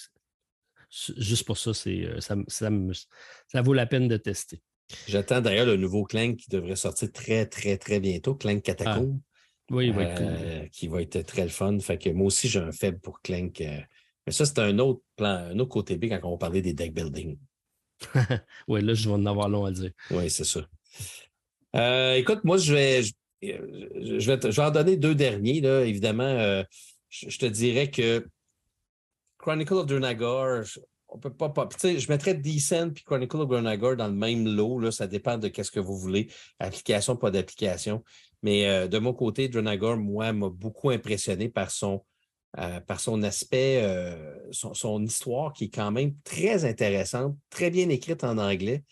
[1.17, 4.61] juste pour ça, c'est, euh, ça, ça, vaut la peine de tester.
[5.07, 9.19] J'attends d'ailleurs le nouveau Clank qui devrait sortir très, très, très bientôt, Clank Catacomb.
[9.19, 9.32] Ah.
[9.71, 10.03] Oui, oui.
[10.05, 11.79] Euh, qui va être très le fun.
[11.79, 13.59] Fait que moi aussi, j'ai un faible pour Clank.
[13.59, 16.73] mais ça, c'est un autre plan, un autre côté B quand on va parler des
[16.73, 17.37] deck building.
[18.67, 19.91] oui, là, je vais en avoir long à dire.
[20.11, 20.61] Oui, c'est ça.
[21.75, 23.01] Euh, écoute, moi, je vais,
[23.41, 25.61] je, vais, en donner deux derniers.
[25.61, 25.85] Là.
[25.85, 26.63] Évidemment, euh,
[27.09, 28.27] je, te dirais que
[29.37, 30.63] Chronicle of Drunagor,
[31.07, 31.49] on peut pas.
[31.49, 34.79] pas je mettrais Decent et Chronicle of Drunagor dans le même lot.
[34.79, 36.29] Là, ça dépend de ce que vous voulez.
[36.59, 38.03] Application, pas d'application.
[38.43, 42.03] Mais euh, de mon côté, Drunagor, moi, m'a beaucoup impressionné par son
[42.59, 47.89] euh, par son aspect, euh, son, histoire qui est quand même très intéressante, très bien
[47.89, 48.83] écrite en anglais,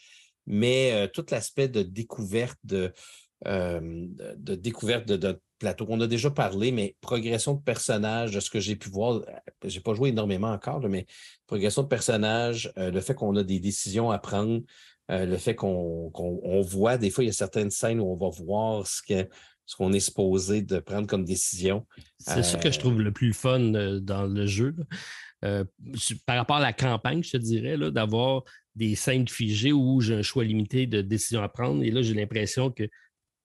[0.48, 2.92] mais tout l'aspect de découverte de,
[3.46, 5.86] de, découverte de, plateau.
[5.90, 9.22] On a déjà parlé, mais progression de personnage, de ce que j'ai pu voir,
[9.64, 11.06] je n'ai pas joué énormément encore, mais
[11.46, 14.62] progression de personnage, le fait qu'on a des décisions à prendre,
[15.10, 16.12] le fait qu'on
[16.62, 19.02] voit, des fois, il y a certaines scènes où on va voir ce
[19.76, 21.86] qu'on est supposé de prendre comme décision.
[22.18, 24.76] C'est ça que je trouve le plus fun euh, dans le jeu.
[25.44, 25.64] Euh,
[26.26, 28.44] par rapport à la campagne, je te dirais, d'avoir
[28.76, 31.84] des scènes figées où j'ai un choix limité de décisions à prendre.
[31.84, 32.84] Et là, j'ai l'impression que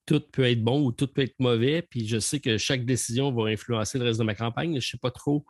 [0.05, 1.83] tout peut être bon ou tout peut être mauvais.
[1.83, 4.71] Puis je sais que chaque décision va influencer le reste de ma campagne.
[4.73, 5.45] Je ne sais pas trop.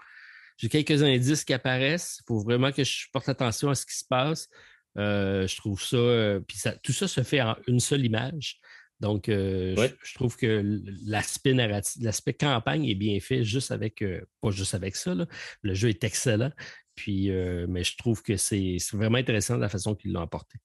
[0.56, 2.20] J'ai quelques indices qui apparaissent.
[2.20, 4.48] Il faut vraiment que je porte attention à ce qui se passe.
[4.98, 6.40] Euh, je trouve ça.
[6.46, 8.60] puis tout ça se fait en une seule image.
[9.00, 10.62] Donc, euh, je, trouve que
[11.04, 15.14] l'aspect narratif, l'aspect campagne est bien fait juste avec, euh, pas juste avec ça.
[15.62, 16.50] Le jeu est excellent.
[16.94, 20.58] Puis, euh, mais je trouve que c'est vraiment intéressant la façon qu'ils l'ont apporté.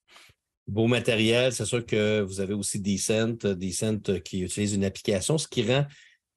[0.65, 5.47] Beau matériel, c'est sûr que vous avez aussi Decent, Decent qui utilise une application, ce
[5.47, 5.85] qui rend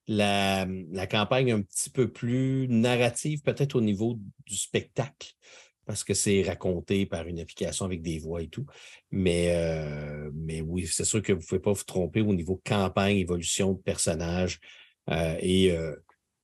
[0.07, 5.31] la, la campagne un petit peu plus narrative, peut-être au niveau du spectacle
[5.85, 8.65] parce que c'est raconté par une application avec des voix et tout.
[9.11, 12.61] Mais, euh, mais oui, c'est sûr que vous ne pouvez pas vous tromper au niveau
[12.65, 14.59] campagne, évolution de personnages
[15.09, 15.95] euh, et euh,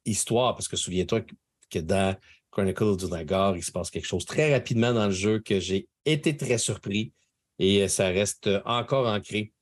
[0.05, 1.21] histoire, parce que souviens-toi
[1.69, 2.15] que dans
[2.51, 5.87] Chronicle du Nagar, il se passe quelque chose très rapidement dans le jeu que j'ai
[6.05, 7.13] été très surpris
[7.59, 9.53] et ça reste encore ancré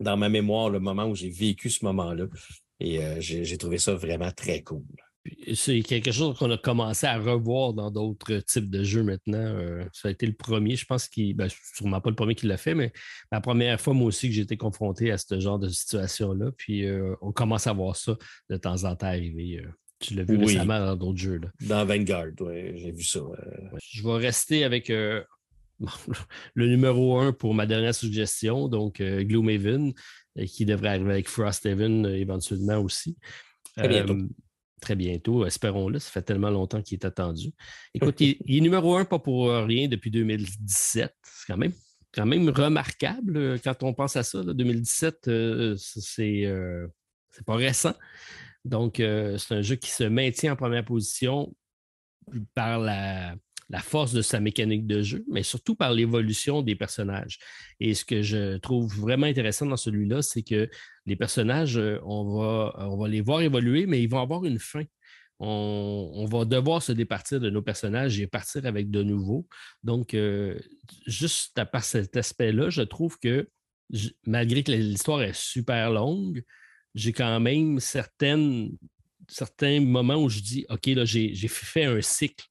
[0.00, 2.26] dans ma mémoire le moment où j'ai vécu ce moment-là.
[2.80, 4.84] Et j'ai trouvé ça vraiment très cool
[5.54, 9.38] c'est quelque chose qu'on a commencé à revoir dans d'autres types de jeux maintenant.
[9.38, 12.46] Euh, ça a été le premier, je pense qu'il, ben, sûrement pas le premier qui
[12.46, 12.92] l'a fait, mais
[13.32, 16.50] la première fois, moi aussi, que j'ai été confronté à ce genre de situation-là.
[16.56, 18.16] Puis euh, on commence à voir ça
[18.50, 19.60] de temps en temps arriver.
[19.62, 19.68] Euh.
[20.00, 21.40] tu l'as vu récemment dans d'autres jeux.
[21.60, 23.20] Dans Vanguard, oui, j'ai vu ça.
[23.90, 25.24] Je vais rester avec le
[26.56, 29.92] numéro un pour ma dernière suggestion, donc Gloomhaven,
[30.46, 33.16] qui devrait arriver avec Frosthaven éventuellement aussi.
[33.76, 34.16] Très bientôt.
[34.80, 35.98] Très bientôt, espérons-le.
[35.98, 37.52] Ça fait tellement longtemps qu'il est attendu.
[37.94, 41.14] Écoute, il, est numéro un, pas pour rien, depuis 2017.
[41.22, 41.72] C'est quand même,
[42.12, 44.42] quand même remarquable euh, quand on pense à ça.
[44.42, 46.44] 2017, euh, c'est
[47.46, 47.94] pas récent.
[48.64, 51.54] Donc, c'est un jeu qui se maintient en première position
[52.54, 53.34] par la,
[53.70, 57.38] la force de sa mécanique de jeu, mais surtout par l'évolution des personnages.
[57.80, 60.70] Et ce que je trouve vraiment intéressant dans celui-là, c'est que
[61.08, 64.58] les personnages, euh, on va, on va les voir évoluer, mais ils vont avoir une
[64.58, 64.84] fin.
[65.40, 69.46] On, va devoir se départir de nos personnages et partir avec de nouveaux.
[69.84, 70.58] Donc, euh,
[71.06, 73.48] juste à part cet aspect-là, je trouve que
[74.26, 76.42] malgré que l'histoire est super longue,
[76.96, 78.76] j'ai quand même certaines,
[79.28, 82.44] certains moments où je dis, OK, là, j'ai fait un cycle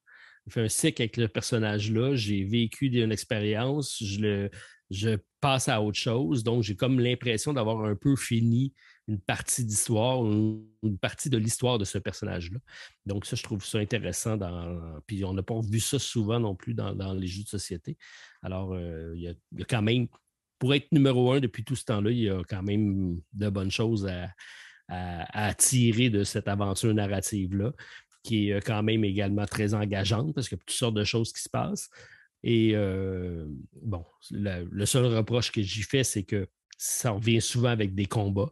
[0.47, 4.49] j'ai fait un cycle avec le personnage-là, j'ai vécu une expérience, je, le,
[4.89, 6.43] je passe à autre chose.
[6.43, 8.73] Donc, j'ai comme l'impression d'avoir un peu fini
[9.07, 12.59] une partie d'histoire, une partie de l'histoire de ce personnage-là.
[13.05, 14.37] Donc, ça, je trouve ça intéressant.
[14.37, 17.97] Dans, puis, on n'a pas vu ça souvent non plus dans, les jeux de société.
[18.41, 20.07] Alors, euh, il, y a, quand même,
[20.59, 23.71] pour être numéro un depuis tout ce temps-là, il y a quand même de bonnes
[23.71, 24.33] choses à,
[24.89, 27.73] à tirer de cette aventure narrative-là
[28.27, 31.03] qui est euh, quand même également très engageante parce qu'il y a toutes sortes de
[31.03, 31.89] choses qui se passent.
[32.43, 33.45] Et euh,
[33.81, 36.47] bon, le seul reproche que j'y fais, c'est que
[36.77, 38.51] ça revient souvent avec des combats.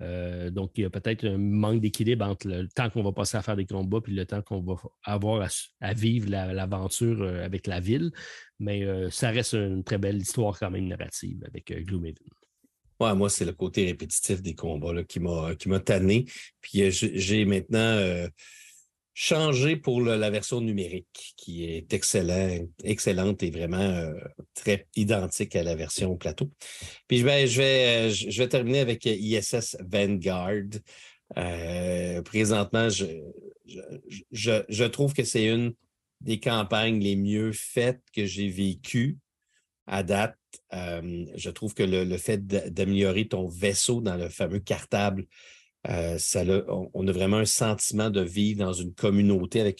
[0.00, 3.36] Euh, donc, il y a peut-être un manque d'équilibre entre le temps qu'on va passer
[3.36, 5.48] à faire des combats et le temps qu'on va avoir
[5.80, 8.10] à, vivre l'aventure avec la ville.
[8.58, 12.16] Mais ça reste une très belle histoire quand même narrative avec Gloomhaven.
[13.00, 16.26] Ouais, moi, c'est le côté répétitif des combats qui m'a tanné.
[16.60, 18.28] Puis j'ai maintenant
[19.14, 24.14] changé pour la version numérique, qui est excellent, excellente et vraiment euh,
[24.54, 26.50] très identique à la version plateau.
[27.08, 27.24] Puis je
[27.56, 30.80] vais, vais terminer avec ISS Vanguard.
[31.36, 35.74] Euh, présentement, je, trouve que c'est une
[36.20, 39.18] des campagnes les mieux faites que j'ai vécues
[39.86, 40.38] à date.
[40.72, 45.26] Euh, je trouve que le fait d'améliorer ton vaisseau dans le fameux cartable
[45.88, 46.18] euh,
[46.94, 49.74] on, a vraiment un sentiment de vivre dans une communauté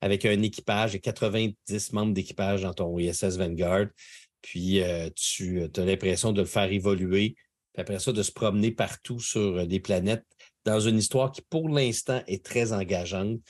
[0.00, 3.86] avec, un équipage et 90 membres d'équipage dans ton ISS Vanguard.
[4.40, 7.36] Puis euh, tu as l'impression de le faire évoluer.
[7.72, 10.24] Puis après ça, de se promener partout sur des planètes
[10.64, 13.40] dans une histoire qui, pour l'instant, est très engageante.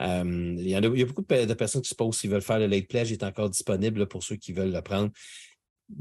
[0.00, 2.88] Euh, il, y a, beaucoup de personnes qui se posent s'ils veulent faire le late
[2.88, 3.10] pledge.
[3.10, 5.10] Il est encore disponible pour ceux qui veulent le prendre.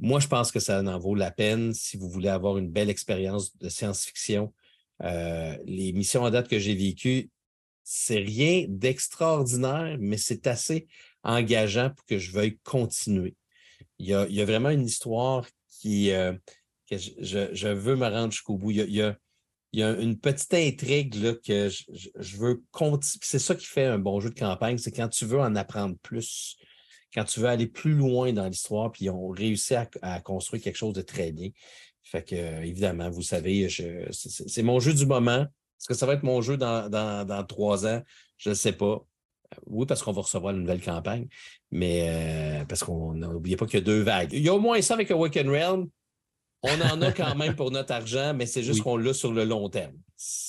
[0.01, 2.89] Moi, je pense que ça en vaut la peine si vous voulez avoir une belle
[2.89, 4.53] expérience de science-fiction
[5.01, 7.29] euh, les missions à date que j'ai vécues,
[7.83, 10.87] c'est rien d'extraordinaire, mais c'est assez
[11.23, 13.35] engageant pour que je veuille continuer.
[13.99, 16.33] Il y a, vraiment une histoire qui, euh,
[16.89, 18.71] que je, veux me rendre jusqu'au bout.
[18.71, 19.17] Il y a,
[19.73, 23.19] une petite intrigue là, que je, veux continuer.
[23.23, 25.95] C'est ça qui fait un bon jeu de campagne, c'est quand tu veux en apprendre
[26.01, 26.57] plus,
[27.13, 30.77] quand tu veux aller plus loin dans l'histoire, puis on réussit à, à, construire quelque
[30.77, 31.49] chose de très bien.
[32.03, 33.67] Fait que, euh, évidemment, vous savez,
[34.11, 35.41] c'est mon jeu du moment.
[35.41, 38.01] Est-ce que ça va être mon jeu dans, trois ans?
[38.37, 39.03] Je ne sais pas.
[39.53, 41.27] Euh, oui, parce qu'on va recevoir une nouvelle campagne,
[41.71, 44.33] mais euh, parce qu'on n'oubliez pas qu'il y a deux vagues.
[44.33, 45.89] Il y a au moins ça avec Awaken Realm.
[46.65, 49.43] On en a quand même pour notre argent, mais c'est juste qu'on l'a sur le
[49.43, 49.97] long terme.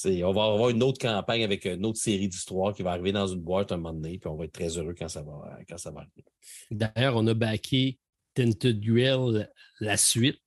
[0.05, 3.26] On va avoir une autre campagne avec une autre série d'histoires qui va arriver dans
[3.26, 5.76] une boîte un moment donné, puis on va être très heureux quand ça va, quand
[5.76, 6.24] ça va arriver.
[6.70, 7.98] D'ailleurs, on a backé
[8.35, 9.51] Tinted Duel
[9.81, 10.44] la suite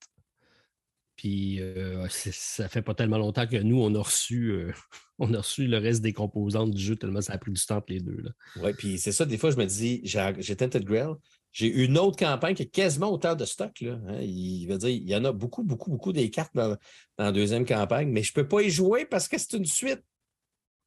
[1.18, 4.72] puis euh, ça fait pas tellement longtemps que nous, on a reçu euh,
[5.20, 7.78] on a reçu le reste des composantes du jeu, tellement ça a pris du temps
[7.78, 8.24] entre les deux.
[8.62, 11.16] Oui, puis c'est ça, des fois, je me dis, j'ai Tented Grail,
[11.52, 13.82] j'ai une autre campagne qui a quasiment autant de stock.
[13.82, 14.22] Là, hein.
[14.22, 16.78] Il veut dire, il y en a beaucoup, beaucoup, beaucoup des cartes dans,
[17.18, 20.04] la deuxième campagne, mais je ne peux pas y jouer parce que c'est une suite.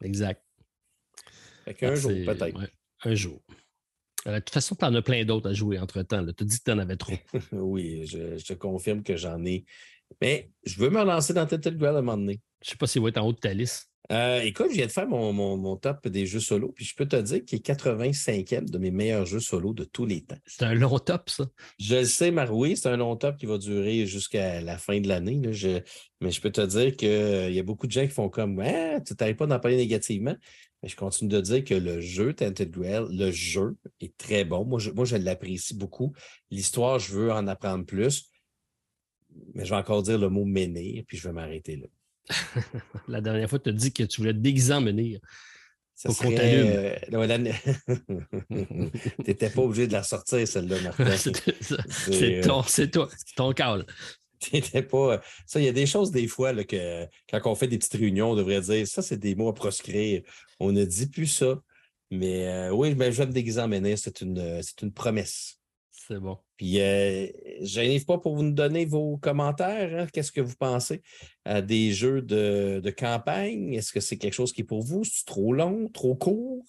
[0.02, 0.42] Exact.
[1.64, 2.70] Fait qu'un jour, peut-être.
[3.02, 3.42] un jour.
[4.26, 6.24] Euh, de toute façon, tu en as plein d'autres à jouer entre-temps.
[6.24, 7.14] Tu as dit que tu en avais trop.
[7.52, 9.64] oui, je, je, te confirme que j'en ai
[10.20, 12.40] mais je veux me relancer dans Tented Grail à un moment donné.
[12.62, 13.90] Je ne sais pas s'il va être en haut de ta liste.
[14.10, 17.14] Euh, écoute, je viens de faire mon, top des jeux solo, puis je peux te
[17.14, 20.38] dire qu'il est 85e de mes meilleurs jeux solo de tous les temps.
[20.46, 21.46] C'est un long top, ça.
[21.78, 25.06] Je le sais, Maroui, c'est un long top qui va durer jusqu'à la fin de
[25.06, 25.40] l'année.
[26.20, 28.58] mais je peux te dire qu'il euh, y a beaucoup de gens qui font comme
[28.60, 30.34] ah, tu n'arrives pas d'en parler négativement.
[30.82, 34.64] Mais je continue de dire que le jeu Tented Grail, le jeu est très bon.
[34.64, 36.14] Moi, moi, je l'apprécie beaucoup.
[36.50, 38.29] L'histoire, je veux en apprendre plus
[39.54, 41.86] mais je vais encore dire le mot menir, puis je vais m'arrêter là.
[43.08, 45.20] la dernière fois, tu as dit que tu voulais déguiser en menir.
[45.94, 46.96] Ça serait, euh,
[48.48, 48.56] Tu
[49.26, 51.16] n'étais pas obligé de la sortir, celle-là, Martin.
[51.18, 53.84] c'est ton, ton, ton cal.
[54.38, 55.20] T'étais pas.
[55.44, 58.00] Ça, il y a des choses des fois là, que quand on fait des petites
[58.00, 60.22] réunions, on devrait dire ça, c'est des mots à proscrire.
[60.58, 61.60] On ne dit plus ça.
[62.10, 65.59] Mais euh, oui, ben, je vais me déguiser en menhir, c'est une, c'est une promesse.
[66.10, 66.38] C'est bon.
[66.56, 67.28] Puis, euh,
[67.62, 69.96] je n'arrive pas pour vous donner vos commentaires.
[69.96, 70.06] Hein.
[70.12, 71.02] Qu'est-ce que vous pensez
[71.44, 73.74] à des jeux de, de campagne?
[73.74, 75.04] Est-ce que c'est quelque chose qui est pour vous?
[75.04, 76.64] C'est trop long, trop court?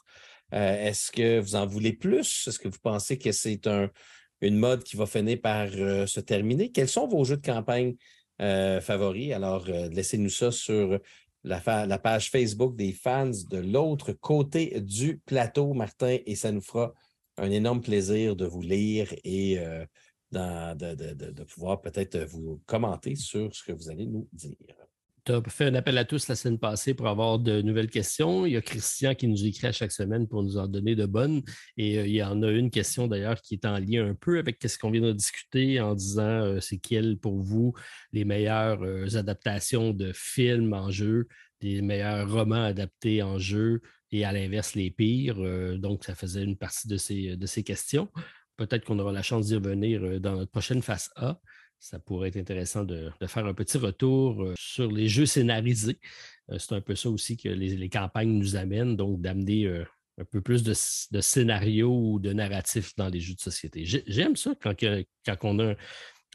[0.54, 2.48] Euh, est-ce que vous en voulez plus?
[2.48, 3.90] Est-ce que vous pensez que c'est un,
[4.42, 6.72] une mode qui va finir par euh, se terminer?
[6.72, 7.96] Quels sont vos jeux de campagne
[8.44, 9.34] euh, favoris?
[9.34, 11.00] Alors, laissez-nous ça sur
[11.44, 16.94] la, page Facebook des fans de l'autre côté du plateau, Martin, et ça nous fera
[17.42, 19.58] un énorme plaisir de vous lire et
[20.32, 24.56] de, de pouvoir peut-être vous commenter sur ce que vous allez nous dire.
[25.24, 28.48] Tu as fait un appel à tous la semaine passée pour avoir de nouvelles questions.
[28.48, 31.06] Il y a Christian qui nous écrit à chaque semaine pour nous en donner de
[31.06, 31.44] bonnes.
[31.78, 34.40] Et euh, il y en a une question d'ailleurs qui est en lien un peu
[34.40, 37.74] avec ce qu'on vient de discuter en disant euh, c'est quelles pour vous
[38.14, 41.28] les meilleures euh, adaptations de films en jeu,
[41.62, 43.82] les meilleurs romans adaptés en jeu
[44.12, 45.38] et à l'inverse les pires.
[45.78, 48.10] donc, ça faisait une partie de ces, de ces questions.
[48.58, 51.40] Peut-être qu'on aura la chance d'y revenir dans notre prochaine phase A
[51.82, 56.00] ça pourrait être intéressant de, faire un petit retour euh, sur les jeux scénarisés.
[56.52, 59.84] Euh, c'est un peu ça aussi que les, campagnes nous amènent, donc d'amener euh,
[60.20, 63.84] un peu plus de, scénarios ou de narratifs dans les jeux de société.
[63.84, 64.76] J'aime ça quand
[65.44, 65.74] on a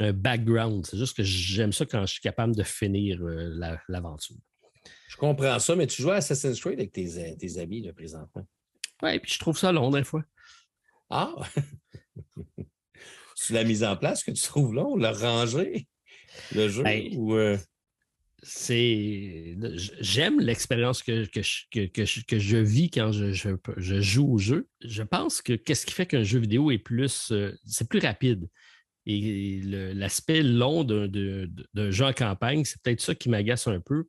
[0.00, 0.84] un, background.
[0.84, 3.20] C'est juste que j'aime ça quand je suis capable de finir
[3.88, 4.36] l'aventure.
[5.08, 8.46] Je comprends ça, mais tu joues à Assassin's Creed avec tes, tes amis là, présentement.
[9.02, 10.22] Oui, puis je trouve ça long des fois.
[11.10, 11.34] Ah!
[13.34, 15.86] C'est la mise en place que tu trouves long, le ranger,
[16.54, 16.82] le jeu?
[16.82, 17.58] Ben, euh?
[18.42, 19.56] C'est.
[20.00, 24.68] J'aime l'expérience que, que, je, vis quand je, joue au jeu.
[24.82, 27.30] Je pense que qu'est-ce qui fait qu'un jeu vidéo est plus.
[27.32, 28.48] Euh, c'est plus rapide.
[29.04, 34.08] Et l'aspect long d'un jeu en campagne, c'est peut-être ça qui m'agace un peu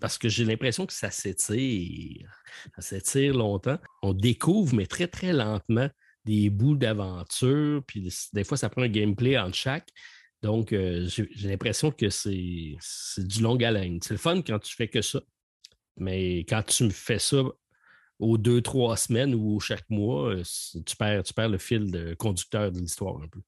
[0.00, 2.30] parce que j'ai l'impression que ça s'étire.
[2.76, 3.78] Ça s'étire longtemps.
[4.02, 5.88] On découvre, mais très, très lentement,
[6.24, 9.88] des bouts d'aventure, puis des fois, ça prend un gameplay entre chaque.
[10.42, 12.76] Donc, euh, j'ai l'impression que c'est
[13.18, 13.98] du long haleine.
[14.02, 15.20] C'est le fun quand tu fais que ça.
[15.96, 17.42] Mais quand tu fais ça
[18.18, 20.42] aux deux, trois semaines ou chaque mois, euh,
[20.86, 23.40] tu perds, tu perds le fil de conducteur de l'histoire un peu.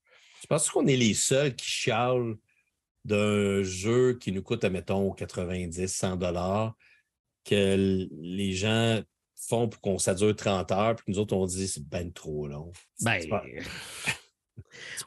[0.43, 2.37] Je pense qu'on est les seuls qui chialent
[3.05, 6.75] d'un jeu qui nous coûte, admettons, 90, 100 dollars,
[7.45, 9.01] que les gens
[9.49, 12.47] font pour qu'on ça dure 30 heures, puis nous autres, on dit c'est ben trop
[12.47, 12.73] long.
[13.01, 13.21] Ben.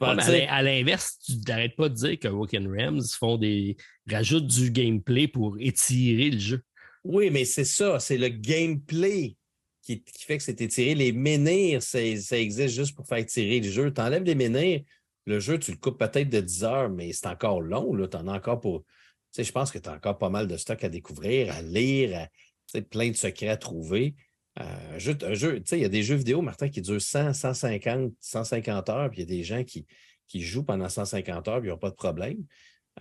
[0.00, 3.76] à l'inverse, tu n'arrêtes pas de dire que Woken Rams font des.
[4.10, 6.62] rajoutent du gameplay pour étirer le jeu.
[7.04, 9.36] Oui, mais c'est ça, c'est le gameplay
[9.82, 10.94] qui, fait que c'est étiré.
[10.94, 13.92] Les menhirs, ça, existe juste pour faire étirer le jeu.
[13.92, 14.82] Tu enlèves les menhirs,
[15.26, 17.96] le jeu, tu le coupes peut-être de 10 heures, mais c'est encore long.
[18.06, 18.82] Tu en as encore pour.
[18.82, 21.62] Tu sais, je pense que tu as encore pas mal de stock à découvrir, à
[21.62, 22.28] lire,
[22.74, 24.14] à, plein de secrets à trouver.
[24.60, 24.98] Euh, un
[25.34, 29.20] jeu, il y a des jeux vidéo, Martin, qui durent 100, 150, 150 heures, puis
[29.20, 29.86] il y a des gens qui,
[30.28, 32.44] qui jouent pendant 150 heures, puis ils n'ont pas de problème.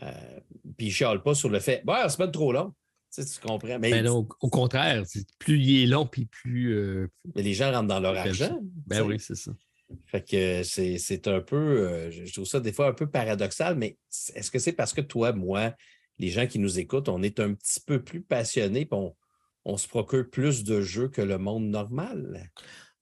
[0.01, 0.39] Euh,
[0.77, 2.73] puis ils ne chialent pas sur le fait, bah, c'est pas trop long.
[3.13, 3.77] Tu, comprends.
[3.77, 5.03] Mais, ben au, contraire,
[5.37, 6.73] plus il est long, puis plus.
[6.73, 8.59] Euh, mais les gens rentrent dans leur argent.
[8.87, 9.51] Ben oui, c'est ça.
[10.07, 13.97] Fait que c'est un peu, je trouve ça des fois un peu paradoxal, mais
[14.33, 15.73] est-ce que c'est parce que toi, moi,
[16.19, 19.15] les gens qui nous écoutent, on est un petit peu plus passionnés, on,
[19.65, 22.49] on se procure plus de jeux que le monde normal?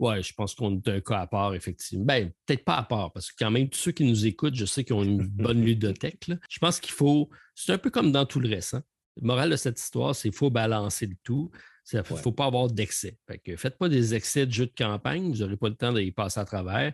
[0.02, 2.06] Oui, je pense qu'on est un cas à part, effectivement.
[2.06, 4.66] Ben, peut-être pas à part, parce que quand même, tous ceux qui nous écoutent, je
[4.66, 6.28] sais qu'ils ont une bonne ludothèque.
[6.50, 7.30] Je pense qu'il faut.
[7.54, 8.74] C'est un peu comme dans tout le reste.
[8.74, 8.84] Hein.
[9.18, 11.52] Le moral de cette histoire, c'est qu'il faut balancer le tout.
[11.94, 13.18] Il ne faut pas avoir d'excès.
[13.58, 16.40] Faites pas des excès de jeux de campagne, vous n'aurez pas le temps d'y passer
[16.40, 16.94] à travers.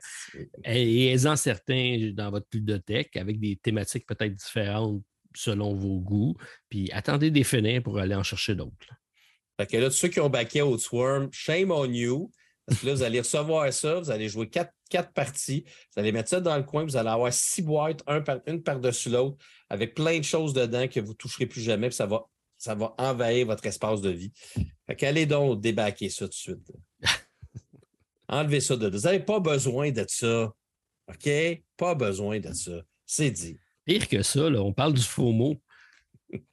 [0.65, 5.03] Et ayez-en certains dans votre ludothèque avec des thématiques peut-être différentes
[5.35, 6.35] selon vos goûts.
[6.69, 8.87] Puis attendez des fenêtres pour aller en chercher d'autres.
[9.59, 12.31] Fait que là, tous ceux qui ont backé Swarm, shame on you.
[12.67, 15.63] Parce que là, vous allez recevoir ça, vous allez jouer quatre, quatre, parties,
[15.95, 18.61] vous allez mettre ça dans le coin, vous allez avoir six boîtes, un par, une
[18.61, 19.37] par-dessus l'autre,
[19.69, 22.27] avec plein de choses dedans que vous ne toucherez plus jamais, puis ça va,
[22.57, 24.31] ça va envahir votre espace de vie.
[24.85, 26.71] Fait qu'allez donc débaquer ça tout de suite.
[28.27, 30.53] Enlevez ça de Vous n'avez pas besoin de ça.
[31.07, 31.29] OK?
[31.77, 32.81] Pas besoin de ça.
[33.05, 33.57] C'est dit.
[33.85, 35.55] Pire que ça, là, on parle du faux mot.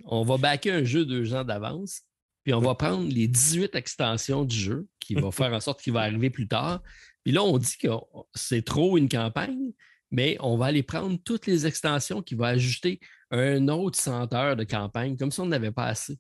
[0.05, 2.03] On va backer un jeu deux ans d'avance
[2.45, 5.95] puis on va prendre les 18 extensions du jeu qui va faire en sorte qu'il
[5.95, 6.83] va arriver plus tard.
[7.25, 7.89] Puis là, on dit que
[8.35, 9.73] c'est trop une campagne,
[10.11, 13.01] mais on va aller prendre toutes les extensions qui vont ajouter
[13.39, 16.19] un autre senteur de campagne, comme si on n'avait pas assez.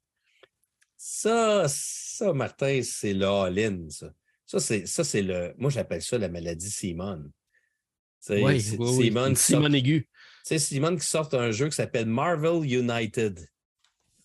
[0.96, 4.12] Ça, ça, Martin, c'est le all-in, ça.
[4.46, 5.54] Ça, c'est le.
[5.58, 7.30] Moi, j'appelle ça la maladie Simone.
[8.30, 10.08] Oui, oui, Simone, Simone aiguë.
[10.44, 13.38] sais, Simone qui sort un jeu qui s'appelle Marvel United.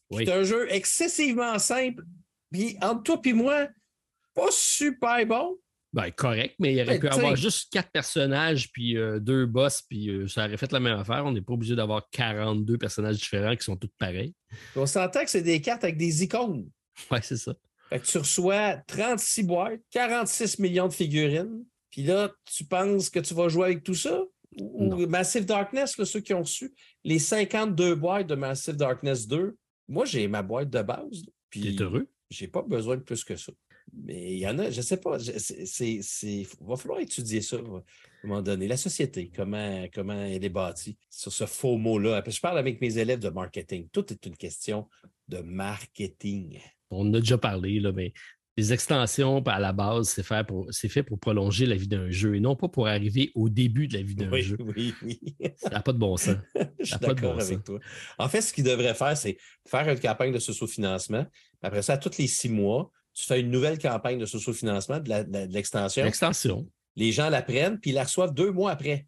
[0.10, 0.26] Oui.
[0.26, 2.04] C'est un jeu excessivement simple.
[2.52, 3.68] Puis entre toi et moi,
[4.34, 5.60] pas super bon.
[5.92, 9.82] Ben, correct, mais il aurait Ben, pu avoir juste quatre personnages, puis euh, deux boss,
[9.82, 11.26] puis euh, ça aurait fait la même affaire.
[11.26, 14.34] On n'est pas obligé d'avoir 42 personnages différents qui sont tous pareils.
[14.76, 16.70] On s'entend que c'est des cartes avec des icônes.
[17.12, 17.56] Ouais, c'est ça.
[17.90, 21.64] Fait que tu reçois 36 boîtes, 46 millions de figurines.
[21.90, 24.22] Puis là, tu penses que tu vas jouer avec tout ça?
[24.60, 25.08] Ou Non.
[25.08, 29.56] Massive Darkness, là, ceux qui ont reçu les 52 boîtes de Massive Darkness 2,
[29.88, 31.24] moi, j'ai ma boîte de base.
[31.50, 32.08] Puis T'es heureux?
[32.30, 33.54] j'ai pas besoin de plus que ça.
[33.94, 37.82] Mais il y en a, je sais pas, c'est- va falloir étudier ça à un
[38.24, 38.68] moment donné.
[38.68, 42.24] La société, comment, comment elle est bâtie sur ce faux mot-là.
[42.28, 43.88] Je parle avec mes élèves de marketing.
[43.92, 44.88] Tout est une question
[45.28, 46.60] de marketing.
[46.92, 48.14] On en a déjà parlé, là, mais
[48.58, 52.36] les extensions, à la base, c'est fait pour, fait pour prolonger la vie d'un jeu
[52.36, 54.58] et non pas pour arriver au début de la vie d'un Oui, jeu.
[54.60, 55.20] oui, oui.
[55.56, 56.36] Ça n'a pas de bon sens.
[56.80, 57.64] Je suis d'accord bon avec sens.
[57.66, 57.80] toi.
[58.18, 61.26] En fait, ce qu'il devrait faire, c'est faire une campagne de socio-financement.
[61.62, 65.24] Après ça, tous les six mois, tu fais une nouvelle campagne de socio-financement de la-
[65.24, 66.04] de la- de l'extension.
[66.06, 69.06] L'extension, Les gens la prennent, puis ils la reçoivent deux mois après.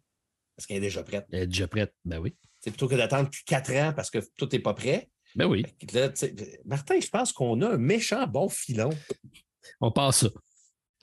[0.56, 1.26] Parce qu'elle est déjà prête.
[1.32, 1.92] elle est déjà prête.
[2.04, 2.34] Ben oui.
[2.60, 5.08] C'est plutôt que d'attendre quatre ans parce que tout n'est pas prêt.
[5.34, 5.64] Ben oui.
[5.92, 6.10] Là,
[6.64, 8.90] Martin, je pense qu'on a un méchant bon filon.
[9.80, 10.28] On passe ça.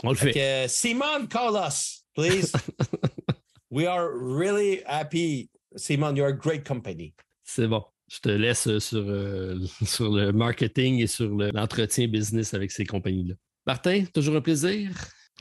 [0.03, 0.65] On le Fait fait.
[0.68, 2.52] que, Simon, call us, please.
[3.72, 5.49] We are really happy.
[5.76, 7.14] Simon, you're a great company.
[7.44, 7.84] C'est bon.
[8.11, 12.72] Je te laisse euh, sur, euh, sur le marketing et sur le- l'entretien business avec
[12.72, 13.36] ces compagnies-là.
[13.68, 14.90] Martin, toujours un plaisir?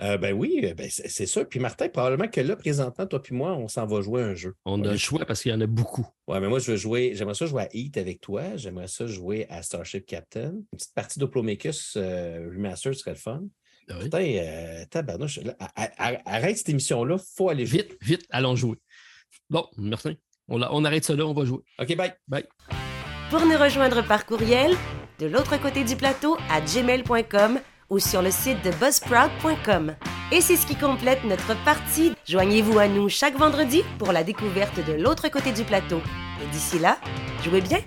[0.00, 1.44] Euh, ben oui, euh, ben c'est ça.
[1.44, 4.54] Puis Martin, probablement que là, présentement, toi puis moi, on s'en va jouer un jeu.
[4.64, 6.06] On a le choix parce qu'il y en a beaucoup.
[6.28, 7.12] Ouais, mais moi, je veux jouer.
[7.16, 8.56] J'aimerais ça jouer à Heat avec toi.
[8.56, 10.50] J'aimerais ça jouer à Starship Captain.
[10.52, 13.42] Une petite partie d'Oplomachus euh, Remastered serait le fun.
[13.88, 14.04] Ah oui.
[14.04, 17.78] Putain, euh, tabarnouche, là, a- a- arrête cette émission-là, faut aller jouer.
[17.78, 18.76] Vite, vite, allons jouer.
[19.50, 20.14] Bon, Martin,
[20.48, 21.60] on, arrête ça là, on va jouer.
[21.78, 22.44] OK, bye.
[23.30, 24.74] Pour nous rejoindre par courriel,
[25.18, 27.60] de l'autre côté du plateau à gmail.com
[27.90, 29.94] ou sur le site de buzzsprout.com.
[30.30, 32.12] Et c'est ce qui complète notre partie.
[32.26, 36.00] Joignez-vous à nous chaque vendredi pour la découverte de l'autre côté du plateau.
[36.42, 36.98] Et d'ici là,
[37.42, 37.78] jouez bien!